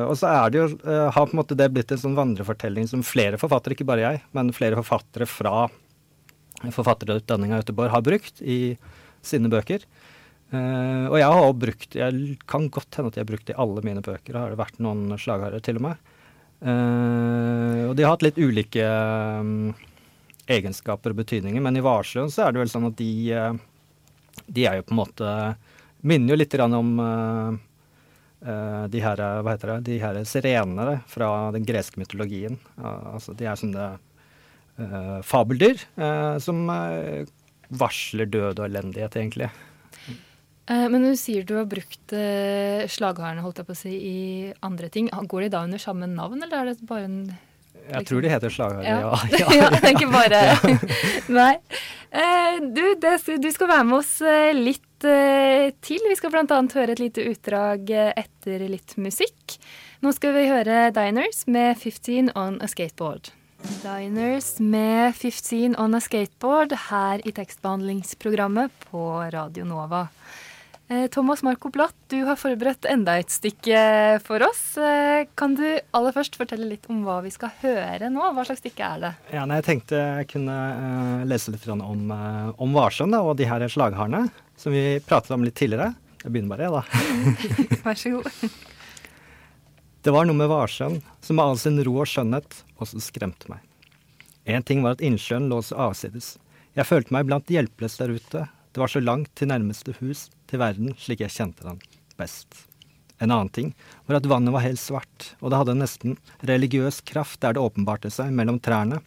og 0.07 0.13
så 0.15 0.29
er 0.31 0.53
det 0.53 0.61
jo, 0.61 0.67
har 0.85 1.25
på 1.25 1.35
en 1.35 1.41
måte 1.41 1.57
det 1.59 1.67
blitt 1.75 1.91
en 1.91 1.99
sånn 1.99 2.15
vandrefortelling 2.15 2.87
som 2.87 3.03
flere 3.03 3.39
forfattere, 3.41 3.75
ikke 3.75 3.87
bare 3.89 4.05
jeg, 4.05 4.21
men 4.37 4.53
flere 4.55 4.79
forfattere 4.79 5.27
fra 5.27 5.65
forfatterutdanninga 6.63 7.57
i 7.57 7.63
Göteborg 7.63 7.91
har 7.91 8.05
brukt 8.05 8.41
i 8.41 8.59
sine 9.25 9.49
bøker. 9.51 9.83
Uh, 10.53 11.09
og 11.09 11.17
jeg 11.17 11.25
har 11.25 11.41
også 11.41 11.57
brukt 11.57 11.95
Jeg 11.97 12.35
kan 12.45 12.67
godt 12.69 12.95
hende 12.95 13.09
at 13.09 13.15
jeg 13.17 13.23
har 13.23 13.29
brukt 13.31 13.47
det 13.47 13.55
i 13.55 13.61
alle 13.63 13.81
mine 13.85 14.03
bøker. 14.05 14.37
Har 14.37 14.53
det 14.53 14.61
vært 14.61 14.79
noen 14.83 15.17
slagharer, 15.19 15.63
til 15.65 15.81
og 15.81 15.87
med. 15.87 16.13
Uh, 16.61 17.89
og 17.89 17.95
de 17.97 18.05
har 18.05 18.15
hatt 18.15 18.25
litt 18.25 18.39
ulike 18.39 18.85
um, 18.85 19.73
egenskaper 20.51 21.13
og 21.13 21.21
betydninger, 21.21 21.63
men 21.63 21.77
i 21.77 21.83
Varsløen 21.85 22.31
så 22.33 22.45
er 22.45 22.53
det 22.53 22.63
vel 22.63 22.73
sånn 22.73 22.89
at 22.89 22.97
de, 22.99 23.11
uh, 23.33 24.43
de 24.47 24.67
er 24.69 24.79
jo 24.79 24.87
på 24.89 24.95
en 24.95 25.01
måte 25.03 25.37
Minner 26.05 26.35
jo 26.35 26.37
litt 26.37 26.53
om 26.61 26.89
de 28.93 28.99
her, 29.01 29.21
hva 29.41 29.53
heter 29.55 29.71
det, 29.71 29.77
de 29.87 29.95
her 29.97 30.19
sirenene 30.29 30.99
fra 31.09 31.49
den 31.55 31.65
greske 31.65 31.97
mytologien. 31.97 32.59
altså 32.77 33.33
De 33.33 33.47
er 33.49 33.57
sånne 33.57 33.87
fabeldyr 35.25 35.81
som 36.45 36.61
varsler 37.73 38.29
død 38.29 38.61
og 38.61 38.67
elendighet, 38.67 39.17
egentlig. 39.17 39.49
Eh, 40.65 40.87
men 40.89 41.03
du 41.05 41.11
sier 41.19 41.45
du 41.45 41.53
har 41.59 41.67
brukt 41.69 42.13
eh, 42.17 42.85
slagharene 42.89 43.43
holdt 43.45 43.61
jeg 43.61 43.67
på 43.67 43.75
å 43.75 43.77
si, 43.77 43.93
i 43.93 44.53
andre 44.65 44.89
ting. 44.93 45.11
Går 45.13 45.45
de 45.45 45.51
da 45.53 45.65
under 45.67 45.81
samme 45.81 46.09
navn, 46.09 46.41
eller 46.41 46.57
er 46.57 46.71
det 46.71 46.89
bare 46.89 47.09
en 47.09 47.19
jeg 47.85 48.01
liksom? 48.01 48.07
tror 48.09 48.25
de 48.25 48.33
heter 48.33 48.53
slagharre, 48.53 48.83
ja. 48.83 49.19
ja. 49.39 49.47
ja 49.53 49.69
jeg 49.75 49.83
tenker 49.83 50.11
bare 50.13 50.41
Nei. 51.39 51.53
Eh, 52.15 52.59
du, 52.61 52.83
det, 53.01 53.15
du, 53.43 53.49
skal 53.51 53.71
være 53.71 53.87
med 53.89 53.97
oss 53.99 54.11
litt 54.55 54.81
til. 55.05 56.01
Vi 56.09 56.15
skal 56.17 56.31
bl.a. 56.33 56.59
høre 56.73 56.95
et 56.95 57.01
lite 57.03 57.25
utdrag 57.29 57.91
etter 57.91 58.63
litt 58.71 58.95
musikk. 58.97 59.57
Nå 60.01 60.13
skal 60.15 60.35
vi 60.37 60.47
høre 60.49 60.89
Diners 60.95 61.43
med 61.51 61.75
15 61.77 62.31
on 62.37 62.61
a 62.63 62.69
skateboard. 62.71 63.33
Diners 63.83 64.59
med 64.59 65.15
15 65.15 65.75
on 65.81 65.95
a 65.97 66.01
skateboard 66.03 66.75
her 66.89 67.21
i 67.25 67.33
tekstbehandlingsprogrammet 67.33 68.71
på 68.91 69.05
Radio 69.33 69.65
Nova. 69.65 70.07
Eh, 70.87 71.07
Thomas 71.07 71.41
Marco 71.43 71.69
Blatt, 71.73 71.95
du 72.07 72.19
har 72.27 72.37
forberedt 72.37 72.85
enda 72.85 73.15
et 73.17 73.31
stykke 73.33 73.79
for 74.21 74.43
oss. 74.45 74.77
Eh, 74.77 75.25
kan 75.33 75.55
du 75.57 75.63
aller 75.65 76.13
først 76.13 76.37
fortelle 76.37 76.67
litt 76.69 76.85
om 76.93 76.99
hva 77.07 77.23
vi 77.25 77.31
skal 77.33 77.49
høre 77.63 78.11
nå? 78.13 78.21
Hva 78.35 78.45
slags 78.45 78.61
stykke 78.61 78.85
er 78.85 79.01
det? 79.01 79.11
Ja, 79.33 79.47
nei, 79.49 79.57
jeg 79.63 79.65
tenkte 79.71 79.97
jeg 79.97 80.29
kunne 80.35 80.57
lese 81.25 81.55
litt 81.55 81.65
om, 81.73 82.13
om 82.13 82.77
Varsjøen 82.77 83.17
og 83.17 83.33
de 83.39 83.49
her 83.49 83.65
slagharene 83.65 84.27
som 84.61 84.75
vi 84.77 84.99
pratet 85.07 85.33
om 85.33 85.47
litt 85.47 85.57
tidligere. 85.57 85.95
Jeg 86.21 86.35
begynner 86.35 86.53
bare, 86.53 86.69
jeg, 86.69 87.65
da. 87.73 87.81
Vær 87.87 87.97
så 87.97 88.13
god. 88.19 88.61
Det 90.05 90.13
var 90.13 90.29
noe 90.29 90.37
med 90.37 90.53
Varsjøen 90.53 90.99
som 91.25 91.39
med 91.39 91.47
all 91.49 91.57
sin 91.57 91.81
ro 91.81 91.97
og 92.03 92.09
skjønnhet 92.11 92.61
også 92.77 93.01
skremte 93.01 93.49
meg. 93.49 93.65
Én 94.45 94.61
ting 94.61 94.85
var 94.85 94.99
at 94.99 95.01
innsjøen 95.01 95.49
lå 95.49 95.63
så 95.65 95.79
avsides. 95.89 96.35
Jeg 96.77 96.85
følte 96.85 97.13
meg 97.15 97.25
blant 97.25 97.49
hjelpeløse 97.49 98.03
der 98.03 98.13
ute. 98.13 98.45
Det 98.75 98.81
var 98.83 98.91
så 98.91 99.01
langt 99.01 99.31
til 99.33 99.49
nærmeste 99.49 99.95
hus, 99.97 100.27
til 100.49 100.61
verden 100.61 100.95
slik 101.01 101.23
jeg 101.23 101.33
kjente 101.33 101.67
den 101.67 101.81
best. 102.19 102.65
En 103.19 103.31
annen 103.31 103.49
ting 103.49 103.71
var 104.07 104.19
at 104.19 104.27
vannet 104.27 104.53
var 104.53 104.65
helt 104.65 104.81
svart, 104.81 105.31
og 105.39 105.51
det 105.51 105.59
hadde 105.61 105.77
nesten 105.79 106.17
religiøs 106.43 107.01
kraft 107.07 107.39
der 107.43 107.55
det 107.55 107.63
åpenbarte 107.63 108.11
seg 108.11 108.33
mellom 108.35 108.59
trærne, 108.59 108.99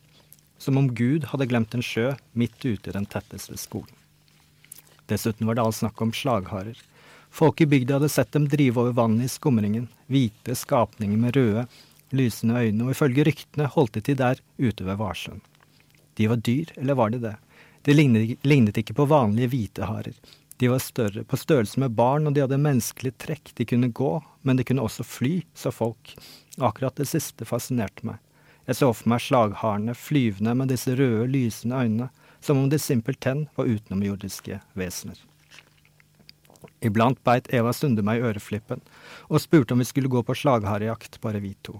som 0.58 0.78
om 0.80 0.88
Gud 0.96 1.28
hadde 1.30 1.48
glemt 1.50 1.74
en 1.76 1.84
sjø 1.84 2.14
midt 2.32 2.56
ute 2.64 2.90
i 2.90 2.96
den 2.96 3.06
tetteste 3.06 3.58
skolen. 3.60 3.92
Dessuten 5.08 5.48
var 5.48 5.56
det 5.56 5.64
all 5.64 5.76
snakk 5.76 6.00
om 6.04 6.12
slagharer. 6.12 6.76
Folk 7.30 7.60
i 7.60 7.68
bygda 7.68 7.98
hadde 7.98 8.10
sett 8.12 8.32
dem 8.32 8.48
drive 8.48 8.80
over 8.80 8.96
vannet 8.96 9.28
i 9.28 9.32
skumringen, 9.32 9.86
hvite 10.08 10.56
skapninger 10.56 11.20
med 11.20 11.36
røde, 11.36 11.66
lysende 12.16 12.60
øyne, 12.64 12.86
og 12.86 12.94
ifølge 12.94 13.24
ryktene 13.28 13.68
holdt 13.72 13.98
de 13.98 14.04
til 14.04 14.18
der 14.20 14.40
ute 14.58 14.84
ved 14.84 14.98
Varsjøen. 15.00 15.44
De 16.16 16.28
var 16.28 16.40
dyr, 16.42 16.72
eller 16.76 16.96
var 16.98 17.12
de 17.12 17.20
det? 17.22 17.36
De 17.86 17.94
lignet, 17.94 18.80
ikke 18.80 18.96
på 18.96 19.06
vanlige 19.08 19.52
hviteharer. 19.52 20.16
De 20.58 20.68
var 20.68 20.78
større, 20.82 21.22
på 21.24 21.38
størrelse 21.38 21.78
med 21.80 21.94
barn, 21.94 22.26
og 22.26 22.34
de 22.34 22.42
hadde 22.42 22.58
menneskelige 22.58 23.14
trekk. 23.22 23.52
De 23.54 23.66
kunne 23.68 23.92
gå, 23.94 24.12
men 24.42 24.58
de 24.58 24.64
kunne 24.66 24.82
også 24.82 25.06
fly, 25.06 25.36
sa 25.54 25.70
folk. 25.70 26.16
Akkurat 26.58 26.98
det 26.98 27.06
siste 27.06 27.46
fascinerte 27.46 28.06
meg. 28.08 28.18
Jeg 28.66 28.80
så 28.80 28.88
for 28.92 29.08
meg 29.08 29.22
slagharene 29.22 29.94
flyvende 29.96 30.56
med 30.58 30.72
disse 30.74 30.92
røde, 30.98 31.28
lysende 31.30 31.78
øynene, 31.78 32.08
som 32.44 32.58
om 32.58 32.66
de 32.68 32.78
simpelthen 32.82 33.46
var 33.56 33.70
utenomjordiske 33.70 34.58
vesener. 34.78 35.22
Iblant 36.82 37.22
beit 37.24 37.48
Eva 37.54 37.72
Sunde 37.72 38.02
meg 38.06 38.18
i 38.18 38.26
øreflippen 38.26 38.82
og 39.28 39.40
spurte 39.42 39.74
om 39.74 39.82
vi 39.82 39.86
skulle 39.86 40.10
gå 40.10 40.22
på 40.26 40.36
slagharejakt, 40.36 41.20
bare 41.22 41.42
vi 41.42 41.54
to. 41.62 41.78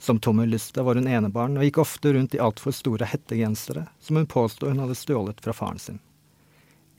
Som 0.00 0.18
Tommy 0.24 0.48
Lysta 0.48 0.82
var 0.84 0.96
hun 0.96 1.08
enebarn 1.08 1.60
og 1.60 1.68
gikk 1.68 1.82
ofte 1.84 2.16
rundt 2.16 2.34
i 2.36 2.40
altfor 2.40 2.72
store 2.76 3.08
hettegensere, 3.08 3.86
som 4.00 4.16
hun 4.16 4.28
påstod 4.28 4.72
hun 4.72 4.82
hadde 4.84 4.96
stjålet 4.98 5.40
fra 5.44 5.52
faren 5.56 5.80
sin. 5.80 6.00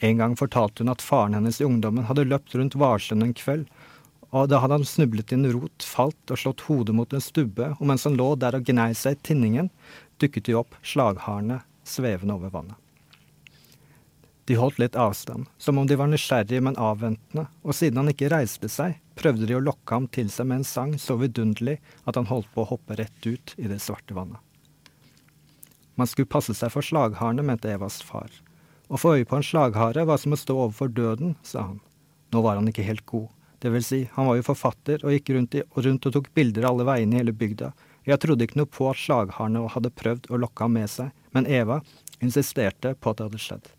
En 0.04 0.18
gang 0.20 0.36
fortalte 0.36 0.84
hun 0.84 0.92
at 0.92 1.04
faren 1.04 1.38
hennes 1.38 1.62
i 1.62 1.68
ungdommen 1.68 2.08
hadde 2.10 2.28
løpt 2.28 2.56
rundt 2.56 2.76
Varsjøen 2.80 3.24
en 3.24 3.36
kveld, 3.38 3.68
og 4.36 4.50
da 4.52 4.60
hadde 4.60 4.82
han 4.82 4.88
snublet 4.88 5.32
i 5.32 5.38
en 5.38 5.48
rot, 5.54 5.86
falt 5.86 6.34
og 6.34 6.42
slått 6.42 6.66
hodet 6.68 6.96
mot 6.98 7.14
en 7.14 7.24
stubbe, 7.24 7.72
og 7.80 7.86
mens 7.88 8.04
han 8.08 8.18
lå 8.20 8.34
der 8.40 8.58
og 8.58 8.66
gnei 8.68 8.90
seg 8.98 9.16
i 9.16 9.22
tinningen, 9.30 9.70
dukket 10.20 10.50
de 10.50 10.58
opp, 10.60 10.76
slagharene, 10.84 11.62
svevende 11.88 12.36
over 12.36 12.52
vannet. 12.52 12.82
De 14.46 14.58
holdt 14.60 14.78
litt 14.78 14.98
avstand, 15.00 15.48
som 15.58 15.80
om 15.82 15.88
de 15.90 15.96
var 15.98 16.10
nysgjerrige, 16.12 16.62
men 16.62 16.76
avventende, 16.78 17.48
og 17.66 17.74
siden 17.74 17.98
han 17.98 18.12
ikke 18.12 18.30
reiste 18.30 18.70
seg, 18.70 19.00
prøvde 19.18 19.48
de 19.50 19.56
å 19.58 19.64
lokke 19.64 19.96
ham 19.96 20.10
til 20.14 20.30
seg 20.30 20.50
med 20.50 20.62
en 20.62 20.68
sang 20.70 20.92
så 21.02 21.16
vidunderlig 21.18 21.80
at 22.06 22.20
han 22.20 22.28
holdt 22.30 22.52
på 22.54 22.62
å 22.62 22.70
hoppe 22.76 23.00
rett 23.00 23.26
ut 23.26 23.56
i 23.58 23.72
det 23.72 23.80
svarte 23.82 24.14
vannet. 24.18 24.38
Man 25.96 26.12
skulle 26.12 26.30
passe 26.30 26.54
seg 26.54 26.70
for 26.74 26.86
slagharene, 26.86 27.46
mente 27.48 27.72
Evas 27.72 28.02
far. 28.04 28.30
Å 28.88 29.00
få 29.02 29.16
øye 29.18 29.26
på 29.28 29.40
en 29.40 29.46
slaghare 29.46 30.06
var 30.06 30.20
som 30.22 30.36
å 30.36 30.40
stå 30.40 30.56
overfor 30.68 30.92
døden, 30.94 31.34
sa 31.44 31.70
han. 31.72 31.80
Nå 32.34 32.42
var 32.46 32.60
han 32.60 32.70
ikke 32.70 32.86
helt 32.86 33.06
god. 33.10 33.30
Det 33.64 33.72
vil 33.74 33.86
si, 33.86 34.02
han 34.14 34.28
var 34.30 34.38
jo 34.38 34.46
forfatter 34.46 35.06
og 35.06 35.14
gikk 35.16 35.32
rundt, 35.34 35.56
i, 35.58 35.64
og 35.66 35.86
rundt 35.88 36.06
og 36.06 36.18
tok 36.18 36.28
bilder 36.38 36.68
alle 36.70 36.86
veiene 36.86 37.16
i 37.16 37.22
hele 37.24 37.34
bygda. 37.34 37.72
Jeg 38.06 38.22
trodde 38.22 38.46
ikke 38.46 38.60
noe 38.60 38.70
på 38.70 38.90
at 38.92 39.00
slagharene 39.02 39.64
hadde 39.74 39.94
prøvd 39.98 40.30
å 40.30 40.40
lokke 40.44 40.68
ham 40.68 40.76
med 40.78 40.92
seg, 40.92 41.10
men 41.34 41.50
Eva 41.50 41.80
insisterte 42.22 42.94
på 42.94 43.10
at 43.10 43.18
det 43.18 43.30
hadde 43.30 43.42
skjedd. 43.42 43.72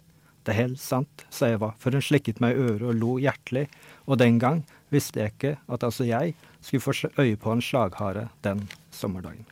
Det 0.46 0.54
er 0.54 0.60
helt 0.60 0.82
sant, 0.82 1.24
sa 1.30 1.52
Eva, 1.54 1.72
før 1.78 1.98
hun 1.98 2.06
slikket 2.06 2.42
meg 2.42 2.56
i 2.56 2.64
øret 2.64 2.86
og 2.86 2.98
lo 2.98 3.16
hjertelig, 3.22 3.66
og 4.06 4.18
den 4.22 4.40
gang 4.42 4.64
visste 4.94 5.22
jeg 5.22 5.34
ikke 5.34 5.54
at 5.74 5.86
altså 5.86 6.06
jeg 6.06 6.34
skulle 6.62 6.82
få 6.82 7.10
øye 7.18 7.38
på 7.38 7.54
en 7.54 7.62
slaghare 7.62 8.28
den 8.46 8.66
sommerdagen. 8.94 9.46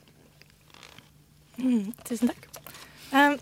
Mm, 1.58 1.92
tusen 2.06 2.30
takk. 2.30 2.46
Um, 3.14 3.38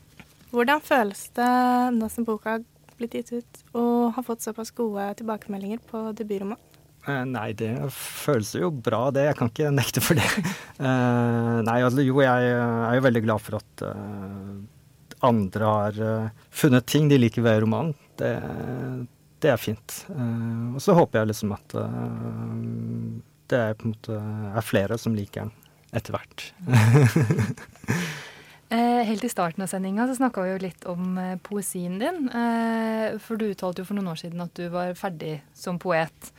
hvordan 0.53 0.83
føles 0.85 1.25
det 1.37 1.49
nå 1.97 2.09
som 2.13 2.27
boka 2.29 2.57
har 2.59 2.67
blitt 2.99 3.17
gitt 3.19 3.33
ut, 3.33 3.63
og 3.75 4.13
har 4.17 4.27
fått 4.27 4.45
såpass 4.45 4.71
gode 4.77 5.09
tilbakemeldinger 5.19 5.81
på 5.89 6.05
debutromanen? 6.19 6.61
Eh, 7.09 7.25
Nei, 7.27 7.49
det 7.59 7.73
føles 7.97 8.53
jo 8.55 8.69
bra, 8.71 9.09
det. 9.11 9.25
Jeg 9.27 9.39
kan 9.41 9.51
ikke 9.51 9.73
nekte 9.75 10.05
for 10.05 10.19
det. 10.21 10.29
Eh, 10.83 11.59
nei, 11.63 11.77
altså 11.87 12.03
jo, 12.03 12.17
jeg 12.25 12.47
er 12.59 12.97
jo 12.97 13.03
veldig 13.05 13.21
glad 13.23 13.43
for 13.45 13.55
at 13.61 13.83
eh, 13.87 14.55
andre 15.29 15.69
har 15.69 15.99
eh, 16.03 16.41
funnet 16.51 16.89
ting 16.91 17.07
de 17.11 17.21
liker 17.21 17.45
ved 17.45 17.61
romanen. 17.63 17.93
Det, 18.19 18.33
det 19.45 19.53
er 19.53 19.61
fint. 19.63 19.95
Eh, 20.11 20.73
og 20.75 20.83
så 20.83 20.97
håper 20.99 21.21
jeg 21.21 21.31
liksom 21.31 21.55
at 21.55 21.77
eh, 21.79 22.57
det 23.53 23.61
er 23.61 23.79
på 23.79 23.87
en 23.87 23.95
måte 23.95 24.19
er 24.59 24.67
flere 24.67 24.99
som 24.99 25.15
liker 25.15 25.47
den 25.47 25.55
etter 25.95 26.17
hvert. 26.17 26.49
Eh, 28.73 29.05
helt 29.05 29.25
i 29.25 29.29
starten 29.29 29.63
av 29.63 29.69
sendinga 29.69 30.07
snakka 30.17 30.43
vi 30.47 30.53
jo 30.55 30.61
litt 30.63 30.85
om 30.89 31.19
eh, 31.21 31.35
poesien 31.45 31.99
din. 32.01 32.29
Eh, 32.33 33.19
for 33.21 33.37
du 33.37 33.51
uttalte 33.51 33.83
jo 33.83 33.89
for 33.89 33.99
noen 33.99 34.15
år 34.15 34.21
siden 34.23 34.41
at 34.41 34.55
du 34.57 34.71
var 34.73 34.95
ferdig 34.97 35.43
som 35.53 35.81
poet. 35.83 36.31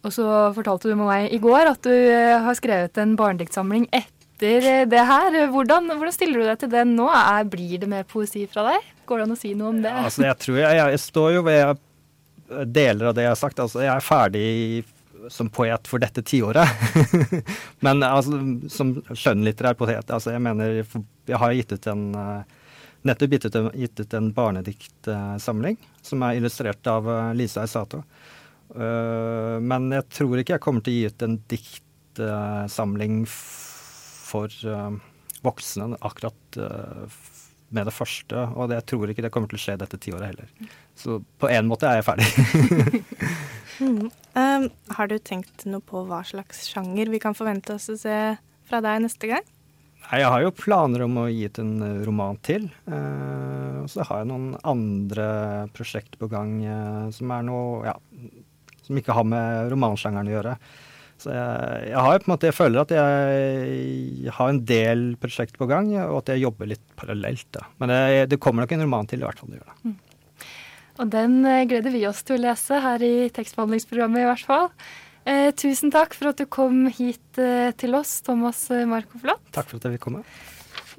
Og 0.00 0.14
så 0.14 0.24
fortalte 0.56 0.88
du 0.88 0.94
med 0.96 1.10
meg 1.10 1.34
i 1.34 1.40
går 1.42 1.68
at 1.74 1.84
du 1.84 1.92
har 1.92 2.56
skrevet 2.56 2.96
en 3.02 3.16
barnediktsamling 3.18 3.84
etter 3.92 4.86
det 4.88 5.04
her. 5.10 5.36
Hvordan, 5.52 5.90
hvordan 5.90 6.14
stiller 6.14 6.40
du 6.40 6.46
deg 6.46 6.60
til 6.62 6.72
den 6.72 6.94
nå? 6.96 7.10
Blir 7.50 7.82
det 7.82 7.90
mer 7.90 8.06
poesi 8.08 8.46
fra 8.48 8.64
deg? 8.70 8.86
Går 9.04 9.20
det 9.20 9.26
an 9.26 9.34
å 9.34 9.40
si 9.40 9.52
noe 9.58 9.74
om 9.74 9.82
det? 9.82 9.92
Altså, 9.92 10.24
jeg 10.24 10.38
tror 10.46 10.60
jeg, 10.62 10.78
jeg 10.78 11.02
står 11.02 11.32
jo 11.34 11.42
ved 11.50 11.82
deler 12.78 13.10
av 13.10 13.18
det 13.18 13.26
jeg 13.26 13.34
har 13.34 13.42
sagt. 13.42 13.60
Altså, 13.60 13.82
jeg 13.84 13.92
er 13.92 14.06
ferdig 14.06 14.46
som 15.28 15.50
poet 15.50 15.88
for 15.88 16.02
dette 16.02 16.22
tiåret. 16.22 16.68
Men 17.84 18.02
altså, 18.06 18.38
som 18.72 18.94
skjønnlitterær 19.10 19.78
poet, 19.78 20.10
altså, 20.10 20.32
jeg 20.34 20.44
mener 20.44 20.80
Jeg 21.28 21.40
har 21.42 21.54
gitt 21.56 21.74
ut 21.74 21.88
en 21.90 22.04
eh, 22.14 22.56
nettopp 23.08 23.36
gitt 23.36 23.46
ut 23.48 23.58
en, 23.58 23.70
gitt 23.78 24.00
ut 24.00 24.14
en 24.18 24.32
barnediktsamling 24.34 25.78
som 26.02 26.24
er 26.26 26.38
illustrert 26.40 26.86
av 26.90 27.08
eh, 27.10 27.34
Lisa 27.38 27.64
Isato. 27.68 28.02
Eh, 28.74 29.56
men 29.60 29.90
jeg 29.94 30.08
tror 30.20 30.40
ikke 30.40 30.56
jeg 30.56 30.64
kommer 30.64 30.84
til 30.84 30.94
å 30.94 30.98
gi 30.98 31.12
ut 31.12 31.26
en 31.26 31.38
diktsamling 31.54 33.22
for 33.28 34.52
voksne 35.40 35.94
akkurat 36.04 36.58
med 37.68 37.86
det 37.86 37.94
første. 37.94 38.44
Og 38.56 38.68
det, 38.68 38.80
jeg 38.80 38.88
tror 38.92 39.12
ikke 39.12 39.24
det 39.24 39.30
kommer 39.32 39.50
til 39.50 39.58
å 39.58 39.62
skje 39.62 39.76
dette 39.80 40.00
tiåret 40.02 40.32
heller. 40.32 40.70
Så 40.98 41.20
på 41.40 41.50
en 41.52 41.68
måte 41.70 41.88
er 41.88 42.00
jeg 42.00 42.08
ferdig. 42.08 42.28
Mm. 44.38 44.64
Um, 44.64 44.94
har 44.94 45.10
du 45.10 45.18
tenkt 45.18 45.64
noe 45.66 45.82
på 45.84 46.04
hva 46.06 46.22
slags 46.26 46.66
sjanger 46.70 47.10
vi 47.10 47.20
kan 47.22 47.36
forvente 47.36 47.74
oss 47.74 47.88
å 47.90 47.96
se 47.98 48.16
fra 48.68 48.82
deg 48.84 49.02
neste 49.02 49.30
gang? 49.30 49.46
Nei, 50.08 50.20
jeg 50.22 50.30
har 50.32 50.42
jo 50.44 50.54
planer 50.56 51.04
om 51.04 51.16
å 51.20 51.28
gi 51.28 51.48
ut 51.50 51.58
en 51.60 51.72
eh, 51.84 52.02
roman 52.06 52.38
til. 52.44 52.68
Eh, 52.88 53.80
og 53.82 53.88
så 53.92 54.06
har 54.08 54.22
jeg 54.22 54.30
noen 54.30 54.52
andre 54.68 55.26
prosjekter 55.76 56.20
på 56.20 56.30
gang 56.32 56.54
uh, 56.64 57.08
som 57.12 57.32
er 57.34 57.44
noe 57.44 57.82
ja, 57.88 57.96
som 58.86 59.00
ikke 59.00 59.16
har 59.16 59.26
med 59.28 59.72
romansjangeren 59.72 60.30
å 60.30 60.34
gjøre. 60.36 60.54
Så 61.18 61.34
jeg, 61.34 61.84
jeg 61.90 62.04
har 62.06 62.14
jo 62.14 62.22
på 62.22 62.28
en 62.28 62.32
måte, 62.32 62.48
jeg 62.48 62.56
føler 62.56 62.84
at 62.84 62.94
jeg 62.94 64.34
har 64.38 64.52
en 64.52 64.60
del 64.70 65.06
prosjekter 65.20 65.60
på 65.60 65.68
gang, 65.68 65.90
og 66.06 66.20
at 66.22 66.30
jeg 66.32 66.44
jobber 66.44 66.70
litt 66.70 66.84
parallelt. 66.96 67.48
da. 67.58 67.66
Men 67.82 67.92
det, 67.92 68.02
det 68.32 68.40
kommer 68.40 68.64
nok 68.64 68.76
en 68.76 68.86
roman 68.86 69.10
til, 69.10 69.24
i 69.24 69.26
hvert 69.26 69.42
fall. 69.42 69.50
det 69.50 69.58
gjør 69.58 69.72
det. 69.72 69.96
Og 70.98 71.10
den 71.12 71.40
eh, 71.46 71.66
gleder 71.70 71.94
vi 71.94 72.06
oss 72.08 72.24
til 72.26 72.38
å 72.38 72.42
lese 72.48 72.80
her 72.82 73.04
i 73.06 73.28
tekstbehandlingsprogrammet 73.34 74.24
i 74.24 74.28
hvert 74.28 74.48
fall. 74.48 74.68
Eh, 75.28 75.50
tusen 75.58 75.92
takk 75.92 76.14
for 76.16 76.32
at 76.32 76.40
du 76.40 76.46
kom 76.50 76.86
hit 76.88 77.40
eh, 77.40 77.70
til 77.78 77.96
oss, 77.98 78.18
Thomas 78.26 78.64
eh, 78.74 78.86
Marco 78.88 79.20
Flott. 79.20 79.42
Takk 79.54 79.70
for 79.70 79.78
at 79.78 79.88
jeg 79.88 79.98
fikk 79.98 80.06
komme. 80.08 80.24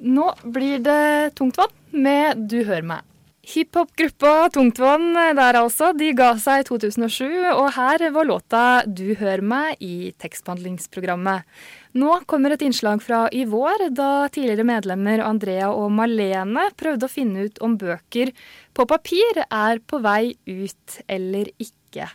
Nå 0.00 0.30
blir 0.48 0.80
det 0.84 1.36
Tungtvann 1.36 1.72
med 1.92 2.46
Du 2.48 2.60
hører 2.62 2.86
meg. 2.94 3.06
Hiphop-gruppa 3.50 4.50
Tungtvann 4.54 5.10
eh, 5.16 5.34
der 5.36 5.58
altså, 5.60 5.90
de 5.96 6.12
ga 6.16 6.30
seg 6.40 6.62
i 6.62 6.68
2007, 6.68 7.26
og 7.56 7.66
her 7.74 8.06
var 8.14 8.28
låta 8.28 8.64
Du 8.86 9.14
hører 9.18 9.42
meg 9.42 9.82
i 9.82 10.12
tekstbehandlingsprogrammet. 10.20 11.48
Nå 11.92 12.20
kommer 12.30 12.54
et 12.54 12.62
innslag 12.62 13.00
fra 13.02 13.24
i 13.34 13.42
vår, 13.50 13.88
da 13.90 14.28
tidligere 14.30 14.62
medlemmer 14.62 15.24
Andrea 15.26 15.72
og 15.74 15.88
Malene 15.90 16.68
prøvde 16.78 17.08
å 17.08 17.10
finne 17.10 17.48
ut 17.48 17.58
om 17.66 17.74
bøker 17.80 18.30
på 18.76 18.86
papir 18.86 19.42
er 19.42 19.82
på 19.82 19.98
vei 20.04 20.36
ut 20.46 21.00
eller 21.10 21.50
ikke. 21.58 22.06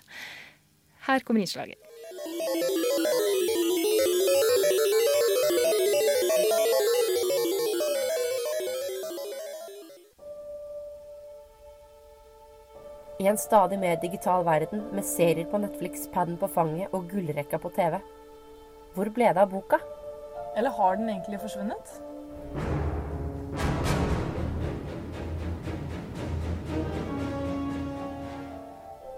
Her 1.09 1.27
kommer 1.27 1.43
innslaget. 1.43 1.75
I 13.19 13.27
en 13.27 13.37
stadig 13.39 13.79
mer 13.79 13.99
digital 13.99 14.47
verden 14.47 14.87
med 14.95 15.03
serier 15.07 15.47
på 15.51 15.59
Netflix, 15.59 16.07
paden 16.15 16.39
på 16.39 16.47
fanget 16.47 16.95
og 16.95 17.09
gullrekka 17.11 17.59
på 17.59 17.75
TV. 17.75 17.99
Hvor 18.95 19.09
ble 19.11 19.27
det 19.35 19.41
av 19.41 19.49
boka? 19.51 19.77
Eller 20.55 20.71
har 20.71 20.95
den 20.95 21.09
egentlig 21.09 21.39
forsvunnet? 21.41 21.89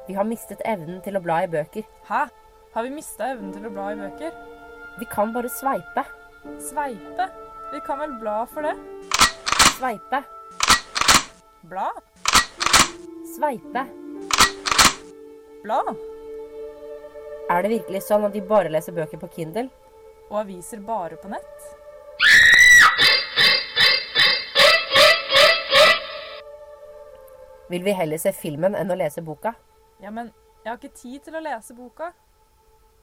Vi 0.07 0.15
har 0.17 0.25
mistet 0.25 0.63
evnen 0.65 0.97
til 1.05 1.19
å 1.19 1.21
bla 1.21 1.43
i 1.45 1.51
bøker. 1.53 1.86
Hæ? 2.09 2.23
Har 2.73 2.88
vi 2.88 2.95
mista 2.95 3.30
evnen 3.36 3.53
til 3.53 3.69
å 3.69 3.73
bla 3.75 3.91
i 3.93 4.01
bøker? 4.01 4.34
Vi 4.97 5.05
kan 5.13 5.36
bare 5.36 5.53
sveipe. 5.53 6.07
Sveipe? 6.71 7.30
Vi 7.69 7.86
kan 7.86 8.01
vel 8.01 8.17
bla 8.17 8.39
for 8.49 8.65
det? 8.65 8.73
Sveipe. 9.78 10.23
Bla? 11.69 11.91
Sveipe. 13.38 13.86
Bla? 15.61 15.84
Er 17.48 17.64
det 17.64 17.70
virkelig 17.72 18.02
sånn 18.04 18.26
at 18.28 18.34
de 18.36 18.41
bare 18.43 18.68
leser 18.68 18.91
bøker 18.91 19.20
på 19.22 19.30
Kindle? 19.32 19.70
Og 20.28 20.41
aviser 20.41 20.82
bare 20.84 21.16
på 21.22 21.30
nett? 21.32 21.68
Vil 27.72 27.86
vi 27.86 27.93
heller 27.95 28.20
se 28.20 28.34
filmen 28.36 28.76
enn 28.76 28.91
å 28.91 28.98
lese 29.00 29.24
boka? 29.24 29.54
Ja, 30.04 30.12
men 30.12 30.34
jeg 30.66 30.74
har 30.74 30.80
ikke 30.80 31.00
tid 31.00 31.24
til 31.24 31.39
å 31.39 31.43
lese 31.43 31.76
boka. 31.76 32.12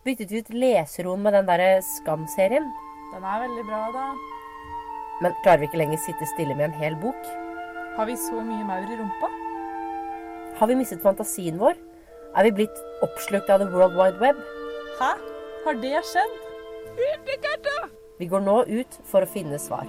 Byttet 0.05 0.33
vi 0.33 0.43
ut 0.45 0.53
leseroen 0.53 1.25
med 1.25 1.33
den 1.39 1.49
derre 1.49 1.81
Skam-serien? 1.95 2.69
Den 3.15 3.25
er 3.25 3.47
veldig 3.47 3.65
bra, 3.65 3.81
da. 3.97 4.05
Men 5.25 5.37
klarer 5.41 5.63
vi 5.63 5.71
ikke 5.71 5.81
lenger 5.81 6.05
sitte 6.05 6.29
stille 6.35 6.57
med 6.59 6.69
en 6.69 6.79
hel 6.83 7.01
bok? 7.01 7.33
Har 7.97 8.09
vi 8.11 8.21
så 8.21 8.45
mye 8.45 8.69
maur 8.69 8.85
i 8.93 9.01
rumpa? 9.01 9.33
Har 10.61 10.69
vi 10.69 10.77
mistet 10.77 11.01
fantasien 11.05 11.57
vår? 11.61 11.81
Er 12.35 12.49
vi 12.49 12.51
blitt 12.51 12.79
oppslukt 13.03 13.51
av 13.51 13.61
the 13.63 13.67
world 13.71 13.95
wide 13.95 14.19
web? 14.19 14.37
Hæ? 14.99 15.11
Har 15.65 15.77
det 15.83 16.01
skjedd? 16.11 16.41
Vi 18.19 18.27
går 18.27 18.43
nå 18.43 18.57
ut 18.67 18.99
for 19.11 19.23
å 19.23 19.31
finne 19.31 19.59
svar. 19.59 19.87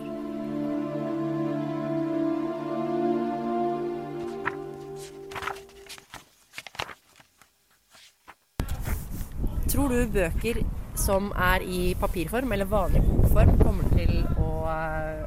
Tror 9.70 9.92
du 9.92 10.06
bøker 10.14 10.62
som 10.96 11.34
er 11.36 11.66
i 11.66 11.82
papirform 12.00 12.54
eller 12.56 12.70
vanlig 12.70 13.02
bokform 13.10 13.58
kommer 13.60 13.90
til 13.98 14.22
å 14.40 14.46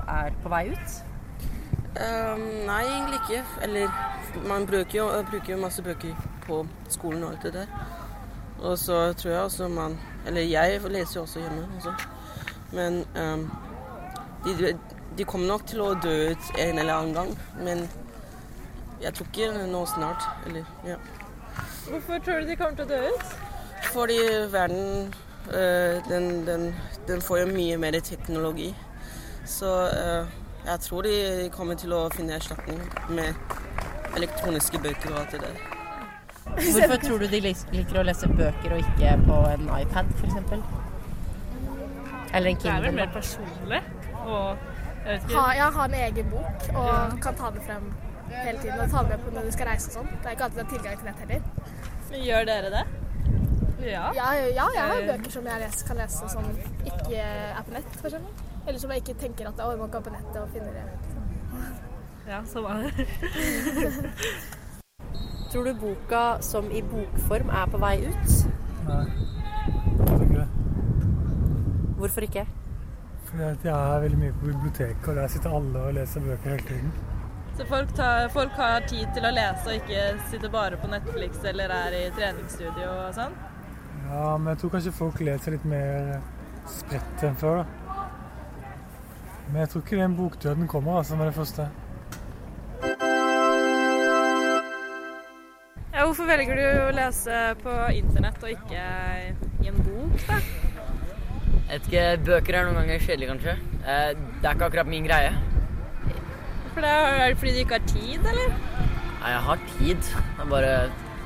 er 0.09 0.33
på 0.43 0.51
vei 0.53 0.69
ut? 0.73 0.97
Um, 1.99 2.45
nei, 2.69 2.83
egentlig 2.87 3.21
ikke. 3.25 3.43
Eller 3.67 3.91
man 4.47 4.67
bruker 4.67 4.99
jo, 4.99 5.07
bruker 5.31 5.55
jo 5.55 5.61
masse 5.61 5.83
bøker 5.83 6.15
på 6.47 6.67
skolen 6.89 7.25
og 7.25 7.31
alt 7.31 7.43
det 7.43 7.53
der. 7.55 7.67
Og 8.59 8.79
så 8.79 9.13
tror 9.13 9.31
jeg 9.31 9.41
også 9.41 9.69
man 9.69 9.99
Eller 10.27 10.41
jeg 10.43 10.81
leser 10.91 11.21
jo 11.21 11.21
også 11.21 11.41
hjemme 11.41 11.69
også. 11.77 11.93
Men 12.73 13.05
um, 13.17 13.51
de, 14.45 14.79
de 15.19 15.25
kommer 15.25 15.47
nok 15.47 15.67
til 15.67 15.81
å 15.81 15.95
dø 15.95 16.33
ut 16.33 16.51
en 16.59 16.79
eller 16.79 16.95
annen 16.95 17.15
gang. 17.15 17.31
Men 17.63 17.87
jeg 19.03 19.15
tror 19.15 19.31
ikke 19.31 19.67
nå 19.71 19.85
snart. 19.87 20.27
Eller, 20.47 20.65
ja. 20.87 20.99
Hvorfor 21.89 22.19
tror 22.19 22.41
du 22.41 22.51
de 22.51 22.57
kommer 22.57 22.77
til 22.77 22.85
å 22.85 22.89
dø 22.89 23.01
ut? 23.15 23.39
Fordi 23.93 24.19
verden 24.53 25.15
eh, 25.55 26.03
den, 26.09 26.47
den, 26.47 26.75
den 27.09 27.23
får 27.23 27.39
jo 27.39 27.47
mye 27.55 27.79
mer 27.81 28.01
teknologi. 28.01 28.75
Så 29.47 29.71
eh, 29.87 30.37
jeg 30.67 30.81
tror 30.81 31.03
de 31.03 31.49
kommer 31.55 31.79
til 31.81 31.95
å 31.97 32.09
finne 32.13 32.37
erstatning 32.37 32.83
med 33.09 33.35
elektroniske 34.19 34.81
bøker 34.85 35.15
og 35.15 35.21
alt 35.23 35.37
det 35.37 35.41
der. 35.47 35.77
Hvorfor 36.59 36.97
tror 37.05 37.19
du 37.23 37.27
de 37.31 37.41
liker 37.45 38.01
å 38.01 38.05
lese 38.09 38.29
bøker 38.29 38.75
og 38.75 38.83
ikke 38.83 39.15
på 39.27 39.39
en 39.53 39.71
iPad 39.79 40.13
f.eks.? 40.19 40.37
Eller 42.35 42.51
en 42.51 42.61
Det 42.63 42.71
er 42.73 42.85
vel 42.85 42.95
mer 42.99 43.11
personlig. 43.15 43.81
Og 44.25 44.57
jeg 45.07 45.15
vet 45.15 45.23
ikke 45.25 45.41
Ha, 45.41 45.45
ja, 45.57 45.71
ha 45.73 45.85
en 45.89 45.97
egen 46.03 46.31
bok 46.33 46.67
og 46.75 47.19
kan 47.25 47.39
ta 47.39 47.51
det 47.55 47.63
frem 47.67 47.91
hele 48.33 48.59
tiden. 48.59 48.81
Og 48.81 48.91
ta 48.91 49.03
det 49.05 49.15
med 49.15 49.25
på 49.25 49.35
når 49.37 49.49
du 49.49 49.53
skal 49.57 49.71
reise 49.71 49.89
og 49.91 49.99
sånn. 50.01 50.11
Det 50.15 50.27
er 50.27 50.37
ikke 50.37 50.49
alltid 50.49 50.59
det 50.61 50.67
er 50.67 50.73
tilgang 50.75 50.99
til 50.99 51.09
nett 51.09 51.23
heller. 51.25 52.27
Gjør 52.29 52.49
dere 52.49 52.73
det? 52.75 52.85
Ja. 53.79 54.09
Ja, 54.17 54.29
ja, 54.35 54.67
jeg 54.75 54.91
har 54.91 55.07
bøker 55.13 55.31
som 55.31 55.47
jeg 55.47 55.71
kan 55.89 56.01
lese 56.03 56.29
som 56.33 56.49
ikke 56.91 57.23
er 57.23 57.63
på 57.65 57.77
nett, 57.77 57.99
f.eks. 58.03 58.19
Eller 58.67 58.81
som 58.83 58.93
jeg 58.93 59.05
ikke 59.05 59.17
tenker 59.23 59.49
at 59.49 59.61
å, 59.65 59.71
jeg 59.73 59.91
kan 59.95 60.05
på 60.05 60.13
nettet 60.13 60.41
og 60.43 60.51
finne 60.53 60.75
det. 60.75 61.08
Ja, 62.29 62.43
sånn 62.45 62.67
er 62.69 62.91
det. 62.93 63.07
Tror 65.49 65.65
du 65.65 65.73
boka 65.81 66.37
som 66.45 66.67
i 66.69 66.85
bokform 66.85 67.49
er 67.57 67.65
på 67.73 67.79
vei 67.81 68.05
ut? 68.05 68.45
Nei. 68.85 69.09
Tror 70.03 70.25
ikke 70.27 70.35
det. 70.35 70.45
Hvorfor 72.03 72.27
ikke? 72.27 72.45
Fordi 73.31 73.45
at 73.47 73.65
jeg 73.65 73.73
er 73.73 74.05
veldig 74.05 74.21
mye 74.21 74.35
på 74.37 74.45
biblioteket, 74.51 75.09
og 75.09 75.17
der 75.17 75.25
sitter 75.33 75.57
alle 75.57 75.79
og 75.89 75.97
leser 75.97 76.21
bøker 76.27 76.53
hele 76.53 76.67
tiden. 76.69 76.93
Så 77.57 77.63
folk, 77.73 77.89
tar, 77.97 78.29
folk 78.37 78.53
har 78.61 78.85
tid 78.93 79.09
til 79.17 79.25
å 79.25 79.33
lese 79.35 79.65
og 79.73 79.81
ikke 79.81 80.05
sitter 80.29 80.51
bare 80.53 80.77
på 80.79 80.87
Netflix 80.93 81.41
eller 81.49 81.73
er 81.75 81.91
i 81.97 82.05
treningsstudio 82.15 82.89
og 82.93 83.09
sånn? 83.17 83.33
Ja, 84.05 84.37
men 84.37 84.53
jeg 84.53 84.61
tror 84.61 84.71
kanskje 84.77 84.93
folk 85.01 85.17
leser 85.25 85.57
litt 85.57 85.67
mer 85.69 86.21
spredt 86.69 87.25
enn 87.25 87.41
før, 87.41 87.65
da. 87.65 87.69
Men 89.49 89.65
jeg 89.65 89.69
tror 89.73 89.81
ikke 89.83 90.05
den 90.05 90.21
bokdøden 90.21 90.69
kommer, 90.69 91.01
altså, 91.01 91.17
med 91.17 91.33
det 91.33 91.39
første. 91.41 91.65
Hvorfor 96.09 96.29
velger 96.31 96.57
du 96.57 96.67
å 96.87 96.93
lese 96.97 97.39
på 97.63 97.73
internett 97.99 98.45
og 98.45 98.53
ikke 98.55 98.85
i 99.61 99.69
en 99.69 99.81
bok, 99.85 100.23
da? 100.29 100.39
Jeg 101.69 101.75
vet 101.75 101.89
ikke, 101.91 102.05
Bøker 102.25 102.57
er 102.57 102.65
noen 102.69 102.79
ganger 102.81 103.03
kjedelig, 103.05 103.29
kanskje. 103.29 103.55
Eh, 103.85 104.13
Det 104.41 104.49
er 104.49 104.55
ikke 104.57 104.69
akkurat 104.71 104.89
min 104.89 105.05
greie. 105.05 105.35
For 106.73 106.81
det 106.85 106.93
er 106.95 107.19
er 107.19 107.29
det 107.35 107.39
fordi 107.43 107.53
du 107.53 107.61
ikke 107.61 107.77
har 107.77 107.87
tid, 107.91 108.29
eller? 108.33 108.55
Nei, 109.19 109.31
jeg 109.35 109.43
har 109.49 109.61
tid. 109.75 110.11
Er 110.41 110.51
bare 110.55 110.73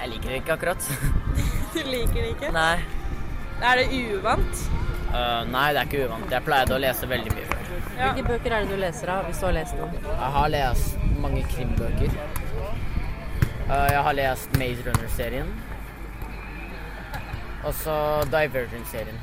Jeg 0.03 0.11
liker 0.11 0.29
det 0.29 0.41
ikke 0.43 0.57
akkurat. 0.57 0.91
Du 1.75 1.79
liker 1.89 2.19
det 2.19 2.31
ikke? 2.35 2.51
Nei. 2.53 2.79
Er 3.63 3.79
det 3.79 3.87
uvant? 4.17 4.63
Uh, 5.13 5.45
nei, 5.49 5.69
det 5.73 5.79
er 5.79 5.87
ikke 5.87 6.07
uvant. 6.09 6.27
Jeg 6.35 6.45
pleide 6.45 6.75
å 6.75 6.81
lese 6.83 7.07
veldig 7.09 7.33
mye 7.37 7.47
før. 7.53 7.63
Hvilke 7.93 8.25
bøker 8.33 8.57
er 8.57 8.65
det 8.67 8.75
du 8.75 8.81
leser 8.83 9.13
av, 9.15 9.29
hvis 9.29 9.39
du 9.39 9.47
har 9.47 9.55
lest 9.61 9.79
noen? 9.79 9.95
Jeg 10.11 10.33
har 10.37 10.49
lest 10.53 10.99
mange 11.23 11.45
krimbøker. 11.55 12.19
Eh, 13.73 13.89
jeg 13.93 14.03
har 14.05 14.13
lest 14.13 14.57
Maze 14.61 14.83
Runner-serien. 14.87 15.53
Og 17.65 17.75
så 17.75 17.95
Divergent-serien. 18.33 19.21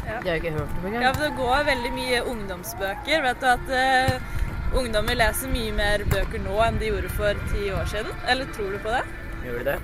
Det 0.00 0.12
har 0.12 0.22
jeg 0.24 0.36
ikke 0.36 0.50
hørt 0.50 0.70
om 0.78 0.86
engang. 0.86 1.02
Ja, 1.02 1.10
for 1.10 1.24
det 1.24 1.32
går 1.36 1.64
veldig 1.66 1.90
mye 1.92 2.22
ungdomsbøker. 2.32 3.22
Vet 3.26 3.42
du 3.42 3.46
at 3.50 3.66
uh, 3.68 4.78
ungdommer 4.80 5.18
leser 5.18 5.52
mye 5.52 5.74
mer 5.76 6.04
bøker 6.08 6.40
nå 6.42 6.56
enn 6.64 6.80
de 6.80 6.88
gjorde 6.88 7.12
for 7.18 7.44
ti 7.52 7.68
år 7.74 7.84
siden? 7.92 8.24
Eller 8.32 8.48
tror 8.56 8.72
du 8.72 8.80
på 8.86 8.94
det? 8.96 9.02
Gjorde 9.44 9.58
de 9.58 9.64
det? 9.70 9.78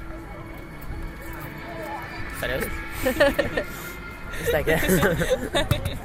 Seriøst? 2.41 2.71
Visste 4.39 4.57
jeg 4.57 4.61
ikke. 4.65 5.99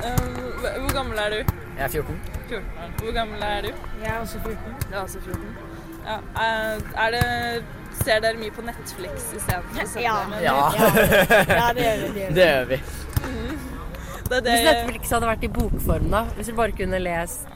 Um, 0.00 0.36
Hvor 0.82 0.92
gammel 0.94 1.18
er 1.18 1.30
du? 1.30 1.56
Jeg 1.78 1.84
er 1.86 1.88
14. 1.88 2.20
14. 2.48 2.64
Hvor 2.98 3.12
gammel 3.14 3.42
er 3.42 3.60
du? 3.68 3.74
Jeg 4.02 4.14
er 4.14 4.18
også 4.18 4.38
14. 4.38 4.58
Jeg 4.90 4.98
er 4.98 5.02
også 5.02 5.20
14. 5.20 5.69
Ja, 6.06 6.18
er- 6.46 6.82
er 7.06 7.10
det 7.16 7.64
Ser 8.00 8.20
dere 8.24 8.38
mye 8.40 8.50
på 8.54 8.62
Netflix 8.64 9.26
istedenfor 9.36 10.00
Ja. 10.00 10.14
Ja. 10.40 10.54
Ja, 10.78 11.72
det 11.76 11.82
gjør 11.84 11.96
vi, 12.00 12.08
det 12.14 12.22
gjør 12.22 12.30
vi. 12.30 12.34
Det 12.34 12.46
gjør 12.46 12.66
vi. 12.70 12.78
Det 14.30 14.36
er 14.36 14.40
det 14.40 14.52
Hvis 14.54 14.64
Netflix 14.70 15.10
hadde 15.10 15.26
vært 15.28 15.44
i 15.44 15.48
bokform, 15.48 16.06
da? 16.10 16.22
Hvis 16.36 16.46
vi 16.48 16.54
bare 16.56 16.72
kunne 16.78 17.00
lest 17.02 17.46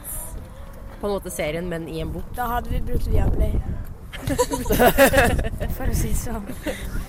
på 1.01 1.07
en 1.07 1.13
måte 1.15 1.31
serien, 1.33 1.69
men 1.71 1.89
i 1.89 2.01
en 2.03 2.11
bok? 2.13 2.27
Da 2.37 2.47
hadde 2.57 2.69
vi 2.75 2.81
brukt 2.81 3.07
Viaplay. 3.09 3.55
For 5.75 5.91
å 5.91 5.95
si 5.97 6.11
det 6.13 6.19
sånn. 6.19 6.45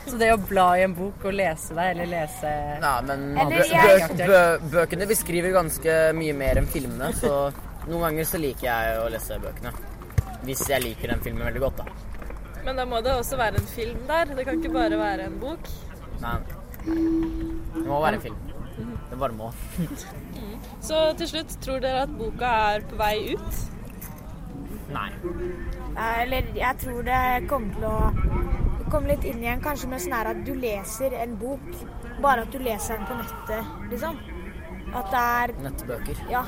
Så 0.08 0.18
det 0.22 0.32
å 0.34 0.38
bla 0.42 0.68
i 0.80 0.84
en 0.86 0.94
bok 0.98 1.26
og 1.28 1.36
lese 1.38 1.76
deg, 1.78 1.92
eller 1.96 2.10
lese 2.12 2.52
Nei, 2.82 2.94
men 3.10 3.26
Eller 3.38 3.58
bø 3.58 3.68
jeg- 3.70 4.16
bø 4.18 4.28
bø 4.30 4.70
bøkene 4.78 5.08
beskriver 5.10 5.52
ganske 5.56 5.98
mye 6.18 6.34
mer 6.34 6.62
enn 6.62 6.68
filmene, 6.72 7.12
så 7.18 7.52
noen 7.88 8.02
ganger 8.08 8.26
så 8.32 8.38
liker 8.42 8.66
jeg 8.70 8.98
å 9.04 9.10
lese 9.14 9.38
bøkene. 9.44 9.74
Hvis 10.46 10.66
jeg 10.70 10.84
liker 10.84 11.14
den 11.14 11.24
filmen 11.26 11.46
veldig 11.48 11.62
godt, 11.64 11.82
da. 11.82 11.86
Men 12.66 12.80
da 12.80 12.86
må 12.90 13.02
det 13.06 13.14
også 13.14 13.38
være 13.38 13.62
en 13.62 13.70
film 13.70 14.02
der. 14.10 14.34
Det 14.38 14.46
kan 14.46 14.60
ikke 14.62 14.74
bare 14.74 14.98
være 15.00 15.30
en 15.30 15.40
bok. 15.42 15.70
Nei. 16.22 16.38
Det 16.86 17.86
må 17.86 18.02
være 18.02 18.20
en 18.20 18.22
film. 18.22 18.38
Det 19.10 19.20
bare 19.20 19.38
må. 19.38 19.52
Så 20.88 21.02
til 21.18 21.30
slutt, 21.30 21.58
tror 21.62 21.80
dere 21.84 22.06
at 22.06 22.14
boka 22.18 22.52
er 22.76 22.86
på 22.90 22.98
vei 23.00 23.16
ut? 23.36 23.62
Nei. 24.94 25.10
Eller 25.96 26.50
jeg 26.56 26.82
tror 26.82 27.06
det 27.08 27.22
kommer 27.50 27.78
til 27.78 27.88
å 27.90 27.98
komme 28.92 29.10
litt 29.10 29.26
inn 29.26 29.42
igjen, 29.44 29.64
kanskje 29.64 29.90
med 29.92 30.04
sånn 30.04 30.16
her 30.18 30.30
at 30.34 30.42
du 30.46 30.54
leser 30.60 31.16
en 31.18 31.38
bok, 31.42 31.66
bare 32.22 32.46
at 32.46 32.54
du 32.54 32.60
leser 32.62 33.00
den 33.00 33.08
på 33.10 33.18
nettet, 33.20 33.72
liksom. 33.94 34.20
At 34.96 35.10
det 35.12 35.22
er 35.22 35.54
Nettbøker. 35.66 36.20
Ja. 36.32 36.44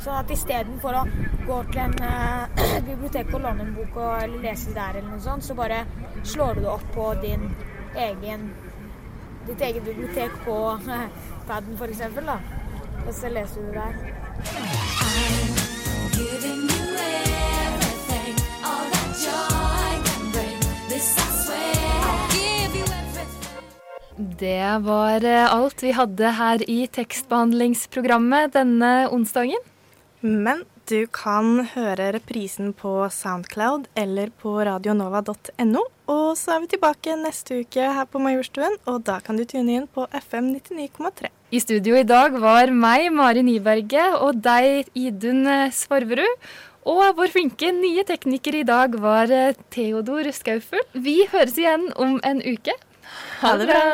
Sånn 0.00 0.16
at 0.16 0.32
istedenfor 0.32 0.96
å 1.02 1.04
gå 1.46 1.58
til 1.72 1.80
en 1.84 1.94
eh, 2.06 2.80
bibliotek 2.88 3.34
og 3.34 3.44
låner 3.44 3.64
en 3.66 3.74
bok 3.76 3.96
og, 3.96 4.14
eller 4.22 4.44
leser 4.44 4.76
der, 4.76 5.00
eller 5.00 5.10
noe 5.12 5.24
sånt, 5.24 5.46
så 5.46 5.56
bare 5.58 5.84
slår 6.22 6.58
du 6.58 6.64
det 6.66 6.72
opp 6.72 6.88
på 6.94 7.06
din 7.24 7.48
egen 7.96 8.50
ditt 9.48 9.60
eget 9.60 9.84
bibliotek 9.84 10.32
på 10.44 10.56
eh, 10.76 11.06
paden, 11.48 11.76
da. 12.26 12.38
Og 13.06 13.12
så 13.16 13.28
leser 13.32 13.60
du 13.60 13.66
det 13.72 13.74
der. 13.80 13.94
Det 24.40 24.82
var 24.84 25.24
eh, 25.24 25.52
alt 25.52 25.82
vi 25.82 25.90
hadde 25.96 26.30
her 26.36 26.62
i 26.68 26.84
tekstbehandlingsprogrammet 26.92 28.52
denne 28.54 29.08
onsdagen. 29.12 29.62
Men 30.20 30.62
du 30.90 31.06
kan 31.14 31.64
høre 31.74 32.10
reprisen 32.16 32.72
på 32.76 32.92
Soundcloud 33.14 33.86
eller 33.98 34.32
på 34.42 34.56
radionova.no. 34.66 35.84
Og 36.10 36.26
så 36.38 36.56
er 36.56 36.64
vi 36.64 36.70
tilbake 36.72 37.14
neste 37.20 37.60
uke 37.62 37.90
her 37.94 38.08
på 38.10 38.22
Majorstuen, 38.22 38.74
og 38.90 39.04
da 39.06 39.20
kan 39.22 39.38
du 39.38 39.44
tune 39.46 39.76
inn 39.78 39.86
på 39.86 40.08
FM 40.18 40.50
99,3. 40.56 41.30
I 41.54 41.62
studio 41.62 41.98
i 41.98 42.06
dag 42.06 42.34
var 42.42 42.74
meg, 42.74 43.08
Mari 43.14 43.44
Nyberget, 43.46 44.18
og 44.18 44.42
deg, 44.42 44.90
Idun 44.98 45.46
Svarverud. 45.74 46.50
Og 46.90 47.02
vår 47.18 47.34
flinke 47.34 47.70
nye 47.76 48.06
tekniker 48.08 48.56
i 48.62 48.66
dag 48.66 48.94
var 49.02 49.30
eh, 49.34 49.58
Theodor 49.74 50.30
Skaufel. 50.34 50.80
Vi 50.94 51.20
høres 51.30 51.58
igjen 51.60 51.90
om 52.00 52.16
en 52.24 52.40
uke. 52.40 52.74
Ha 53.42 53.58
det 53.60 53.68
bra! 53.70 53.84